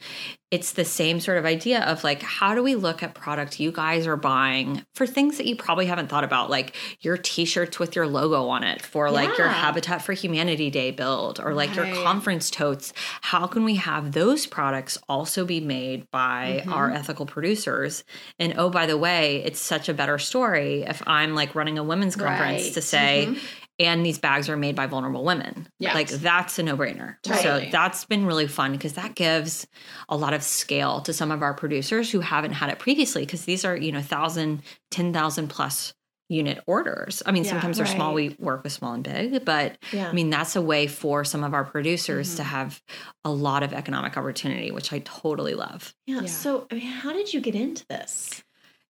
it's 0.50 0.72
the 0.72 0.84
same 0.84 1.20
sort 1.20 1.38
of 1.38 1.44
idea 1.44 1.80
of 1.84 2.02
like 2.02 2.22
how 2.22 2.54
do 2.56 2.62
we 2.62 2.74
look 2.74 3.02
at 3.04 3.14
product 3.14 3.60
you 3.60 3.70
guys 3.70 4.06
are 4.06 4.16
buying 4.16 4.84
for 4.94 5.06
things 5.06 5.36
that 5.36 5.46
you 5.46 5.54
probably 5.54 5.86
haven't 5.86 6.08
thought 6.08 6.24
about 6.24 6.50
like 6.50 6.74
your 7.00 7.16
t-shirts 7.16 7.78
with 7.78 7.94
your 7.94 8.06
logo 8.06 8.48
on 8.48 8.64
it 8.64 8.82
for 8.82 9.10
like 9.12 9.38
your 9.38 9.48
habitat 9.48 10.02
for 10.02 10.12
humanity 10.12 10.68
day 10.70 10.90
build 10.90 11.38
or 11.38 11.54
like 11.54 11.74
your 11.76 11.86
conference 12.02 12.50
totes. 12.50 12.92
How 13.20 13.46
can 13.46 13.62
we 13.64 13.76
have 13.76 14.10
those 14.12 14.46
products 14.46 14.98
also 15.08 15.44
be 15.44 15.60
made 15.60 16.10
by 16.10 16.40
Mm-hmm. 16.60 16.72
our 16.72 16.90
ethical 16.90 17.26
producers? 17.26 18.02
And 18.38 18.54
oh 18.58 18.70
by 18.70 18.86
the 18.86 18.96
way 18.98 19.42
it's 19.44 19.60
such 19.60 19.88
a 19.88 19.94
better 19.94 20.18
story 20.18 20.82
if 20.82 21.02
i'm 21.06 21.34
like 21.34 21.54
running 21.54 21.78
a 21.78 21.84
women's 21.84 22.16
conference 22.16 22.64
Right. 22.64 22.74
to 22.74 22.82
say 22.82 23.36
and 23.80 24.06
these 24.06 24.18
bags 24.18 24.48
are 24.48 24.56
made 24.56 24.76
by 24.76 24.86
vulnerable 24.86 25.24
women. 25.24 25.66
Yes. 25.80 25.94
like 25.94 26.08
that's 26.08 26.58
a 26.58 26.62
no-brainer 26.62 27.16
Totally. 27.22 27.42
so 27.66 27.70
that's 27.72 28.04
been 28.04 28.26
really 28.26 28.46
fun 28.46 28.70
because 28.72 28.92
that 28.92 29.14
gives 29.16 29.66
a 30.08 30.16
lot 30.16 30.34
of 30.34 30.42
scale 30.44 31.00
to 31.00 31.12
some 31.12 31.32
of 31.32 31.42
our 31.42 31.54
producers 31.54 32.10
who 32.12 32.20
haven't 32.20 32.52
had 32.52 32.70
it 32.70 32.78
previously 32.78 33.22
because 33.24 33.44
these 33.46 33.64
are 33.64 33.76
you 33.76 33.90
know 33.90 34.02
thousand 34.02 34.62
ten 34.92 35.12
thousand 35.12 35.48
plus 35.48 35.94
unit 36.28 36.62
orders 36.68 37.24
i 37.26 37.32
mean 37.32 37.42
Yeah, 37.42 37.50
sometimes 37.50 37.78
they're 37.78 37.86
small 37.86 38.14
we 38.14 38.36
work 38.38 38.62
with 38.62 38.72
small 38.72 38.92
and 38.92 39.02
big 39.02 39.44
but 39.44 39.78
Yeah. 39.92 40.08
i 40.08 40.12
mean 40.12 40.30
that's 40.30 40.54
a 40.54 40.62
way 40.62 40.86
for 40.86 41.24
some 41.24 41.42
of 41.42 41.54
our 41.54 41.64
producers 41.64 42.28
Mm-hmm. 42.28 42.36
to 42.36 42.42
have 42.44 42.80
a 43.24 43.32
lot 43.32 43.64
of 43.64 43.72
economic 43.72 44.16
opportunity 44.16 44.70
which 44.70 44.92
i 44.92 45.00
totally 45.00 45.54
love 45.54 45.92
Yeah. 46.06 46.20
Yeah. 46.20 46.26
So, 46.26 46.68
I 46.70 46.74
mean, 46.76 46.86
how 46.86 47.12
did 47.12 47.34
you 47.34 47.40
get 47.40 47.56
into 47.56 47.84
this? 47.88 48.44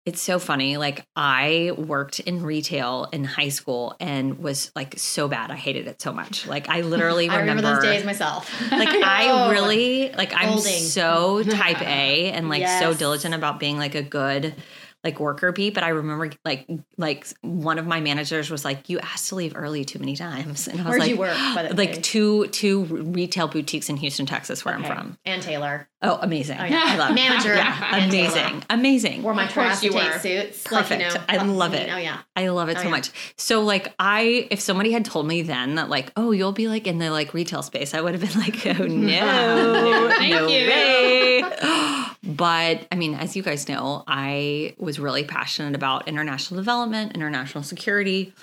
It's 0.09 0.21
so 0.21 0.39
funny. 0.39 0.77
Like 0.77 1.05
I 1.15 1.71
worked 1.77 2.19
in 2.19 2.41
retail 2.41 3.07
in 3.13 3.23
high 3.23 3.49
school 3.49 3.95
and 3.99 4.39
was 4.39 4.71
like 4.75 4.97
so 4.97 5.27
bad. 5.27 5.51
I 5.51 5.55
hated 5.55 5.85
it 5.85 6.01
so 6.01 6.11
much. 6.11 6.47
Like 6.47 6.67
I 6.67 6.81
literally 6.93 7.29
I 7.29 7.41
remember, 7.41 7.61
remember 7.61 7.81
those 7.81 7.91
days 7.93 8.03
myself. 8.03 8.51
like 8.71 8.89
I 8.89 9.27
Oh, 9.29 9.51
really 9.51 10.11
like 10.13 10.33
I'm 10.33 10.53
Folding. 10.53 10.83
so 10.83 11.43
type 11.43 11.79
A 11.83 12.31
and 12.31 12.49
like 12.49 12.65
so 12.81 12.95
diligent 12.95 13.35
about 13.35 13.59
being 13.59 13.77
like 13.77 13.93
a 13.93 14.01
good 14.01 14.55
like 15.03 15.19
worker 15.19 15.51
bee. 15.51 15.69
But 15.69 15.83
I 15.83 15.89
remember 15.89 16.31
like 16.45 16.67
like 16.97 17.27
one 17.41 17.77
of 17.79 17.85
my 17.87 18.01
managers 18.01 18.49
was 18.49 18.65
like, 18.65 18.89
"You 18.89 18.99
asked 18.99 19.29
to 19.29 19.35
leave 19.35 19.53
early 19.55 19.85
too 19.85 19.99
many 19.99 20.15
times," 20.15 20.67
and 20.67 20.79
I 20.79 20.83
was 20.83 20.89
Where'd 20.89 20.99
like, 21.01 21.09
you 21.11 21.17
work? 21.17 21.37
By 21.55 21.63
the 21.63 21.69
way? 21.75 21.85
Like 21.87 22.03
two 22.03 22.47
two 22.47 22.83
retail 22.83 23.47
boutiques 23.47 23.89
in 23.89 23.97
Houston, 23.97 24.25
Texas, 24.25 24.63
where 24.65 24.75
Okay. 24.75 24.87
I'm 24.87 24.95
from. 24.95 25.17
Ann 25.25 25.41
Taylor. 25.41 25.87
Oh, 26.01 26.17
amazing! 26.21 26.57
Oh, 26.61 26.63
yeah. 26.63 26.81
I 26.85 26.95
love 26.95 27.09
it. 27.11 27.13
Manager 27.15 27.55
Yeah, 27.55 27.89
Ann 27.91 28.09
Taylor. 28.09 28.27
amazing, 28.29 28.63
amazing. 28.69 29.23
Wore 29.23 29.33
my 29.33 29.45
Of 29.45 29.53
course 29.53 29.83
you 29.83 29.91
Terrastate 29.91 30.13
were. 30.13 30.19
suits. 30.19 30.63
Perfect. 30.63 31.01
Like, 31.01 31.13
you 31.13 31.19
know, 31.19 31.25
I 31.27 31.45
love 31.45 31.73
it. 31.73 31.89
Oh, 31.91 31.97
yeah. 31.97 32.19
I 32.37 32.47
love 32.49 32.69
it 32.69 32.77
Oh, 32.77 32.79
so 32.79 32.85
yeah. 32.85 32.89
much. 32.91 33.11
So 33.35 33.61
like 33.63 33.93
I 33.99 34.47
if 34.49 34.61
somebody 34.61 34.91
had 34.93 35.03
told 35.03 35.27
me 35.27 35.41
then 35.41 35.75
that 35.75 35.89
like, 35.89 36.13
oh, 36.15 36.31
you'll 36.31 36.53
be 36.53 36.69
like 36.69 36.87
in 36.87 36.99
the 36.99 37.09
like 37.09 37.33
retail 37.33 37.63
space, 37.63 37.93
I 37.93 37.99
would 37.99 38.13
have 38.15 38.21
been 38.21 38.39
like, 38.39 38.65
oh 38.79 38.85
no. 38.85 40.13
Thank 40.17 40.31
no 40.33 40.47
you. 40.47 40.67
way. 40.67 41.43
but 42.23 42.87
I 42.91 42.95
mean, 42.95 43.15
as 43.15 43.35
you 43.35 43.43
guys 43.43 43.67
know, 43.67 44.03
I 44.07 44.75
was 44.77 44.88
really 44.97 45.23
passionate 45.23 45.75
about 45.75 46.07
international 46.07 46.59
development, 46.59 47.13
international 47.13 47.63
security. 47.63 48.33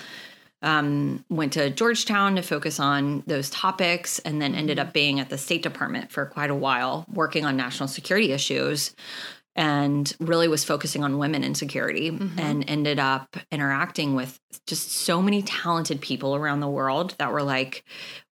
Um, 0.63 1.25
went 1.29 1.53
to 1.53 1.71
Georgetown 1.71 2.37
to 2.37 2.43
focus 2.43 2.81
on 2.81 3.23
those 3.27 3.51
topics 3.51 4.19
and 4.21 4.41
then 4.41 4.55
ended 4.55 4.79
up 4.79 4.93
being 4.93 5.21
at 5.21 5.29
the 5.29 5.39
State 5.39 5.63
Department 5.63 6.11
for 6.11 6.27
quite 6.27 6.51
a 6.51 6.55
while, 6.55 7.07
working 7.13 7.45
on 7.45 7.57
national 7.57 7.89
security 7.89 8.33
issues 8.33 8.95
and 9.57 10.15
really 10.21 10.49
was 10.49 10.65
focusing 10.65 11.03
on 11.03 11.19
women 11.19 11.43
in 11.43 11.55
security 11.55 12.09
and 12.37 12.69
ended 12.69 12.99
up 12.99 13.37
interacting 13.51 14.15
with 14.15 14.39
just 14.67 14.91
so 14.91 15.21
many 15.23 15.43
talented 15.43 16.01
people 16.01 16.35
around 16.35 16.61
the 16.61 16.69
world 16.69 17.15
that 17.19 17.33
were 17.33 17.43
like 17.43 17.85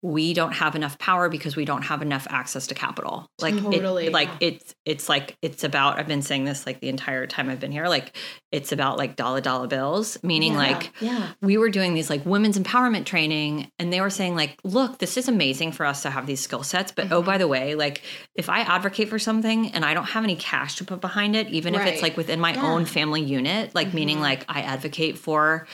we 0.06 0.34
don't 0.34 0.52
have 0.52 0.76
enough 0.76 1.00
power 1.00 1.30
because 1.30 1.56
we 1.56 1.64
don't 1.64 1.84
have 1.84 2.02
enough 2.02 2.28
access 2.30 2.68
to 2.68 2.76
capital 2.76 3.26
like 3.40 3.58
Totally, 3.58 4.08
it, 4.08 4.12
like 4.14 4.28
yeah. 4.28 4.50
it's 4.50 4.76
it's 4.84 5.08
like 5.08 5.38
it's 5.42 5.64
about 5.64 5.98
i've 5.98 6.08
been 6.10 6.22
saying 6.22 6.44
this 6.44 6.66
like 6.66 6.82
the 6.82 6.90
entire 6.90 7.26
time 7.26 7.50
i've 7.50 7.62
been 7.62 7.72
here 7.72 7.88
like 7.88 8.14
it's 8.52 8.74
about 8.74 8.98
like 8.98 9.16
dollar 9.16 9.40
dollar 9.40 9.66
bills 9.68 10.22
meaning 10.22 10.52
Yeah. 10.54 10.58
like 10.58 10.92
Yeah. 11.00 11.30
we 11.42 11.58
were 11.58 11.70
doing 11.70 11.94
these 11.94 12.10
like 12.10 12.26
women's 12.26 12.60
empowerment 12.60 13.06
training 13.06 13.72
and 13.80 13.94
they 13.94 14.02
were 14.02 14.10
saying 14.10 14.36
like 14.36 14.60
look 14.66 15.00
this 15.00 15.16
is 15.16 15.30
amazing 15.30 15.72
for 15.72 15.86
us 15.86 16.02
to 16.02 16.10
have 16.10 16.28
these 16.28 16.42
skill 16.42 16.64
sets 16.64 16.92
but 16.92 17.06
Mm-hmm. 17.06 17.14
oh 17.14 17.22
by 17.22 17.38
the 17.38 17.48
way 17.48 17.76
like 17.76 18.02
if 18.36 18.50
i 18.50 18.60
advocate 18.60 19.08
for 19.08 19.20
something 19.20 19.72
and 19.72 19.86
i 19.86 19.94
don't 19.94 20.10
have 20.10 20.26
any 20.26 20.36
cash 20.36 20.76
to 20.76 20.84
put 20.84 21.00
behind 21.00 21.36
it 21.38 21.48
even 21.48 21.76
if 21.76 21.86
it's 21.86 22.02
like 22.02 22.18
within 22.18 22.42
my 22.42 22.54
Yeah. 22.54 22.72
own 22.74 22.84
family 22.86 23.22
unit 23.22 23.74
like 23.74 23.94
meaning 23.94 24.16
Mm-hmm. 24.18 24.24
like 24.24 24.46
i 24.50 24.62
advocate 24.64 25.18
for 25.18 25.66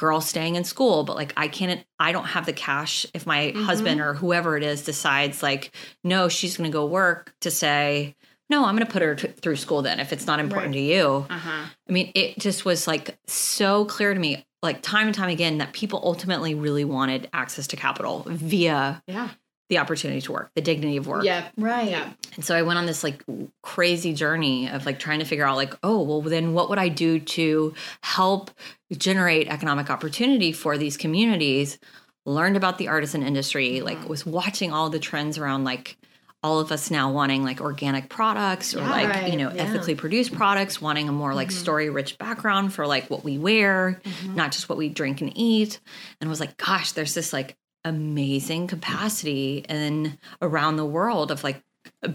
girls 0.00 0.26
staying 0.26 0.56
in 0.56 0.64
school 0.64 1.04
but 1.04 1.14
like 1.14 1.32
i 1.36 1.46
can't 1.46 1.84
i 1.98 2.10
don't 2.12 2.24
have 2.34 2.46
the 2.46 2.52
cash 2.52 3.06
if 3.14 3.26
my 3.26 3.40
Mm-hmm. 3.50 3.64
husband 3.64 4.00
or 4.00 4.14
whoever 4.14 4.56
it 4.56 4.62
is 4.62 4.82
decides 4.84 5.42
like 5.42 5.70
no 6.02 6.28
she's 6.28 6.56
going 6.56 6.70
to 6.70 6.72
go 6.72 6.86
work 6.86 7.32
to 7.42 7.50
say 7.50 8.14
no 8.48 8.64
i'm 8.64 8.74
going 8.76 8.86
to 8.86 8.92
put 8.92 9.02
her 9.02 9.14
t- 9.14 9.28
through 9.28 9.56
school 9.56 9.82
then 9.82 10.00
if 10.00 10.12
it's 10.12 10.26
not 10.26 10.40
important 10.40 10.72
to 10.74 10.80
you 10.80 11.26
Uh-huh. 11.28 11.64
I 11.88 11.92
mean, 11.92 12.12
it 12.14 12.38
just 12.38 12.64
was 12.64 12.86
like 12.86 13.18
so 13.26 13.84
clear 13.84 14.14
to 14.14 14.20
me, 14.20 14.44
like 14.62 14.80
time 14.80 15.06
and 15.08 15.14
time 15.14 15.28
again, 15.28 15.58
that 15.58 15.72
people 15.72 16.00
ultimately 16.04 16.54
really 16.54 16.84
wanted 16.84 17.28
access 17.32 17.66
to 17.68 17.76
capital 17.76 18.24
via 18.28 19.02
Yeah. 19.08 19.30
The 19.70 19.78
opportunity 19.78 20.20
to 20.20 20.32
work, 20.32 20.50
the 20.54 20.60
dignity 20.60 20.96
of 20.96 21.06
work. 21.06 21.24
Yeah. 21.24 21.48
Right. 21.56 21.88
Yeah. 21.88 22.12
And 22.34 22.44
so 22.44 22.56
I 22.56 22.62
went 22.62 22.78
on 22.78 22.86
this 22.86 23.04
like 23.04 23.22
crazy 23.62 24.12
journey 24.12 24.68
of 24.68 24.84
like 24.84 24.98
trying 24.98 25.20
to 25.20 25.24
figure 25.24 25.46
out, 25.46 25.56
like, 25.56 25.74
oh, 25.82 26.02
well, 26.02 26.20
then 26.20 26.52
what 26.52 26.68
would 26.68 26.78
I 26.78 26.88
do 26.88 27.20
to 27.20 27.72
help 28.02 28.50
generate 28.92 29.48
economic 29.48 29.88
opportunity 29.88 30.50
for 30.52 30.76
these 30.76 30.96
communities? 30.96 31.78
Learned 32.26 32.56
about 32.56 32.78
the 32.78 32.88
artisan 32.88 33.22
industry, 33.22 33.76
mm-hmm. 33.76 33.86
like, 33.86 34.08
was 34.08 34.26
watching 34.26 34.72
all 34.72 34.90
the 34.90 34.98
trends 34.98 35.38
around 35.38 35.64
like 35.64 35.96
all 36.42 36.58
of 36.58 36.72
us 36.72 36.90
now 36.90 37.12
wanting 37.12 37.44
like 37.44 37.60
organic 37.60 38.08
products 38.08 38.74
or 38.74 38.78
Yeah, 38.78 38.90
like 38.90 39.08
right. 39.08 39.30
you 39.30 39.38
know 39.38 39.52
Yeah. 39.52 39.62
ethically 39.62 39.94
produced 39.94 40.32
products 40.32 40.80
wanting 40.80 41.08
a 41.08 41.12
more 41.12 41.34
like 41.34 41.48
mm-hmm. 41.48 41.58
story 41.58 41.90
rich 41.90 42.16
background 42.16 42.72
for 42.72 42.86
like 42.86 43.10
what 43.10 43.24
we 43.24 43.36
wear 43.36 44.00
mm-hmm. 44.02 44.36
not 44.36 44.50
just 44.50 44.68
what 44.68 44.78
we 44.78 44.88
drink 44.88 45.20
and 45.20 45.32
eat 45.36 45.80
and 46.18 46.30
was 46.30 46.40
like 46.40 46.56
gosh 46.56 46.92
there's 46.92 47.12
this 47.12 47.34
like 47.34 47.56
amazing 47.84 48.66
capacity 48.66 49.64
and 49.68 50.18
around 50.42 50.76
the 50.76 50.84
world 50.84 51.30
of 51.30 51.42
like 51.44 51.62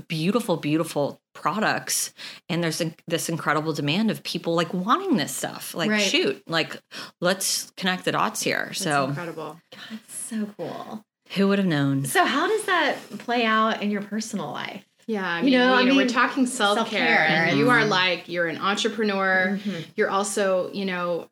beautiful 0.08 0.58
beautiful 0.58 1.20
products 1.34 2.14
and 2.50 2.64
there's 2.64 2.80
a, 2.82 2.94
this 3.08 3.30
incredible 3.30 3.74
demand 3.74 4.12
of 4.12 4.24
people 4.24 4.56
like 4.56 4.72
wanting 4.74 5.18
this 5.18 5.36
stuff 5.36 5.74
like 5.74 5.90
Right. 5.90 6.02
shoot 6.02 6.42
like 6.48 6.80
let's 7.20 7.72
connect 7.76 8.06
the 8.06 8.12
dots 8.12 8.42
here 8.44 8.74
so 8.74 9.06
incredible. 9.06 9.60
That's 9.90 10.14
so 10.16 10.48
cool. 10.58 11.04
Who 11.36 11.48
would 11.48 11.58
have 11.58 11.68
known? 11.68 12.06
So 12.06 12.24
how 12.24 12.48
does 12.48 12.66
that 12.66 12.98
play 13.18 13.44
out 13.44 13.82
in 13.82 13.90
your 13.90 14.04
personal 14.04 14.52
life? 14.52 14.86
Yeah, 15.08 15.28
I 15.28 15.38
You 15.40 15.44
mean, 15.46 15.54
you 15.54 15.60
know, 15.60 15.70
know, 15.70 15.76
I 15.76 15.84
mean, 15.84 15.96
we're 15.98 16.08
talking 16.08 16.46
self 16.46 16.78
care, 16.78 16.88
self-care, 16.88 17.46
and 17.48 17.58
you 17.58 17.70
are 17.70 17.86
like 17.86 18.28
you're 18.30 18.48
an 18.48 18.58
entrepreneur. 18.58 19.60
Mhm. 19.62 19.86
You're 19.96 20.10
also, 20.10 20.72
you 20.74 20.86
know, 20.86 21.28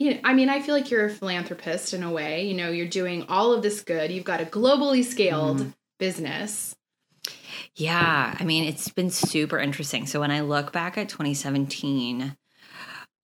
you 0.00 0.14
know, 0.14 0.20
I 0.24 0.32
mean, 0.32 0.48
I 0.48 0.60
feel 0.60 0.74
like 0.74 0.90
you're 0.90 1.04
a 1.04 1.10
philanthropist 1.10 1.92
in 1.92 2.02
a 2.02 2.10
way. 2.10 2.46
You 2.46 2.54
know, 2.54 2.70
you're 2.70 2.88
doing 2.88 3.26
all 3.28 3.52
of 3.52 3.62
this 3.62 3.82
good. 3.82 4.10
You've 4.10 4.24
got 4.24 4.40
a 4.40 4.46
globally 4.46 5.04
scaled 5.04 5.72
business. 5.98 6.74
Yeah, 7.76 8.34
I 8.40 8.44
mean, 8.44 8.64
it's 8.64 8.88
been 8.88 9.10
super 9.10 9.58
interesting. 9.58 10.06
So 10.06 10.20
when 10.20 10.30
I 10.30 10.40
look 10.40 10.72
back 10.72 10.96
at 10.96 11.10
2017, 11.10 12.34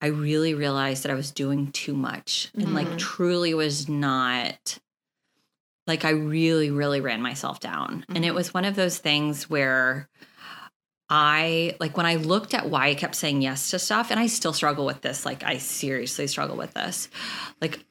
I 0.02 0.06
really 0.08 0.52
realized 0.52 1.02
that 1.02 1.10
I 1.10 1.14
was 1.14 1.30
doing 1.30 1.72
too 1.72 1.94
much 1.94 2.50
and 2.54 2.74
like 2.74 2.86
Mhm. 2.88 2.98
truly 2.98 3.54
was 3.54 3.88
not 3.88 4.78
like 5.86 6.04
I 6.04 6.10
really 6.10 6.70
really 6.70 7.00
ran 7.00 7.22
myself 7.22 7.58
down. 7.58 8.04
And 8.10 8.22
it 8.22 8.34
was 8.34 8.52
one 8.52 8.66
of 8.66 8.76
those 8.76 8.98
things 8.98 9.48
where 9.48 10.10
I 11.08 11.76
like 11.78 11.96
when 11.96 12.06
I 12.06 12.16
looked 12.16 12.54
at 12.54 12.68
why 12.68 12.88
I 12.88 12.94
kept 12.94 13.14
saying 13.14 13.42
yes 13.42 13.70
to 13.70 13.78
stuff 13.78 14.10
and 14.10 14.18
I 14.18 14.26
still 14.26 14.52
struggle 14.52 14.84
with 14.84 15.02
this. 15.02 15.24
Like 15.24 15.44
I 15.44 15.58
seriously 15.58 16.26
struggle 16.26 16.56
with 16.56 16.74
this. 16.74 17.08
Like 17.60 17.84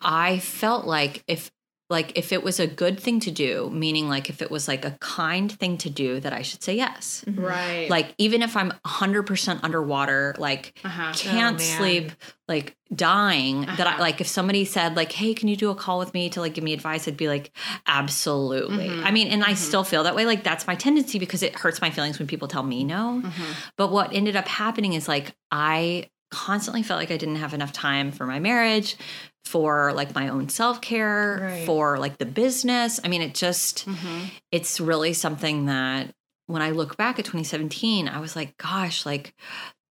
I 0.00 0.38
felt 0.38 0.86
like 0.86 1.22
if 1.28 1.50
like 1.92 2.18
if 2.18 2.32
it 2.32 2.42
was 2.42 2.58
a 2.58 2.66
good 2.66 2.98
thing 2.98 3.20
to 3.20 3.30
do, 3.30 3.70
meaning 3.70 4.08
like 4.08 4.26
if 4.28 4.42
it 4.42 4.50
was 4.50 4.66
like 4.66 4.84
a 4.84 4.96
kind 5.00 5.52
thing 5.60 5.76
to 5.84 5.90
do 5.90 6.18
that 6.20 6.32
I 6.32 6.42
should 6.42 6.62
say 6.62 6.74
yes. 6.74 7.24
Right. 7.28 7.88
Like 7.88 8.14
even 8.18 8.42
if 8.42 8.56
I'm 8.56 8.72
100% 8.84 9.60
underwater, 9.62 10.34
like 10.38 10.64
uh-huh. 10.84 11.12
can't 11.14 11.58
man. 11.58 11.76
sleep, 11.78 12.12
like 12.48 12.74
dying, 12.94 13.62
that 13.78 13.86
I 13.86 13.90
Uh-huh. 13.92 14.00
like 14.06 14.20
if 14.20 14.26
somebody 14.26 14.64
said 14.64 14.96
like, 14.96 15.12
"Hey, 15.12 15.32
can 15.34 15.48
you 15.48 15.56
do 15.56 15.70
a 15.70 15.74
call 15.74 15.98
with 15.98 16.12
me 16.14 16.28
to 16.30 16.40
like 16.40 16.54
give 16.54 16.64
me 16.64 16.72
advice?" 16.72 17.06
I'd 17.06 17.16
be 17.16 17.28
like, 17.28 17.52
"Absolutely." 17.86 18.88
Mhm. 18.88 19.04
I 19.04 19.10
mean, 19.10 19.28
and 19.28 19.44
I 19.44 19.52
Mhm. 19.52 19.56
still 19.56 19.84
feel 19.84 20.02
that 20.04 20.14
way. 20.16 20.26
Like 20.26 20.42
that's 20.42 20.66
my 20.66 20.74
tendency 20.74 21.18
because 21.18 21.42
it 21.42 21.54
hurts 21.54 21.80
my 21.80 21.90
feelings 21.90 22.18
when 22.18 22.26
people 22.28 22.48
tell 22.48 22.62
me 22.62 22.84
no. 22.84 23.22
Mhm. 23.24 23.46
But 23.76 23.92
what 23.92 24.12
ended 24.12 24.36
up 24.36 24.48
happening 24.48 24.92
is 24.94 25.08
like 25.08 25.34
I 25.50 26.08
constantly 26.30 26.82
felt 26.82 26.98
like 26.98 27.10
I 27.10 27.18
didn't 27.18 27.36
have 27.36 27.52
enough 27.52 27.72
time 27.72 28.10
for 28.10 28.24
my 28.26 28.38
marriage, 28.40 28.96
for 29.44 29.92
like 29.92 30.14
my 30.14 30.28
own 30.28 30.48
self-care, 30.48 31.38
Right. 31.42 31.66
for 31.66 31.98
like 31.98 32.18
the 32.18 32.26
business. 32.26 33.00
I 33.04 33.08
mean, 33.08 33.22
it 33.22 33.34
just 33.34 33.86
Mhm. 33.86 34.30
it's 34.50 34.80
really 34.80 35.12
something 35.12 35.66
that 35.66 36.14
when 36.46 36.62
I 36.62 36.70
look 36.70 36.96
back 36.96 37.18
at 37.18 37.24
2017, 37.24 38.08
I 38.08 38.20
was 38.20 38.36
like, 38.36 38.56
gosh, 38.58 39.04
like 39.06 39.34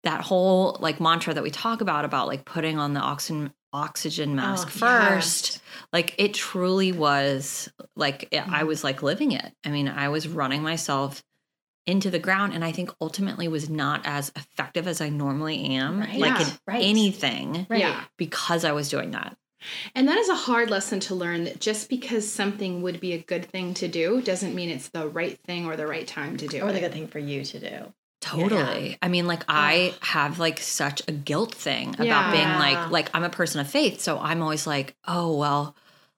that 0.03 0.21
whole 0.21 0.77
like 0.79 0.99
mantra 0.99 1.33
that 1.33 1.43
we 1.43 1.51
talk 1.51 1.81
about 1.81 2.05
about 2.05 2.27
like 2.27 2.43
putting 2.45 2.79
on 2.79 2.93
the 2.93 2.99
oxygen 3.01 3.53
oxygen 3.73 4.35
mask 4.35 4.67
Oh, 4.67 4.71
first 4.71 5.61
like 5.93 6.13
it 6.17 6.33
truly 6.33 6.91
was 6.91 7.69
like 7.95 8.23
it- 8.31 8.41
Mm-hmm. 8.41 8.53
i 8.53 8.63
was 8.63 8.83
like 8.83 9.01
living 9.01 9.31
it 9.31 9.53
i 9.63 9.69
mean 9.69 9.87
i 9.87 10.09
was 10.09 10.27
running 10.27 10.61
myself 10.61 11.23
into 11.85 12.09
the 12.09 12.19
ground 12.19 12.53
and 12.53 12.65
i 12.65 12.73
think 12.73 12.91
ultimately 12.99 13.47
was 13.47 13.69
not 13.69 14.01
as 14.05 14.29
effective 14.35 14.87
as 14.89 14.99
i 14.99 15.07
normally 15.07 15.63
am 15.77 16.01
Right. 16.01 16.19
like 16.19 16.39
Yeah, 16.39 16.47
in 16.47 16.53
right. 16.67 16.83
anything 16.83 17.65
Right. 17.69 17.79
Yeah. 17.79 18.03
because 18.17 18.65
i 18.65 18.73
was 18.73 18.89
doing 18.89 19.11
that 19.11 19.37
And 19.95 20.08
that 20.08 20.17
is 20.17 20.30
a 20.30 20.36
hard 20.36 20.69
lesson 20.69 21.00
to 21.02 21.15
learn 21.15 21.43
that 21.45 21.60
just 21.60 21.89
because 21.89 22.30
something 22.32 22.82
would 22.82 23.00
be 23.00 23.13
a 23.13 23.17
good 23.17 23.45
thing 23.45 23.74
to 23.76 23.88
do 23.88 24.21
doesn't 24.21 24.56
mean 24.56 24.69
it's 24.69 24.89
the 24.89 25.08
right 25.08 25.38
thing 25.39 25.65
or 25.65 25.76
the 25.76 25.88
right 25.88 26.08
time 26.08 26.38
to 26.38 26.47
do 26.47 26.62
Or 26.62 26.69
it. 26.69 26.74
the 26.74 26.80
good 26.80 26.93
thing 26.93 27.08
for 27.08 27.19
you 27.19 27.43
to 27.45 27.60
do. 27.60 27.93
Totally. 28.21 28.97
I 29.02 29.08
mean, 29.08 29.26
like 29.28 29.43
I 29.47 29.93
have 30.02 30.38
like 30.39 30.60
such 30.60 31.02
a 31.08 31.12
guilt 31.12 31.54
thing 31.56 31.89
about 31.95 32.06
Yeah. 32.06 32.32
being 32.32 32.47
like 32.60 32.91
like 32.91 33.10
I'm 33.15 33.24
a 33.24 33.30
person 33.30 33.60
of 33.60 33.67
faith, 33.69 34.00
so 34.00 34.19
I'm 34.19 34.41
always 34.41 34.67
like, 34.67 34.95
oh 35.08 35.36
well, 35.36 35.76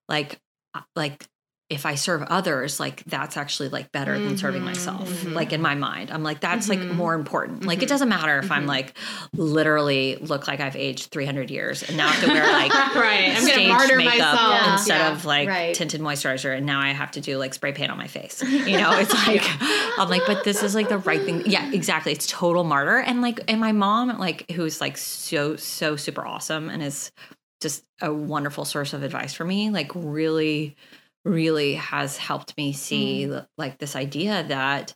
like 0.09 0.39
uh, 0.73 0.81
like 0.95 1.27
if 1.73 1.85
I 1.85 1.95
serve 1.95 2.21
others, 2.23 2.79
like 2.79 3.03
that's 3.05 3.35
actually 3.37 3.69
like 3.69 3.91
better 3.91 4.17
than 4.19 4.37
serving 4.37 4.61
Mhm, 4.61 4.65
myself. 4.65 5.09
mhm. 5.09 5.33
Like 5.33 5.51
in 5.53 5.61
my 5.61 5.75
mind, 5.75 6.11
I'm 6.11 6.23
like 6.23 6.39
that's 6.39 6.69
like 6.69 6.79
Mhm. 6.79 6.95
more 6.95 7.13
important. 7.13 7.65
Like 7.65 7.81
it 7.81 7.85
Mhm. 7.85 7.89
doesn't 7.89 8.09
matter 8.09 8.39
if 8.39 8.51
I'm 8.51 8.63
Mhm. 8.63 8.67
like 8.67 8.93
literally 9.33 10.17
look 10.21 10.47
like 10.47 10.59
I've 10.59 10.75
aged 10.75 11.11
300 11.11 11.49
years 11.51 11.83
and 11.83 11.97
now 11.97 12.07
I 12.07 12.11
have 12.11 12.23
to 12.25 12.31
wear 12.31 12.43
like 12.51 12.73
right. 12.95 13.33
I'm 13.35 13.45
gonna 13.47 13.67
martyr 13.67 13.97
makeup 13.97 14.13
myself 14.19 14.39
Yeah. 14.49 14.73
instead 14.73 14.97
Yeah. 14.99 15.11
of 15.11 15.25
like 15.25 15.49
Right. 15.49 15.75
tinted 15.75 16.01
moisturizer 16.01 16.55
and 16.55 16.65
now 16.65 16.79
I 16.79 16.89
have 16.91 17.11
to 17.11 17.21
do 17.21 17.37
like 17.37 17.53
spray 17.53 17.71
paint 17.73 17.91
on 17.91 17.97
my 17.97 18.07
face. 18.07 18.41
You 18.73 18.77
know, 18.77 18.91
it's 18.97 19.13
like 19.27 19.43
I'm 19.99 20.09
like, 20.09 20.21
but 20.25 20.43
this 20.43 20.63
is 20.63 20.73
like 20.75 20.87
the 20.89 20.97
right 20.99 21.21
thing. 21.21 21.43
Yeah, 21.45 21.69
exactly. 21.71 22.11
It's 22.13 22.27
total 22.27 22.63
martyr. 22.63 22.97
And 22.99 23.21
like 23.21 23.41
and 23.47 23.59
my 23.59 23.71
mom, 23.73 24.17
like 24.19 24.49
who's 24.51 24.79
like 24.79 24.97
so, 24.97 25.55
so 25.57 25.95
super 25.95 26.25
awesome 26.25 26.69
and 26.69 26.81
is 26.81 27.11
just 27.61 27.83
a 28.01 28.13
wonderful 28.13 28.65
source 28.65 28.93
of 28.93 29.03
advice 29.03 29.33
for 29.33 29.43
me, 29.45 29.69
like 29.69 29.91
really 29.95 30.75
really 31.25 31.75
has 31.75 32.17
helped 32.17 32.55
me 32.57 32.73
see 32.73 33.31
like 33.57 33.77
this 33.77 33.95
idea 33.95 34.43
that 34.47 34.93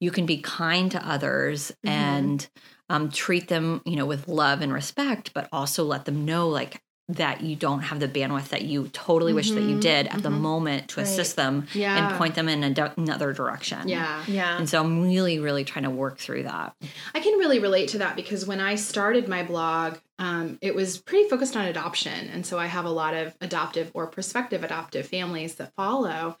you 0.00 0.10
can 0.10 0.26
be 0.26 0.38
kind 0.38 0.90
to 0.92 1.06
others 1.08 1.70
Mhm. 1.84 1.90
and 1.90 2.48
um, 2.88 3.10
treat 3.10 3.48
them 3.48 3.82
you 3.84 3.96
know 3.96 4.06
with 4.06 4.28
love 4.28 4.60
and 4.62 4.72
respect 4.72 5.32
but 5.34 5.48
also 5.52 5.84
let 5.84 6.04
them 6.04 6.24
know 6.24 6.48
like 6.48 6.80
that 7.08 7.40
you 7.40 7.54
don't 7.54 7.82
have 7.82 8.00
the 8.00 8.08
bandwidth 8.08 8.48
that 8.48 8.62
you 8.62 8.88
totally 8.88 9.32
wish 9.32 9.50
that 9.52 9.62
you 9.62 9.76
Mhm, 9.76 9.80
did 9.80 10.06
at 10.08 10.22
the 10.24 10.28
mhm. 10.28 10.40
moment 10.40 10.88
to 10.88 10.96
Right. 11.00 11.06
assist 11.08 11.36
them 11.36 11.66
Yeah. 11.72 12.08
and 12.08 12.18
point 12.18 12.34
them 12.34 12.48
in 12.48 12.64
a 12.64 12.70
d- 12.70 12.82
another 12.96 13.32
direction 13.32 13.86
Yeah. 13.88 14.22
Yeah. 14.26 14.56
and 14.58 14.68
so 14.68 14.80
i'm 14.80 15.02
really 15.04 15.38
really 15.38 15.62
trying 15.64 15.84
to 15.84 15.90
work 15.90 16.18
through 16.18 16.44
that 16.44 16.74
I 17.14 17.20
can 17.20 17.38
really 17.38 17.58
relate 17.60 17.90
to 17.90 17.98
that 17.98 18.16
because 18.16 18.44
when 18.46 18.60
I 18.60 18.74
started 18.74 19.28
my 19.28 19.42
blog, 19.42 19.98
um, 20.18 20.58
it 20.62 20.74
was 20.74 20.98
pretty 20.98 21.28
focused 21.28 21.56
on 21.56 21.66
adoption. 21.66 22.28
And 22.32 22.44
so 22.46 22.58
I 22.58 22.66
have 22.66 22.84
a 22.86 22.90
lot 22.90 23.14
of 23.14 23.34
adoptive 23.40 23.90
or 23.94 24.06
prospective 24.06 24.64
adoptive 24.64 25.06
families 25.06 25.56
that 25.56 25.74
follow. 25.74 26.38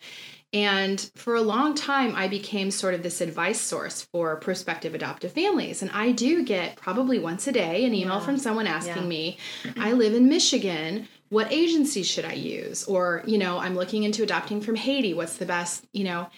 And 0.52 0.98
for 1.14 1.34
a 1.34 1.42
long 1.42 1.74
time, 1.74 2.14
I 2.14 2.28
became 2.28 2.70
sort 2.70 2.94
of 2.94 3.02
this 3.02 3.20
advice 3.20 3.60
source 3.60 4.02
for 4.02 4.36
prospective 4.36 4.94
adoptive 4.94 5.32
families. 5.32 5.82
And 5.82 5.90
I 5.90 6.12
do 6.12 6.44
get 6.44 6.76
probably 6.76 7.18
once 7.18 7.46
a 7.46 7.52
day 7.52 7.84
an 7.84 7.92
email 7.94 8.14
Yeah. 8.14 8.20
from 8.20 8.38
someone 8.38 8.66
asking 8.66 9.02
Yeah. 9.02 9.08
me, 9.08 9.38
I 9.76 9.92
live 9.92 10.14
in 10.14 10.28
Michigan. 10.28 11.08
What 11.28 11.52
agency 11.52 12.04
should 12.04 12.24
I 12.24 12.34
use? 12.34 12.84
Or, 12.84 13.22
you 13.26 13.36
know, 13.36 13.58
I'm 13.58 13.74
looking 13.74 14.04
into 14.04 14.22
adopting 14.22 14.60
from 14.60 14.76
Haiti. 14.76 15.12
What's 15.12 15.36
the 15.36 15.44
best, 15.46 15.84
you 15.92 16.04
know? 16.04 16.28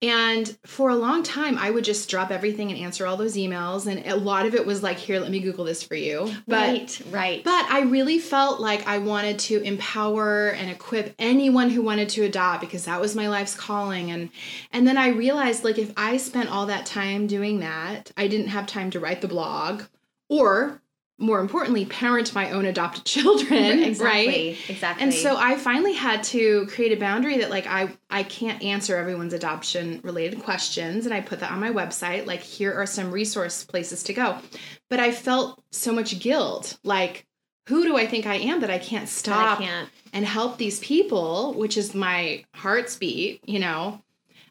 And 0.00 0.56
for 0.64 0.90
a 0.90 0.96
long 0.96 1.24
time, 1.24 1.58
I 1.58 1.70
would 1.70 1.82
just 1.82 2.08
drop 2.08 2.30
everything 2.30 2.70
and 2.70 2.78
answer 2.78 3.04
all 3.04 3.16
those 3.16 3.34
emails. 3.34 3.86
And 3.86 4.06
a 4.06 4.14
lot 4.14 4.46
of 4.46 4.54
it 4.54 4.64
was 4.64 4.80
like, 4.80 4.96
here, 4.96 5.18
let 5.18 5.30
me 5.30 5.40
Google 5.40 5.64
this 5.64 5.82
for 5.82 5.96
you. 5.96 6.32
But 6.46 6.56
right. 6.56 7.02
Right. 7.10 7.44
but 7.44 7.66
I 7.68 7.80
really 7.80 8.18
felt 8.18 8.60
like 8.60 8.86
I 8.86 8.98
wanted 8.98 9.40
to 9.40 9.60
empower 9.62 10.50
and 10.50 10.70
equip 10.70 11.14
anyone 11.18 11.70
who 11.70 11.82
wanted 11.82 12.08
to 12.10 12.22
adopt 12.22 12.60
because 12.60 12.84
that 12.84 13.00
was 13.00 13.16
my 13.16 13.28
life's 13.28 13.54
calling 13.54 14.10
and 14.10 14.30
and 14.72 14.86
then 14.86 14.96
I 14.96 15.08
realized 15.08 15.64
like 15.64 15.78
if 15.78 15.92
I 15.96 16.16
spent 16.16 16.50
all 16.50 16.66
that 16.66 16.86
time 16.86 17.26
doing 17.26 17.60
that, 17.60 18.12
I 18.16 18.28
didn't 18.28 18.48
have 18.48 18.66
time 18.66 18.90
to 18.90 19.00
write 19.00 19.20
the 19.20 19.28
blog 19.28 19.82
or 20.28 20.80
more 21.18 21.40
importantly 21.40 21.84
parent 21.84 22.32
my 22.34 22.52
own 22.52 22.64
adopted 22.64 23.04
children, 23.04 23.82
exactly. 23.82 24.06
right? 24.06 24.70
Exactly. 24.70 25.02
And 25.02 25.12
so 25.12 25.36
I 25.36 25.56
finally 25.56 25.92
had 25.92 26.22
to 26.24 26.66
create 26.66 26.92
a 26.92 27.00
boundary 27.00 27.38
that 27.38 27.50
like 27.50 27.66
I 27.66 27.96
I 28.08 28.22
can't 28.22 28.62
answer 28.62 28.96
everyone's 28.96 29.32
adoption 29.32 30.00
related 30.04 30.42
questions 30.42 31.04
and 31.06 31.14
I 31.14 31.20
put 31.20 31.40
that 31.40 31.50
on 31.50 31.60
my 31.60 31.70
website 31.70 32.26
like 32.26 32.40
here 32.40 32.72
are 32.72 32.86
some 32.86 33.10
resource 33.10 33.64
places 33.64 34.02
to 34.04 34.12
go. 34.14 34.38
But 34.88 35.00
I 35.00 35.10
felt 35.10 35.62
so 35.72 35.92
much 35.92 36.20
guilt 36.20 36.78
like 36.84 37.26
who 37.68 37.82
do 37.82 37.96
I 37.96 38.06
think 38.06 38.26
I 38.26 38.36
am 38.36 38.60
that 38.60 38.70
I 38.70 38.78
can't 38.78 39.08
stop 39.08 39.60
I 39.60 39.64
can't. 39.64 39.90
and 40.12 40.24
help 40.24 40.56
these 40.56 40.80
people, 40.80 41.52
which 41.54 41.76
is 41.76 41.94
my 41.94 42.44
heart's 42.54 42.96
beat, 42.96 43.46
you 43.46 43.58
know? 43.58 44.02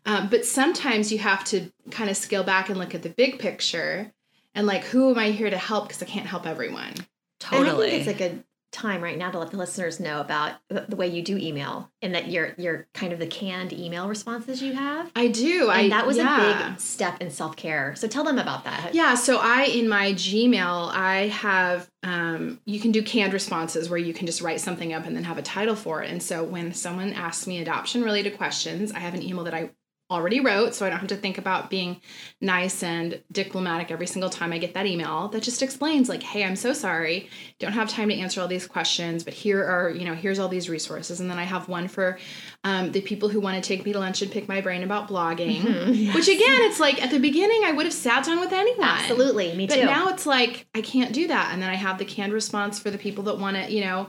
Um, 0.05 0.29
but 0.29 0.45
sometimes 0.45 1.11
you 1.11 1.17
have 1.17 1.43
to 1.45 1.71
kind 1.89 2.09
of 2.09 2.15
scale 2.15 2.43
back 2.43 2.69
and 2.69 2.77
look 2.77 2.93
at 2.93 3.01
the 3.01 3.09
big 3.09 3.39
picture 3.39 4.13
and 4.55 4.67
like, 4.67 4.83
who 4.83 5.11
am 5.11 5.17
I 5.17 5.31
here 5.31 5.49
to 5.49 5.57
help? 5.57 5.87
Because 5.87 6.01
I 6.01 6.05
can't 6.05 6.25
help 6.25 6.45
everyone. 6.45 6.93
totally 7.39 7.69
And 7.69 7.77
I 7.77 7.89
think 7.89 8.07
it's 8.07 8.07
a 8.07 8.13
good 8.13 8.43
time 8.71 9.01
right 9.01 9.17
now 9.17 9.31
to 9.31 9.39
let 9.39 9.49
the 9.49 9.57
listeners 9.57 9.99
know 9.99 10.19
about 10.19 10.53
the, 10.67 10.95
way 10.95 11.07
you 11.07 11.21
do 11.21 11.37
email 11.37 11.89
and 12.01 12.13
that 12.13 12.27
you're 12.27 12.53
you're 12.57 12.87
kind 12.93 13.13
of 13.13 13.19
the 13.19 13.27
canned 13.27 13.71
email 13.71 14.07
responses 14.07 14.61
you 14.61 14.73
have. 14.73 15.11
I 15.15 15.27
do. 15.27 15.69
And 15.69 15.93
I 15.93 15.97
that 15.97 16.05
was 16.05 16.17
yeah. 16.17 16.67
a 16.67 16.69
big 16.71 16.79
step 16.79 17.21
in 17.21 17.29
self 17.31 17.55
care. 17.55 17.95
So 17.95 18.07
tell 18.07 18.23
them 18.23 18.37
about 18.37 18.65
that. 18.65 18.93
Yeah, 18.93 19.15
so 19.15 19.37
I 19.37 19.63
in 19.63 19.87
my 19.87 20.13
Gmail 20.13 20.89
I 20.91 21.27
have 21.27 21.89
um, 22.03 22.59
you 22.65 22.79
can 22.79 22.91
do 22.91 23.01
canned 23.01 23.33
responses 23.33 23.89
where 23.89 23.99
you 23.99 24.13
can 24.13 24.27
just 24.27 24.41
write 24.41 24.61
something 24.61 24.93
up 24.93 25.05
and 25.05 25.15
then 25.15 25.23
have 25.23 25.37
a 25.37 25.43
title 25.43 25.75
for 25.75 26.03
it. 26.03 26.11
And 26.11 26.21
so 26.21 26.43
when 26.43 26.73
someone 26.73 27.13
asks 27.13 27.47
me 27.47 27.59
adoption 27.59 28.03
related 28.03 28.37
questions, 28.37 28.91
I 28.91 28.99
have 28.99 29.13
an 29.13 29.23
email 29.23 29.43
that 29.45 29.53
I 29.53 29.71
already 30.09 30.39
wrote, 30.39 30.73
so 30.73 30.85
I 30.85 30.89
don't 30.89 30.99
have 30.99 31.09
to 31.09 31.17
think 31.17 31.37
about 31.37 31.69
being 31.69 31.99
nice 32.39 32.81
and 32.81 33.21
diplomatic 33.31 33.91
every 33.91 34.07
single 34.07 34.29
time 34.29 34.53
I 34.53 34.57
get 34.57 34.73
that 34.73 34.85
email. 34.85 35.27
That 35.29 35.43
just 35.43 35.61
explains 35.61 36.07
like, 36.07 36.23
hey, 36.23 36.43
I'm 36.45 36.55
so 36.55 36.71
sorry, 36.73 37.29
don't 37.59 37.73
have 37.73 37.89
time 37.89 38.07
to 38.09 38.15
answer 38.15 38.39
all 38.39 38.47
these 38.47 38.67
questions, 38.67 39.23
but 39.23 39.33
here 39.33 39.63
are 39.63 39.89
you 39.89 40.05
know 40.05 40.13
here's 40.13 40.39
all 40.39 40.47
these 40.47 40.69
resources. 40.69 41.19
And 41.19 41.29
then 41.29 41.37
I 41.39 41.43
have 41.43 41.67
one 41.67 41.87
for 41.87 42.17
um, 42.63 42.91
the 42.91 43.01
people 43.01 43.27
who 43.29 43.39
want 43.41 43.61
to 43.61 43.67
take 43.67 43.85
me 43.85 43.91
to 43.93 43.99
lunch 43.99 44.21
and 44.21 44.31
pick 44.31 44.47
my 44.47 44.61
brain 44.61 44.83
about 44.83 45.07
blogging. 45.09 45.61
Mhm. 45.67 46.13
Which 46.13 46.27
again, 46.27 46.61
it's 46.61 46.79
like 46.79 47.01
at 47.01 47.11
the 47.11 47.19
beginning 47.19 47.63
I 47.65 47.71
would 47.71 47.85
have 47.85 47.93
sat 47.93 48.25
down 48.25 48.39
with 48.39 48.51
anyone. 48.53 48.87
Absolutely. 48.87 49.53
Me 49.55 49.67
too. 49.67 49.75
But 49.75 49.85
now 49.85 50.07
it's 50.09 50.25
like 50.25 50.67
I 50.73 50.81
can't 50.81 51.13
do 51.13 51.27
that. 51.27 51.51
And 51.53 51.61
then 51.61 51.69
I 51.69 51.75
have 51.75 51.97
the 51.97 52.05
canned 52.05 52.33
response 52.33 52.79
for 52.79 52.89
the 52.89 52.97
people 52.97 53.23
that 53.25 53.37
want 53.39 53.57
to, 53.57 53.71
you 53.71 53.81
know. 53.81 54.07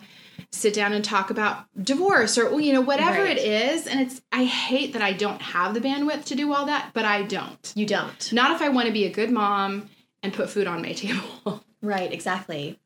Sit 0.51 0.73
down 0.75 0.93
and 0.93 1.05
talk 1.05 1.31
about 1.31 1.65
divorce 1.83 2.39
or 2.39 2.59
you 2.61 2.73
know 2.73 2.81
whatever 2.81 3.23
Right. 3.23 3.37
it 3.37 3.45
is 3.45 3.87
and 3.87 4.01
it's 4.01 4.21
i 4.33 4.45
hate 4.45 4.93
that 4.95 5.03
i 5.03 5.13
don't 5.13 5.43
have 5.43 5.75
the 5.75 5.81
bandwidth 5.81 6.25
to 6.27 6.35
do 6.35 6.53
all 6.55 6.67
that 6.67 6.91
but 6.95 7.05
i 7.05 7.23
don't 7.23 7.73
You 7.77 7.85
don't. 7.87 8.33
not 8.33 8.51
if 8.53 8.63
i 8.63 8.69
want 8.69 8.87
to 8.87 8.93
be 8.93 9.05
a 9.05 9.11
good 9.11 9.31
mom 9.31 9.91
and 10.23 10.33
put 10.33 10.49
food 10.51 10.67
on 10.67 10.81
my 10.83 10.93
table 11.05 11.63
Right, 11.81 12.13
exactly. 12.13 12.77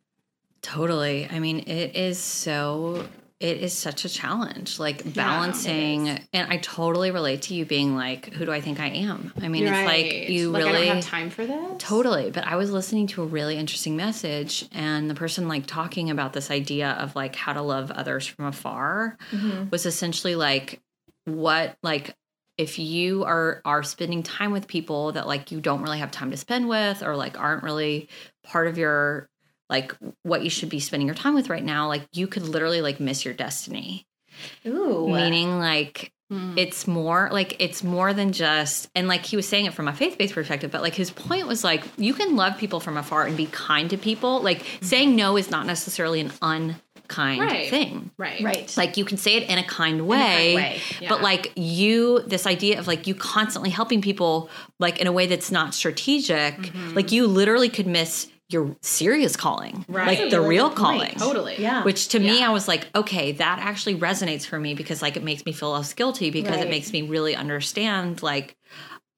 Totally. 0.61 1.27
I 1.31 1.39
mean, 1.39 1.61
it 1.61 1.97
is 1.97 2.19
so 2.19 3.09
it 3.43 3.59
is 3.59 3.73
such 3.73 4.05
a 4.05 4.09
challenge 4.09 4.79
like 4.79 5.15
balancing 5.15 6.09
and 6.33 6.53
I 6.53 6.59
totally 6.59 7.11
relate 7.11 7.43
to 7.43 7.55
you 7.55 7.67
being 7.67 7.97
like 7.97 8.33
who 8.33 8.47
do 8.47 8.53
I 8.53 8.61
think 8.61 8.79
I 8.79 8.87
am? 8.87 9.33
I 9.43 9.49
mean, 9.49 9.67
it's 9.67 9.85
like 9.85 10.29
you 10.29 10.51
like 10.51 10.65
really 10.65 10.83
i 10.83 10.87
don't 10.87 10.97
have 10.97 11.05
time 11.05 11.29
for 11.29 11.45
this 11.45 11.59
Totally. 11.79 12.31
But 12.31 12.47
I 12.47 12.55
was 12.55 12.71
listening 12.71 13.09
to 13.09 13.23
a 13.23 13.27
really 13.27 13.57
interesting 13.57 13.97
message 13.97 14.69
and 14.73 15.11
the 15.11 15.15
person 15.15 15.49
like 15.49 15.67
talking 15.67 16.11
about 16.11 16.33
this 16.33 16.51
idea 16.51 16.93
of 16.93 17.17
like 17.17 17.35
how 17.35 17.53
to 17.53 17.63
love 17.63 17.91
others 17.91 18.27
from 18.27 18.45
afar 18.45 19.19
mm-hmm. 19.33 19.69
was 19.71 19.87
essentially 19.87 20.37
like 20.37 20.81
what 21.25 21.77
like 21.83 22.15
if 22.59 22.79
you 22.79 23.25
are 23.25 23.61
are 23.65 23.83
spending 23.83 24.23
time 24.23 24.53
with 24.53 24.69
people 24.69 25.13
that 25.13 25.27
like 25.27 25.51
you 25.51 25.61
don't 25.61 25.83
really 25.83 25.99
have 25.99 26.13
time 26.13 26.31
to 26.31 26.37
spend 26.37 26.69
with 26.69 27.03
or 27.03 27.17
like 27.17 27.39
aren't 27.41 27.65
really 27.65 28.09
part 28.45 28.69
of 28.69 28.79
your 28.79 29.29
like 29.73 29.89
what 30.23 30.43
you 30.45 30.51
should 30.51 30.69
be 30.69 30.79
spending 30.81 31.07
your 31.09 31.15
time 31.25 31.35
with 31.35 31.49
right 31.49 31.65
now 31.65 31.89
like 31.89 32.05
you 32.13 32.27
could 32.33 32.45
literally 32.55 32.81
like 32.89 33.01
miss 33.01 33.25
your 33.25 33.35
destiny 33.35 34.07
Ooh. 34.67 35.09
meaning 35.09 35.59
like 35.59 36.13
Mm. 36.33 36.55
it's 36.57 36.87
more 36.87 37.29
like 37.31 37.57
it's 37.61 37.85
more 37.85 38.15
than 38.15 38.33
just 38.33 38.89
and 38.95 39.07
like 39.07 39.23
he 39.27 39.37
was 39.37 39.47
saying 39.47 39.67
it 39.67 39.75
from 39.75 39.87
a 39.87 39.93
faith-based 39.93 40.33
perspective 40.33 40.71
but 40.71 40.81
like 40.81 40.95
his 40.95 41.11
point 41.11 41.47
was 41.47 41.63
like 41.63 41.83
you 41.99 42.15
can 42.15 42.37
love 42.37 42.57
people 42.57 42.81
from 42.81 42.97
afar 42.97 43.27
and 43.27 43.37
be 43.37 43.45
kind 43.53 43.91
to 43.91 43.99
people 43.99 44.41
like 44.41 44.65
saying 44.81 45.15
no 45.15 45.37
is 45.37 45.51
not 45.51 45.67
necessarily 45.67 46.21
an 46.21 46.33
unkind 46.41 47.43
Right. 47.43 47.69
thing 47.69 48.11
right 48.17 48.41
right. 48.43 48.75
like 48.79 48.97
you 48.97 49.05
can 49.05 49.19
say 49.19 49.35
it 49.35 49.43
in 49.51 49.59
a 49.59 49.63
kind 49.65 50.07
way, 50.07 50.55
way, 50.57 50.81
but 51.07 51.21
like 51.21 51.53
you 51.55 52.21
this 52.27 52.47
idea 52.47 52.79
of 52.79 52.87
like 52.87 53.07
you 53.07 53.15
constantly 53.15 53.69
helping 53.69 54.01
people 54.01 54.49
like 54.79 54.99
in 55.03 55.07
a 55.07 55.13
way 55.13 55.27
that's 55.27 55.51
not 55.53 55.75
strategic 55.75 56.55
Mm-hmm. 56.55 56.95
like 56.95 57.13
you 57.13 57.27
literally 57.27 57.69
could 57.69 57.87
miss 57.87 58.29
your 58.53 58.77
serious 58.83 59.37
calling 59.37 59.85
Right. 59.89 60.19
like 60.21 60.31
the 60.31 60.41
real 60.41 60.69
good 60.69 60.77
point. 60.79 61.17
calling 61.17 61.33
totally 61.33 61.57
yeah. 61.59 61.83
which 61.85 62.09
to 62.09 62.19
me 62.19 62.43
i 62.43 62.51
was 62.51 62.69
like 62.69 62.89
okay 62.95 63.33
that 63.33 63.59
actually 63.61 63.97
resonates 63.97 64.45
for 64.47 64.59
me 64.59 64.75
because 64.75 65.03
like 65.03 65.17
it 65.17 65.23
makes 65.23 65.45
me 65.45 65.53
feel 65.53 65.71
less 65.73 65.93
guilty 65.95 66.31
because 66.31 66.57
Right. 66.57 66.67
it 66.67 66.71
makes 66.71 66.93
me 66.93 67.03
really 67.03 67.35
understand 67.35 68.23
like 68.23 68.57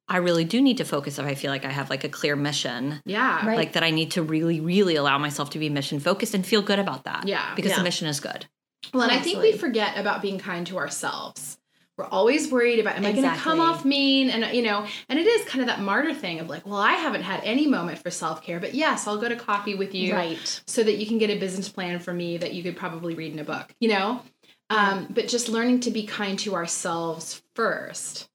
i 0.09 0.19
really 0.19 0.45
do 0.45 0.61
need 0.63 0.77
to 0.79 0.85
focus 0.85 1.19
if 1.19 1.25
i 1.27 1.35
feel 1.35 1.51
like 1.51 1.65
i 1.65 1.71
have 1.71 1.91
like 1.91 2.05
a 2.05 2.09
clear 2.09 2.37
mission 2.37 3.01
yeah 3.05 3.47
Right. 3.47 3.57
like 3.57 3.73
that 3.73 3.83
i 3.83 3.91
need 3.91 4.11
to 4.13 4.23
really 4.23 4.61
really 4.61 4.97
allow 4.97 5.19
myself 5.19 5.51
to 5.51 5.59
be 5.59 5.69
mission 5.69 5.99
focused 6.01 6.35
and 6.35 6.45
feel 6.47 6.63
good 6.63 6.79
about 6.79 7.05
that 7.05 7.27
Yeah. 7.27 7.55
because 7.55 7.71
Yeah. 7.71 7.79
the 7.79 7.85
mission 7.85 8.07
is 8.09 8.21
good 8.21 8.47
Well, 8.93 9.03
and 9.05 9.13
I 9.13 9.21
think 9.21 9.41
we 9.41 9.53
forget 9.53 9.97
about 9.97 10.21
being 10.21 10.39
kind 10.39 10.67
to 10.67 10.77
ourselves. 10.77 11.57
We're 11.97 12.07
always 12.07 12.51
worried 12.51 12.81
about, 12.81 12.97
am 12.97 13.07
I 13.07 13.13
going 13.13 13.23
to 13.23 13.37
come 13.37 13.61
off 13.61 13.85
mean? 13.85 14.29
And, 14.29 14.55
you 14.55 14.63
know, 14.63 14.85
and 15.09 15.19
it 15.19 15.27
is 15.27 15.45
kind 15.47 15.61
of 15.61 15.69
that 15.69 15.81
martyr 15.81 16.13
thing 16.13 16.41
of 16.41 16.49
like, 16.49 16.67
well, 16.67 16.81
I 16.81 16.95
haven't 16.95 17.23
had 17.23 17.41
any 17.45 17.69
moment 17.69 17.99
for 17.99 18.11
self 18.11 18.43
care, 18.43 18.59
but 18.59 18.75
yes, 18.75 19.07
I'll 19.07 19.19
go 19.19 19.29
to 19.29 19.37
coffee 19.37 19.77
with 19.77 19.95
you 19.95 20.13
right. 20.13 20.63
so 20.67 20.83
that 20.83 20.95
you 20.95 21.07
can 21.07 21.19
get 21.19 21.31
a 21.31 21.39
business 21.39 21.69
plan 21.69 22.01
for 22.01 22.13
me 22.13 22.37
that 22.39 22.53
you 22.53 22.65
could 22.65 22.77
probably 22.77 23.15
read 23.15 23.33
in 23.33 23.39
a 23.39 23.45
book, 23.45 23.73
you 23.81 23.89
know? 23.89 24.23
Um, 24.71 25.07
but 25.11 25.29
just 25.29 25.49
learning 25.49 25.81
to 25.81 25.91
be 25.91 26.05
kind 26.05 26.39
to 26.41 26.55
ourselves 26.55 27.43
first 27.55 28.29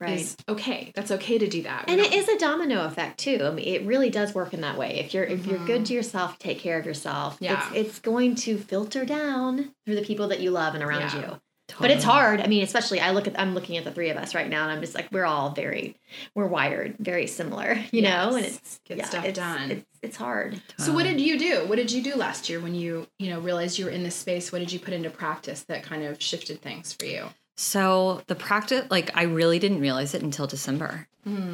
Right. 0.00 0.20
is 0.20 0.36
okay. 0.48 0.92
That's 0.94 1.10
okay 1.10 1.38
to 1.38 1.48
do 1.48 1.62
that. 1.62 1.86
And 1.88 2.00
it 2.00 2.12
is 2.14 2.28
a 2.28 2.38
domino 2.38 2.84
effect 2.84 3.18
too. 3.18 3.40
I 3.42 3.50
mean, 3.50 3.66
it 3.66 3.84
really 3.84 4.10
does 4.10 4.32
work 4.32 4.54
in 4.54 4.60
that 4.60 4.78
way. 4.78 5.00
If 5.00 5.12
you're 5.12 5.24
if 5.24 5.44
you're 5.44 5.64
good 5.66 5.86
to 5.86 5.92
yourself, 5.92 6.38
take 6.38 6.60
care 6.60 6.78
of 6.78 6.86
yourself. 6.86 7.34
Mm-hmm. 7.34 7.44
Yeah. 7.44 7.68
It's 7.70 7.88
it's 7.88 7.98
going 7.98 8.36
to 8.36 8.58
filter 8.58 9.04
down 9.04 9.74
through 9.84 9.96
the 9.96 10.02
people 10.02 10.28
that 10.28 10.38
you 10.38 10.52
love 10.52 10.74
and 10.76 10.84
around 10.84 11.00
Yeah. 11.00 11.18
you. 11.18 11.40
But 11.78 11.90
it's 11.90 12.04
hard. 12.04 12.40
I 12.40 12.46
mean, 12.46 12.62
especially 12.62 13.00
I 13.00 13.10
look 13.10 13.26
at 13.26 13.38
I'm 13.38 13.54
looking 13.54 13.76
at 13.76 13.84
the 13.84 13.90
three 13.90 14.10
of 14.10 14.16
us 14.16 14.34
right 14.34 14.48
now, 14.48 14.62
and 14.62 14.72
I'm 14.72 14.80
just 14.80 14.94
like 14.94 15.08
we're 15.12 15.26
all 15.26 15.50
very 15.50 15.96
we're 16.34 16.46
wired 16.46 16.96
very 16.98 17.26
similar, 17.26 17.78
you 17.92 18.02
know. 18.02 18.34
And 18.34 18.46
it's 18.46 18.80
Get 18.84 18.98
yeah, 18.98 19.04
stuff 19.04 19.24
it's, 19.24 19.38
done. 19.38 19.70
It's, 19.70 19.86
it's 20.02 20.16
hard. 20.16 20.60
So 20.78 20.92
what 20.92 21.04
did 21.04 21.20
you 21.20 21.38
do? 21.38 21.66
What 21.66 21.76
did 21.76 21.92
you 21.92 22.02
do 22.02 22.14
last 22.14 22.48
year 22.48 22.60
when 22.60 22.74
you, 22.74 23.06
you 23.18 23.30
know, 23.30 23.40
realized 23.40 23.78
you 23.78 23.84
were 23.84 23.90
in 23.90 24.02
this 24.02 24.16
space? 24.16 24.50
What 24.50 24.60
did 24.60 24.72
you 24.72 24.78
put 24.78 24.94
into 24.94 25.10
practice 25.10 25.62
that 25.64 25.82
kind 25.82 26.04
of 26.04 26.22
shifted 26.22 26.62
things 26.62 26.92
for 26.94 27.04
you? 27.04 27.26
So 27.56 28.22
the 28.28 28.36
practice, 28.36 28.86
like 28.88 29.16
I 29.16 29.24
really 29.24 29.58
didn't 29.58 29.80
realize 29.80 30.14
it 30.14 30.22
until 30.22 30.46
December. 30.46 31.08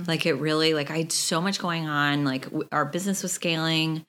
Like 0.07 0.27
it 0.27 0.35
really, 0.35 0.73
like 0.75 0.91
I 0.91 0.99
had 0.99 1.11
so 1.11 1.41
much 1.41 1.59
going 1.59 1.89
on. 1.89 2.25
Like 2.25 2.45
w- 2.45 2.69
our 2.71 2.85
business 2.85 3.23
was 3.23 3.33
scaling. 3.33 4.07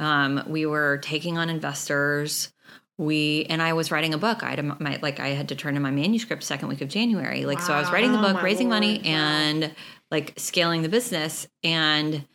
Um, 0.00 0.42
we 0.48 0.66
were 0.66 0.98
taking 0.98 1.38
on 1.38 1.48
investors. 1.48 2.52
We 2.98 3.46
and 3.50 3.60
I 3.60 3.74
was 3.74 3.90
writing 3.90 4.14
a 4.14 4.18
book. 4.18 4.42
I 4.42 4.50
had 4.50 4.64
my 4.64 4.98
like 5.02 5.20
I 5.20 5.28
had 5.28 5.48
to 5.48 5.54
turn 5.54 5.76
in 5.76 5.82
my 5.82 5.90
manuscript 5.90 6.42
second 6.42 6.68
week 6.68 6.80
of 6.80 6.88
January. 6.88 7.44
Like 7.44 7.60
so, 7.60 7.74
I 7.74 7.80
was 7.80 7.90
writing 7.92 8.12
the 8.12 8.18
book, 8.18 8.42
raising 8.42 8.68
money, 8.70 8.98
wow. 8.98 9.10
and 9.10 9.74
like 10.10 10.32
scaling 10.38 10.82
the 10.82 10.88
business. 10.88 11.46
And 11.62 12.26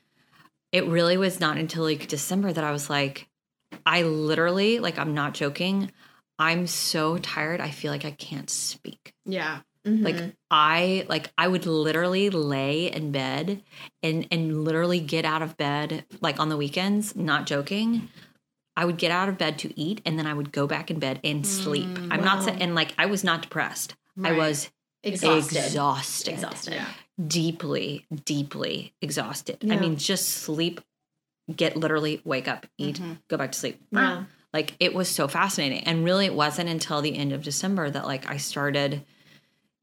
it 0.72 0.86
really 0.88 1.18
was 1.18 1.40
not 1.40 1.58
until 1.58 1.84
like 1.84 2.08
December 2.08 2.54
that 2.54 2.64
I 2.64 2.72
was 2.72 2.90
like, 2.90 3.28
I 3.86 4.04
literally 4.04 4.80
like 4.80 5.00
I'm 5.00 5.14
not 5.16 5.34
joking. 5.34 5.92
I'm 6.38 6.68
so 6.68 7.18
tired. 7.18 7.60
I 7.60 7.70
feel 7.72 7.92
like 7.92 8.06
I 8.06 8.12
can't 8.12 8.50
speak. 8.50 9.14
Yeah. 9.26 9.60
Like 9.84 10.16
Mhm. 10.16 10.34
I 10.52 11.06
like 11.10 11.32
I 11.40 11.48
would 11.48 11.66
literally 11.66 12.30
lay 12.30 12.92
in 12.92 13.12
bed 13.12 13.64
and 14.04 14.28
and 14.30 14.64
literally 14.64 15.00
get 15.00 15.26
out 15.26 15.42
of 15.42 15.58
bed 15.58 16.06
like 16.22 16.40
on 16.40 16.50
the 16.50 16.58
weekends, 16.58 17.16
not 17.16 17.48
joking. 17.48 18.10
I 18.76 18.86
would 18.86 18.98
get 18.98 19.12
out 19.12 19.28
of 19.30 19.38
bed 19.38 19.60
to 19.60 19.80
eat 19.80 20.02
and 20.06 20.18
then 20.18 20.26
I 20.26 20.34
would 20.34 20.52
go 20.52 20.66
back 20.68 20.90
in 20.90 21.00
bed 21.00 21.20
and 21.24 21.46
sleep. 21.46 21.90
I'm 22.10 22.24
not 22.24 22.44
sa- 22.44 22.52
and 22.52 22.74
like 22.76 22.94
I 22.98 23.06
was 23.08 23.24
not 23.24 23.42
depressed. 23.44 23.96
I 24.24 24.32
was 24.34 24.70
exhausted. 25.04 25.58
exhausted. 25.58 26.32
Exhausted. 26.32 26.74
Yeah. 26.76 26.88
Deeply, 27.28 28.06
deeply 28.26 28.94
exhausted. 29.02 29.58
I 29.70 29.78
mean 29.78 29.98
just 29.98 30.28
sleep, 30.30 30.82
get 31.54 31.76
literally 31.76 32.22
wake 32.24 32.48
up, 32.48 32.66
eat, 32.78 32.98
Mhm. 33.00 33.18
go 33.28 33.38
back 33.38 33.52
to 33.52 33.60
sleep. 33.60 33.82
Yeah. 33.92 34.24
Like 34.54 34.76
it 34.80 34.94
was 34.94 35.08
so 35.10 35.28
fascinating. 35.28 35.84
And 35.86 36.04
really 36.04 36.26
it 36.26 36.34
wasn't 36.34 36.70
until 36.70 37.02
the 37.02 37.16
end 37.18 37.32
of 37.34 37.42
December 37.44 37.90
that 37.90 38.06
like 38.06 38.30
I 38.30 38.38
started, 38.38 39.04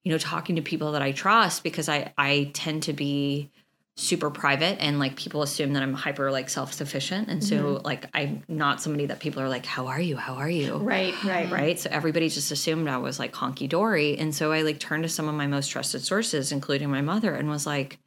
you 0.04 0.12
know, 0.12 0.18
talking 0.18 0.56
to 0.56 0.62
people 0.62 0.92
that 0.92 1.02
I 1.02 1.12
trust 1.12 1.62
because 1.62 1.88
I 1.88 2.12
I 2.16 2.50
tend 2.54 2.84
to 2.84 2.92
be 2.92 3.50
super 3.98 4.30
private 4.30 4.80
and 4.80 5.00
like 5.00 5.16
people 5.16 5.42
assume 5.42 5.72
that 5.72 5.82
I'm 5.82 5.92
hyper 5.92 6.30
like 6.30 6.48
self-sufficient. 6.48 7.28
And 7.28 7.42
so 7.42 7.80
like 7.84 8.06
I'm 8.14 8.44
not 8.46 8.80
somebody 8.80 9.06
that 9.06 9.18
people 9.18 9.42
are 9.42 9.48
like, 9.48 9.66
How 9.66 9.88
are 9.88 10.00
you? 10.00 10.16
How 10.16 10.34
are 10.34 10.48
you? 10.48 10.76
Right. 10.76 11.12
Right. 11.24 11.50
Right. 11.50 11.80
So 11.80 11.90
everybody 11.90 12.28
just 12.28 12.52
assumed 12.52 12.88
I 12.88 12.98
was 12.98 13.18
like 13.18 13.32
honky 13.32 13.68
dory. 13.68 14.16
And 14.16 14.32
so 14.32 14.52
I 14.52 14.62
like 14.62 14.78
turned 14.78 15.02
to 15.02 15.08
some 15.08 15.28
of 15.28 15.34
my 15.34 15.48
most 15.48 15.68
trusted 15.68 16.02
sources, 16.02 16.52
including 16.52 16.90
my 16.90 17.00
mother, 17.00 17.34
and 17.34 17.50
was 17.50 17.66
like, 17.66 17.98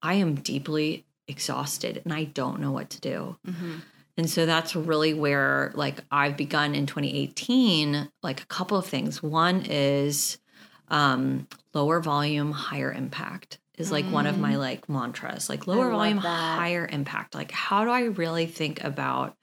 I 0.00 0.14
am 0.14 0.36
deeply 0.36 1.04
exhausted 1.26 2.00
and 2.04 2.14
I 2.14 2.24
don't 2.24 2.58
know 2.58 2.72
what 2.72 2.88
to 2.90 3.00
do. 3.02 3.36
And 4.16 4.30
so 4.30 4.46
that's 4.46 4.74
really 4.74 5.12
where 5.12 5.72
like 5.74 5.98
I've 6.10 6.38
begun 6.38 6.74
in 6.74 6.86
2018, 6.86 8.08
like 8.22 8.42
a 8.42 8.46
couple 8.46 8.78
of 8.78 8.86
things. 8.86 9.22
One 9.22 9.62
is 9.66 10.38
um 10.88 11.46
lower 11.74 12.00
volume, 12.00 12.52
higher 12.52 12.90
impact 12.90 13.58
is 13.78 13.92
like 13.92 14.04
one 14.06 14.26
of 14.26 14.38
my 14.38 14.54
mm. 14.54 14.58
like 14.58 14.88
mantras. 14.88 15.48
Like 15.48 15.66
lower 15.66 15.90
volume, 15.90 16.16
that. 16.16 16.58
higher 16.58 16.88
impact. 16.90 17.34
Like 17.34 17.50
how 17.50 17.84
do 17.84 17.90
I 17.90 18.02
really 18.02 18.46
think 18.46 18.82
about 18.84 19.36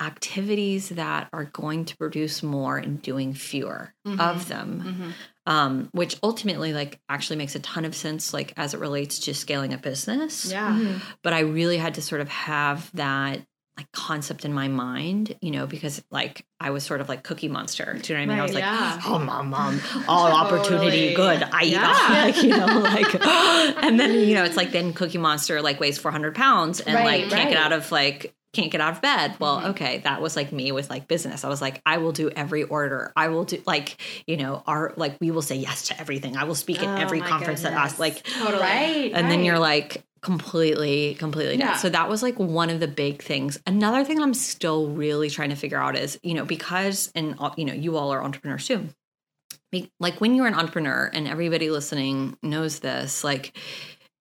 activities 0.00 0.88
that 0.90 1.28
are 1.32 1.44
going 1.44 1.84
to 1.84 1.96
produce 1.96 2.42
more 2.42 2.76
and 2.76 3.00
doing 3.00 3.34
fewer 3.34 3.94
of 4.04 4.18
mm-hmm. 4.18 4.48
them? 4.48 4.82
Mm-hmm. 4.84 5.10
Um, 5.44 5.88
which 5.92 6.16
ultimately 6.22 6.72
like 6.72 7.00
actually 7.08 7.36
makes 7.36 7.56
a 7.56 7.60
ton 7.60 7.84
of 7.84 7.96
sense 7.96 8.32
like 8.32 8.52
as 8.56 8.74
it 8.74 8.80
relates 8.80 9.18
to 9.20 9.34
scaling 9.34 9.72
a 9.72 9.78
business 9.78 10.44
Yeah. 10.44 10.70
Mm-hmm. 10.70 10.98
but 11.22 11.32
I 11.32 11.40
really 11.40 11.78
had 11.78 11.94
to 11.94 12.02
sort 12.02 12.20
of 12.20 12.28
have 12.28 12.88
that 12.94 13.40
like 13.82 13.92
concept 13.92 14.44
in 14.44 14.52
my 14.52 14.68
mind, 14.68 15.34
you 15.40 15.50
know, 15.50 15.66
because 15.66 16.02
like 16.10 16.44
I 16.60 16.70
was 16.70 16.84
sort 16.84 17.00
of 17.00 17.08
like 17.08 17.22
Cookie 17.24 17.48
Monster. 17.48 17.98
Do 18.00 18.12
you 18.12 18.18
know 18.18 18.24
what 18.26 18.32
I 18.32 18.34
mean? 18.34 18.38
I 18.38 18.42
was 18.42 18.54
Right, 18.54 18.62
like, 18.62 18.64
yeah. 18.64 19.00
oh, 19.06 19.18
mom, 19.18 19.50
mom, 19.50 19.80
all 20.08 20.26
opportunity, 20.32 21.14
Totally. 21.14 21.14
good. 21.14 21.42
I 21.52 21.62
eat 21.64 21.72
Yeah. 21.72 21.86
all, 21.86 22.10
like, 22.26 22.42
you 22.42 22.48
know, 22.50 22.66
like, 22.80 23.14
and 23.84 23.98
then, 23.98 24.12
you 24.28 24.34
know, 24.34 24.44
it's 24.44 24.56
like 24.56 24.72
then 24.72 24.92
Cookie 24.92 25.18
Monster 25.18 25.60
like 25.62 25.80
weighs 25.80 25.98
400 25.98 26.34
pounds 26.34 26.80
and 26.80 26.94
Right, 26.94 27.04
like 27.04 27.20
can't 27.30 27.32
right. 27.32 27.48
get 27.48 27.56
out 27.58 27.72
of 27.72 27.90
like, 27.92 28.34
can't 28.52 28.70
get 28.70 28.82
out 28.82 28.92
of 28.92 29.00
bed. 29.02 29.34
Well, 29.40 29.56
Mm-hmm. 29.58 29.70
okay, 29.70 29.98
that 30.04 30.20
was 30.20 30.36
like 30.36 30.52
me 30.52 30.72
with 30.72 30.90
like 30.90 31.08
business. 31.08 31.42
I 31.42 31.48
was 31.48 31.62
like, 31.62 31.80
I 31.86 31.96
will 31.98 32.12
do 32.12 32.28
every 32.30 32.64
order. 32.64 33.10
I 33.16 33.28
will 33.28 33.44
do 33.44 33.62
like, 33.66 33.96
you 34.26 34.36
know, 34.36 34.62
our 34.66 34.92
like 34.96 35.16
we 35.20 35.30
will 35.30 35.40
say 35.42 35.56
yes 35.56 35.88
to 35.88 35.98
everything. 35.98 36.36
I 36.36 36.44
will 36.44 36.54
speak 36.54 36.82
Oh, 36.82 36.86
at 36.86 37.00
every 37.00 37.20
conference 37.22 37.62
that 37.62 37.72
asks 37.72 37.98
like 37.98 38.22
Totally. 38.24 38.60
Right. 38.62 39.10
and 39.14 39.30
then 39.30 39.42
you're 39.44 39.58
like 39.58 40.04
completely 40.22 41.14
completely 41.14 41.56
dead. 41.56 41.64
Yeah. 41.64 41.76
so 41.76 41.88
that 41.88 42.08
was 42.08 42.22
like 42.22 42.38
one 42.38 42.70
of 42.70 42.78
the 42.78 42.86
big 42.86 43.22
things 43.22 43.58
another 43.66 44.04
thing 44.04 44.22
i'm 44.22 44.34
still 44.34 44.88
really 44.88 45.28
trying 45.28 45.50
to 45.50 45.56
figure 45.56 45.78
out 45.78 45.96
is 45.96 46.18
you 46.22 46.32
know 46.32 46.44
because 46.44 47.10
and 47.16 47.34
uh, 47.40 47.50
you 47.56 47.64
know 47.64 47.72
you 47.72 47.96
all 47.96 48.12
are 48.12 48.22
entrepreneurs 48.22 48.66
too 48.66 48.88
like 49.98 50.20
when 50.20 50.34
you're 50.34 50.46
an 50.46 50.54
entrepreneur 50.54 51.10
and 51.12 51.26
everybody 51.26 51.70
listening 51.70 52.36
knows 52.42 52.78
this 52.78 53.24
like 53.24 53.56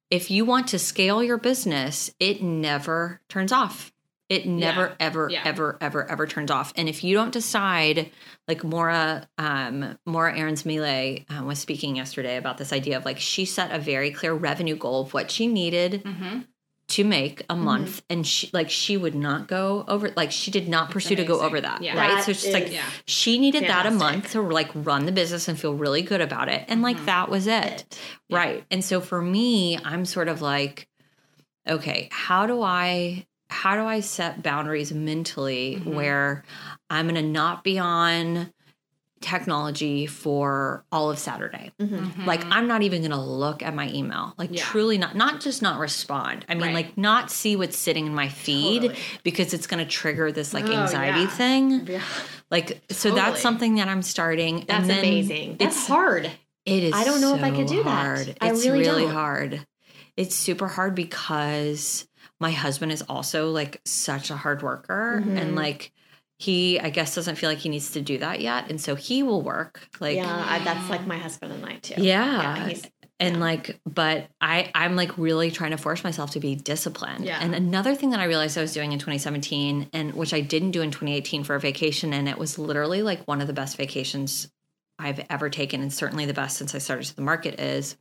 if 0.10 0.32
you 0.32 0.44
want 0.44 0.68
to 0.70 0.80
scale 0.80 1.24
your 1.24 1.38
business 1.38 2.12
it 2.20 2.42
never 2.42 3.22
turns 3.30 3.52
off 3.52 3.92
It 4.32 4.46
never, 4.46 4.82
Yeah. 4.88 4.96
ever, 5.02 5.28
Yeah. 5.30 5.42
ever, 5.44 5.78
ever, 5.82 6.10
ever 6.10 6.26
turns 6.26 6.50
off. 6.52 6.72
And 6.78 6.88
if 6.88 7.04
you 7.04 7.14
don't 7.14 7.34
decide, 7.34 8.10
like 8.48 8.64
Maura, 8.64 9.28
um, 9.38 9.98
Maura 10.06 10.38
Aaron's 10.38 10.66
Mile 10.66 11.18
um, 11.30 11.48
was 11.48 11.60
speaking 11.60 11.98
yesterday 11.98 12.38
about 12.38 12.58
this 12.58 12.72
idea 12.72 12.96
of 12.98 13.04
like 13.04 13.20
she 13.20 13.44
set 13.44 13.72
a 13.72 13.78
very 13.80 14.10
clear 14.10 14.34
revenue 14.34 14.78
goal 14.78 15.02
of 15.02 15.14
what 15.14 15.30
she 15.32 15.48
needed 15.48 16.04
Mhm. 16.06 16.46
to 16.88 17.04
make 17.04 17.44
a 17.50 17.56
month, 17.58 18.04
and 18.10 18.26
she 18.26 18.50
like 18.54 18.70
she 18.70 18.96
would 18.96 19.16
not 19.16 19.50
go 19.50 19.84
over. 19.90 20.12
Like 20.16 20.32
she 20.32 20.50
did 20.50 20.70
not 20.70 20.92
pursue 20.92 21.18
to 21.18 21.26
go 21.26 21.42
over 21.42 21.60
that. 21.60 21.82
Yeah. 21.82 21.98
Right. 21.98 22.12
That 22.16 22.24
so 22.24 22.32
she's 22.32 22.54
like 22.54 22.72
Yeah. 22.72 22.86
she 23.06 23.38
needed 23.38 23.64
that 23.64 23.86
a 23.86 23.92
month 23.92 24.32
to 24.32 24.42
like 24.42 24.70
run 24.74 25.06
the 25.06 25.12
business 25.12 25.50
and 25.50 25.60
feel 25.60 25.74
really 25.74 26.04
good 26.04 26.22
about 26.22 26.48
it, 26.48 26.64
and 26.70 26.82
like 26.82 27.04
that 27.06 27.28
was 27.30 27.48
it. 27.48 27.64
It. 27.90 27.98
Right. 28.30 28.64
And 28.72 28.82
so 28.84 29.02
for 29.02 29.22
me, 29.22 29.78
I'm 29.84 30.06
sort 30.06 30.30
of 30.30 30.42
like, 30.42 30.88
okay, 31.68 32.08
how 32.14 32.48
do 32.48 32.62
I 32.62 33.26
how 33.52 33.76
do 33.76 33.86
I 33.86 34.00
set 34.00 34.42
boundaries 34.42 34.92
mentally 34.94 35.76
Mhm. 35.84 35.94
where 35.94 36.44
I'm 36.90 37.06
gonna 37.08 37.22
not 37.22 37.64
be 37.64 37.78
on 37.78 38.52
technology 39.20 40.08
for 40.08 40.84
all 40.92 41.12
of 41.12 41.20
Saturday? 41.20 41.72
Mhm. 41.80 42.26
Like 42.26 42.44
I'm 42.50 42.68
not 42.68 42.82
even 42.82 43.02
gonna 43.04 43.24
look 43.24 43.62
at 43.62 43.76
my 43.76 43.88
email. 43.92 44.34
Like 44.38 44.50
Yeah. 44.52 44.64
truly 44.64 44.98
not 44.98 45.16
not 45.16 45.42
just 45.42 45.62
not 45.62 45.80
respond. 45.80 46.46
I 46.50 46.56
mean 46.56 46.64
Right. 46.68 46.74
like 46.74 46.98
not 46.98 47.30
see 47.30 47.56
what's 47.56 47.78
sitting 47.78 48.08
in 48.08 48.16
my 48.16 48.30
feed 48.30 48.82
Totally. 48.84 49.00
because 49.24 49.54
it's 49.54 49.68
gonna 49.68 49.86
trigger 49.86 50.32
this 50.32 50.54
like 50.54 50.66
Oh, 50.66 50.72
anxiety 50.74 51.22
yeah. 51.22 51.28
thing. 51.28 51.88
Yeah. 51.88 52.02
Like 52.50 52.82
so 52.90 53.10
Totally. 53.10 53.22
that's 53.30 53.42
something 53.42 53.76
that 53.76 53.88
I'm 53.88 54.02
starting. 54.02 54.64
That's 54.68 54.82
and 54.82 54.90
then 54.90 55.00
amazing. 55.00 55.58
That's 55.60 55.88
hard. 55.88 56.32
it 56.66 56.84
is. 56.84 56.94
I 56.94 57.04
don't 57.04 57.22
know 57.22 57.36
if 57.36 57.44
I 57.44 57.52
could 57.52 57.68
so 57.70 57.76
do 57.76 57.84
that. 57.84 57.90
Hard. 57.90 58.38
I 58.42 58.50
it's 58.52 58.66
really 58.66 58.80
really 58.80 59.04
don't. 59.04 59.14
hard. 59.14 59.66
It's 60.18 60.36
super 60.36 60.68
hard 60.68 60.94
because 60.96 62.08
my 62.42 62.52
husband 62.52 62.92
is 62.92 63.02
also 63.04 63.50
like 63.52 63.80
such 63.86 64.30
a 64.32 64.36
hard 64.36 64.62
worker 64.64 65.24
Mhm. 65.26 65.38
and 65.40 65.56
like 65.56 65.92
he 66.40 66.80
I 66.80 66.90
guess 66.90 67.14
doesn't 67.16 67.36
feel 67.36 67.50
like 67.50 67.60
he 67.60 67.70
needs 67.70 67.92
to 67.92 68.02
do 68.02 68.18
that 68.18 68.42
yet 68.42 68.70
and 68.70 68.82
so 68.82 68.96
he 68.96 69.22
will 69.24 69.42
work 69.44 69.88
like 70.00 70.16
yeah, 70.18 70.46
I, 70.50 70.60
that's 70.60 70.90
like 70.90 71.06
my 71.06 71.18
husband 71.18 71.54
and 71.54 71.64
I 71.66 71.76
too. 71.78 72.02
Yeah. 72.02 72.68
he's, 72.68 72.84
and 73.20 73.36
yeah. 73.36 73.42
like 73.42 73.80
but 73.86 74.28
I 74.42 74.72
I'm 74.74 74.96
like 74.96 75.16
really 75.20 75.52
trying 75.52 75.70
to 75.72 75.78
force 75.78 76.04
myself 76.04 76.32
to 76.32 76.40
be 76.40 76.56
disciplined. 76.56 77.26
Yeah. 77.26 77.38
And 77.40 77.54
another 77.54 77.94
thing 77.94 78.10
that 78.10 78.20
I 78.20 78.26
realized 78.26 78.58
I 78.58 78.62
was 78.62 78.74
doing 78.74 78.92
in 78.92 78.98
2017 78.98 79.90
and 79.94 80.14
which 80.16 80.34
I 80.34 80.42
didn't 80.42 80.72
do 80.72 80.82
in 80.82 80.90
2018 80.90 81.44
for 81.44 81.54
a 81.56 81.60
vacation 81.60 82.12
and 82.12 82.28
it 82.28 82.40
was 82.40 82.58
literally 82.58 83.04
like 83.04 83.22
one 83.28 83.40
of 83.40 83.46
the 83.48 83.54
best 83.54 83.78
vacations 83.78 84.50
I've 84.98 85.24
ever 85.30 85.50
taken 85.50 85.82
and 85.82 85.92
certainly 85.94 86.26
the 86.28 86.34
best 86.34 86.58
since 86.58 86.74
I 86.76 86.78
started 86.80 87.06
to 87.08 87.16
the 87.16 87.22
market 87.24 87.60
is 87.60 87.98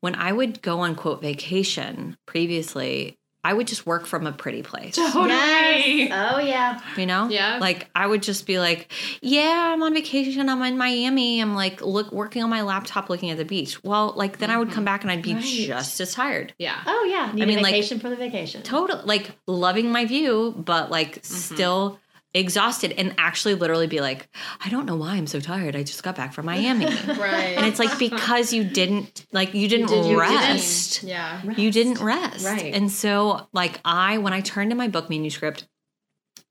when 0.00 0.14
I 0.14 0.32
would 0.32 0.62
go 0.62 0.80
on 0.80 0.94
quote 0.94 1.20
vacation 1.20 2.16
previously, 2.26 3.17
I 3.44 3.52
would 3.52 3.66
just 3.68 3.86
work 3.86 4.06
from 4.06 4.26
a 4.26 4.32
pretty 4.32 4.62
place. 4.62 4.96
Totally. 4.96 5.28
Yes. 5.28 6.10
Oh 6.12 6.38
yeah. 6.38 6.80
You 6.96 7.06
know? 7.06 7.28
Yeah. 7.28 7.58
Like 7.58 7.88
I 7.94 8.06
would 8.06 8.22
just 8.22 8.46
be 8.46 8.58
like, 8.58 8.92
yeah, 9.22 9.72
I'm 9.72 9.82
on 9.82 9.94
vacation. 9.94 10.48
I'm 10.48 10.60
in 10.62 10.76
Miami. 10.76 11.40
I'm 11.40 11.54
like 11.54 11.80
look 11.80 12.10
working 12.12 12.42
on 12.42 12.50
my 12.50 12.62
laptop 12.62 13.08
looking 13.08 13.30
at 13.30 13.36
the 13.36 13.44
beach. 13.44 13.82
Well, 13.84 14.12
like 14.16 14.38
then 14.38 14.50
I 14.50 14.58
would 14.58 14.72
come 14.72 14.84
back 14.84 15.02
and 15.02 15.10
I'd 15.10 15.22
be 15.22 15.34
Right. 15.34 15.44
just 15.44 16.00
as 16.00 16.14
tired. 16.14 16.52
Yeah. 16.58 16.80
Oh 16.86 17.04
yeah. 17.08 17.32
Need 17.32 17.46
mean, 17.46 17.58
a 17.58 17.62
like, 17.62 17.72
vacation 17.72 18.00
for 18.00 18.10
the 18.10 18.16
vacation. 18.16 18.62
Total 18.62 19.00
like 19.04 19.30
loving 19.46 19.92
my 19.92 20.04
view, 20.04 20.54
but 20.56 20.90
like 20.90 21.22
mm-hmm. 21.22 21.34
still 21.34 22.00
exhausted 22.34 22.92
and 22.98 23.14
actually 23.18 23.54
literally 23.54 23.86
be 23.86 24.00
like, 24.00 24.28
I 24.64 24.68
don't 24.68 24.84
know 24.86 24.96
why 24.96 25.14
I'm 25.14 25.26
so 25.26 25.40
tired. 25.40 25.74
I 25.74 25.82
just 25.82 26.02
got 26.02 26.14
back 26.16 26.32
from 26.34 26.46
Miami. 26.46 26.84
Right. 27.08 27.56
and 27.56 27.64
it's 27.66 27.78
like 27.78 27.98
because 27.98 28.52
you 28.52 28.64
didn't 28.64 29.24
like 29.32 29.54
you 29.54 29.66
didn't 29.68 29.88
did 29.88 30.06
your 30.06 30.20
rest. 30.20 31.02
Yeah. 31.02 31.40
You 31.56 31.70
didn't 31.72 32.00
rest. 32.04 32.44
Right. 32.44 32.74
And 32.74 32.90
so 32.92 33.48
like 33.52 33.80
I 33.84 34.18
when 34.18 34.32
I 34.32 34.40
turned 34.42 34.72
in 34.72 34.78
my 34.78 34.88
book 34.88 35.08
manuscript 35.08 35.66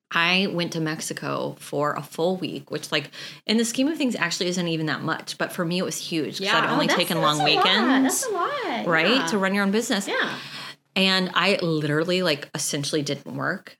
I 0.09 0.47
went 0.53 0.71
to 0.73 0.79
Mexico 0.79 1.57
for 1.59 1.93
a 1.93 2.01
full 2.01 2.37
week, 2.37 2.71
which 2.71 2.91
like 2.93 3.11
in 3.45 3.57
the 3.57 3.65
scheme 3.65 3.89
of 3.89 3.97
things 3.97 4.15
actually 4.15 4.47
isn't 4.47 4.67
even 4.67 4.85
that 4.85 5.01
much, 5.03 5.37
but 5.37 5.51
for 5.51 5.65
me 5.65 5.79
it 5.79 5.83
was 5.83 5.97
huge 5.97 6.39
because 6.39 6.53
Yeah. 6.53 6.59
I'd 6.61 6.69
Oh, 6.69 6.73
only 6.73 6.87
That's- 6.87 7.07
taken 7.07 7.21
that's 7.21 7.37
long 7.37 7.47
a 7.47 7.53
lot. 7.55 7.63
weekends, 7.65 8.21
That's 8.21 8.25
a 8.25 8.35
lot. 8.35 8.87
right? 8.87 9.15
Yeah. 9.17 9.27
To 9.27 9.37
run 9.37 9.53
your 9.53 9.63
own 9.63 9.71
business. 9.71 10.07
yeah. 10.07 10.33
And 10.95 11.29
I 11.35 11.59
literally 11.61 12.23
like 12.23 12.49
essentially 12.55 13.01
didn't 13.03 13.35
work. 13.35 13.77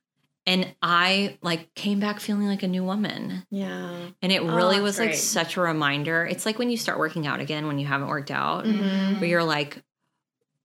And 0.47 0.73
I 0.81 1.37
like 1.41 1.73
came 1.75 1.99
back 1.99 2.19
feeling 2.21 2.47
like 2.47 2.63
a 2.63 2.67
new 2.67 2.83
woman. 2.83 3.45
Yeah. 3.51 3.95
And 4.21 4.31
it 4.31 4.41
Oh, 4.41 4.55
really 4.55 4.75
that's 4.77 4.97
was 4.97 4.99
like 4.99 5.13
such 5.13 5.57
a 5.57 5.61
reminder. 5.61 6.25
It's 6.25 6.45
like 6.45 6.57
when 6.57 6.69
you 6.69 6.77
start 6.77 6.97
working 6.97 7.27
out 7.27 7.41
again 7.41 7.67
when 7.67 7.77
you 7.77 7.85
haven't 7.85 8.07
worked 8.07 8.31
out, 8.31 8.63
Mhm. 8.65 9.19
where 9.19 9.29
you're 9.29 9.43
like, 9.43 9.83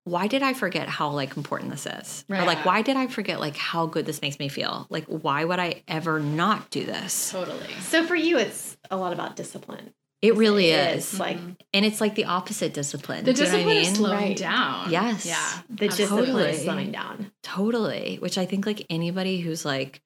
why 0.04 0.26
did 0.28 0.42
I 0.42 0.52
forget 0.52 0.88
how 0.88 1.10
like 1.10 1.36
important 1.36 1.70
this 1.72 1.86
is? 1.86 2.24
Or 2.28 2.44
like 2.44 2.64
why 2.64 2.82
did 2.82 2.96
I 2.96 3.08
forget 3.08 3.40
like 3.40 3.56
how 3.56 3.86
good 3.86 4.06
this 4.06 4.22
makes 4.22 4.38
me 4.38 4.48
feel? 4.48 4.86
Like 4.88 5.04
why 5.06 5.44
would 5.44 5.58
I 5.58 5.82
ever 5.88 6.18
not 6.20 6.70
do 6.70 6.84
this? 6.84 7.30
Totally. 7.32 7.72
So 7.80 8.04
for 8.06 8.14
you, 8.16 8.38
it's 8.38 8.76
a 8.90 8.96
lot 8.96 9.12
about 9.12 9.36
discipline. 9.36 9.94
It 10.22 10.36
really 10.36 10.70
It 10.70 10.96
is. 10.98 11.18
Like 11.18 11.36
And 11.74 11.84
it's 11.84 12.00
like 12.00 12.14
the 12.14 12.26
opposite 12.26 12.72
discipline. 12.72 13.24
The 13.24 13.32
Do 13.34 13.42
you 13.44 13.48
know 13.50 13.64
what 13.66 13.74
discipline 13.74 13.76
I 13.76 13.80
is 13.90 13.96
slowing 13.96 14.16
Right. 14.28 14.36
down. 14.36 14.90
Yes. 14.90 15.26
Yeah. 15.26 15.58
the 15.68 15.86
Absolutely. 15.86 15.88
discipline 15.88 16.28
is 16.28 16.56
Totally. 16.56 16.64
slowing 16.64 16.92
down. 16.92 17.32
Totally. 17.42 18.16
Which 18.20 18.38
I 18.38 18.46
think 18.46 18.64
like 18.64 18.86
anybody 18.88 19.40
who's 19.40 19.64
like 19.64 20.00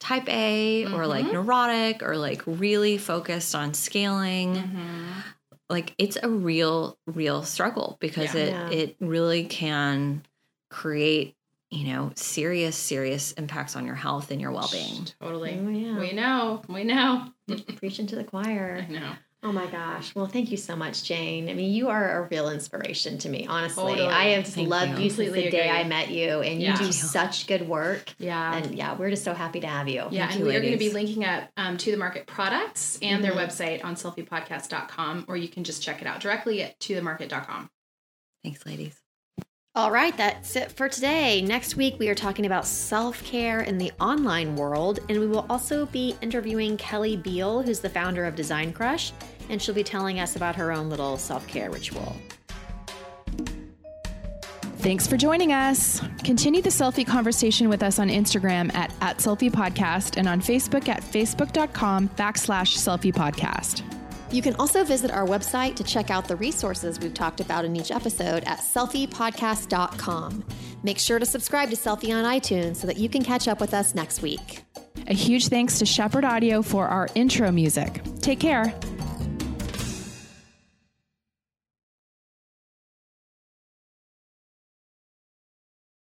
type 0.00 0.28
A 0.28 0.86
or 0.92 1.06
like 1.06 1.26
Mhm. 1.26 1.32
neurotic 1.34 2.02
or 2.02 2.16
like 2.16 2.42
really 2.46 2.98
focused 2.98 3.54
on 3.54 3.74
scaling, 3.74 4.54
Mhm. 4.56 5.06
like 5.68 5.94
it's 5.98 6.16
a 6.20 6.28
real, 6.28 6.98
real 7.06 7.44
struggle 7.44 7.96
because 8.00 8.34
Yeah. 8.34 8.40
it 8.40 8.48
Yeah. 8.50 8.70
it 8.70 8.96
really 8.98 9.44
can 9.44 10.22
create, 10.70 11.36
you 11.70 11.92
know, 11.92 12.10
serious, 12.16 12.74
serious 12.76 13.32
impacts 13.32 13.76
on 13.76 13.84
your 13.86 13.94
health 13.94 14.30
and 14.32 14.40
your 14.40 14.50
well 14.52 14.68
being. 14.72 15.06
Totally. 15.20 15.58
Oh, 15.62 15.68
yeah. 15.68 15.98
We 15.98 16.12
know. 16.12 16.62
We 16.68 16.82
know. 16.84 17.26
Preaching 17.76 18.06
to 18.08 18.16
the 18.16 18.24
choir. 18.24 18.84
I 18.88 18.90
know. 18.92 19.12
Oh 19.42 19.52
my 19.52 19.66
gosh. 19.68 20.14
Well, 20.14 20.26
thank 20.26 20.50
you 20.50 20.58
so 20.58 20.76
much, 20.76 21.02
Jane. 21.04 21.48
I 21.48 21.54
mean, 21.54 21.72
you 21.72 21.88
are 21.88 22.18
a 22.24 22.28
real 22.28 22.50
inspiration 22.50 23.16
to 23.18 23.28
me, 23.30 23.46
honestly. 23.46 23.82
Totally. 23.94 24.08
I 24.08 24.24
have 24.32 24.44
just 24.44 24.54
Thank 24.56 24.68
loved 24.68 24.98
you. 24.98 25.04
you, 25.04 25.10
since 25.10 25.16
the 25.16 25.24
Completely 25.24 25.50
day. 25.50 25.70
I 25.70 25.84
met 25.84 26.10
you, 26.10 26.42
and 26.42 26.60
Yeah. 26.60 26.72
you 26.78 26.86
do 26.86 26.92
such 26.92 27.46
good 27.46 27.66
work. 27.66 28.12
Yeah. 28.18 28.54
And 28.54 28.74
yeah, 28.74 28.94
we're 28.96 29.08
just 29.08 29.24
so 29.24 29.32
happy 29.32 29.60
to 29.60 29.66
have 29.66 29.88
you. 29.88 30.06
Yeah, 30.10 30.26
Thank 30.26 30.32
and 30.32 30.40
you, 30.40 30.46
we 30.46 30.56
are 30.56 30.60
going 30.60 30.72
to 30.74 30.78
be 30.78 30.90
linking 30.90 31.24
up 31.24 31.48
um, 31.56 31.78
to 31.78 31.90
the 31.90 31.96
market 31.96 32.26
products 32.26 32.98
and 33.00 33.24
their 33.24 33.32
Mhm. 33.32 33.46
website 33.48 33.82
on 33.82 33.94
selfiepodcast.com, 33.94 35.24
or 35.26 35.38
you 35.38 35.48
can 35.48 35.64
just 35.64 35.82
check 35.82 36.02
it 36.02 36.06
out 36.06 36.20
directly 36.20 36.62
at 36.62 36.78
tothemarket.com. 36.78 37.70
Thanks, 38.44 38.66
ladies. 38.66 38.99
All 39.76 39.92
right, 39.92 40.16
that's 40.16 40.56
it 40.56 40.72
for 40.72 40.88
today. 40.88 41.40
Next 41.42 41.76
week, 41.76 41.94
we 42.00 42.08
are 42.08 42.14
talking 42.14 42.44
about 42.44 42.66
self 42.66 43.22
care 43.22 43.60
in 43.60 43.78
the 43.78 43.92
online 44.00 44.56
world, 44.56 44.98
and 45.08 45.20
we 45.20 45.28
will 45.28 45.46
also 45.48 45.86
be 45.86 46.16
interviewing 46.20 46.76
Kelly 46.76 47.16
Beall, 47.16 47.62
who's 47.62 47.78
the 47.78 47.88
founder 47.88 48.24
of 48.24 48.34
Design 48.34 48.72
Crush, 48.72 49.12
and 49.48 49.62
she'll 49.62 49.74
be 49.74 49.84
telling 49.84 50.18
us 50.18 50.34
about 50.34 50.56
her 50.56 50.72
own 50.72 50.90
little 50.90 51.16
self 51.16 51.46
care 51.46 51.70
ritual. 51.70 52.16
Thanks 54.78 55.06
for 55.06 55.16
joining 55.16 55.52
us. 55.52 56.00
Continue 56.24 56.62
the 56.62 56.70
selfie 56.70 57.06
conversation 57.06 57.68
with 57.68 57.84
us 57.84 58.00
on 58.00 58.08
Instagram 58.08 58.74
at, 58.74 58.92
at 59.00 59.18
selfie 59.18 59.52
podcast 59.52 60.16
and 60.16 60.26
on 60.26 60.40
Facebook 60.40 60.88
at 60.88 61.00
facebook.com 61.00 62.08
backslash 62.08 62.76
selfie 62.76 63.14
podcast. 63.14 63.84
You 64.32 64.42
can 64.42 64.54
also 64.56 64.84
visit 64.84 65.10
our 65.10 65.26
website 65.26 65.74
to 65.76 65.84
check 65.84 66.10
out 66.10 66.28
the 66.28 66.36
resources 66.36 67.00
we've 67.00 67.14
talked 67.14 67.40
about 67.40 67.64
in 67.64 67.74
each 67.74 67.90
episode 67.90 68.44
at 68.44 68.60
selfiepodcast.com. 68.60 70.44
Make 70.82 70.98
sure 70.98 71.18
to 71.18 71.26
subscribe 71.26 71.70
to 71.70 71.76
Selfie 71.76 72.14
on 72.14 72.24
iTunes 72.24 72.76
so 72.76 72.86
that 72.86 72.96
you 72.96 73.08
can 73.08 73.22
catch 73.22 73.48
up 73.48 73.60
with 73.60 73.74
us 73.74 73.94
next 73.94 74.22
week. 74.22 74.64
A 75.08 75.14
huge 75.14 75.48
thanks 75.48 75.78
to 75.78 75.86
Shepherd 75.86 76.24
Audio 76.24 76.62
for 76.62 76.86
our 76.86 77.08
intro 77.14 77.50
music. 77.50 78.00
Take 78.20 78.40
care. 78.40 78.72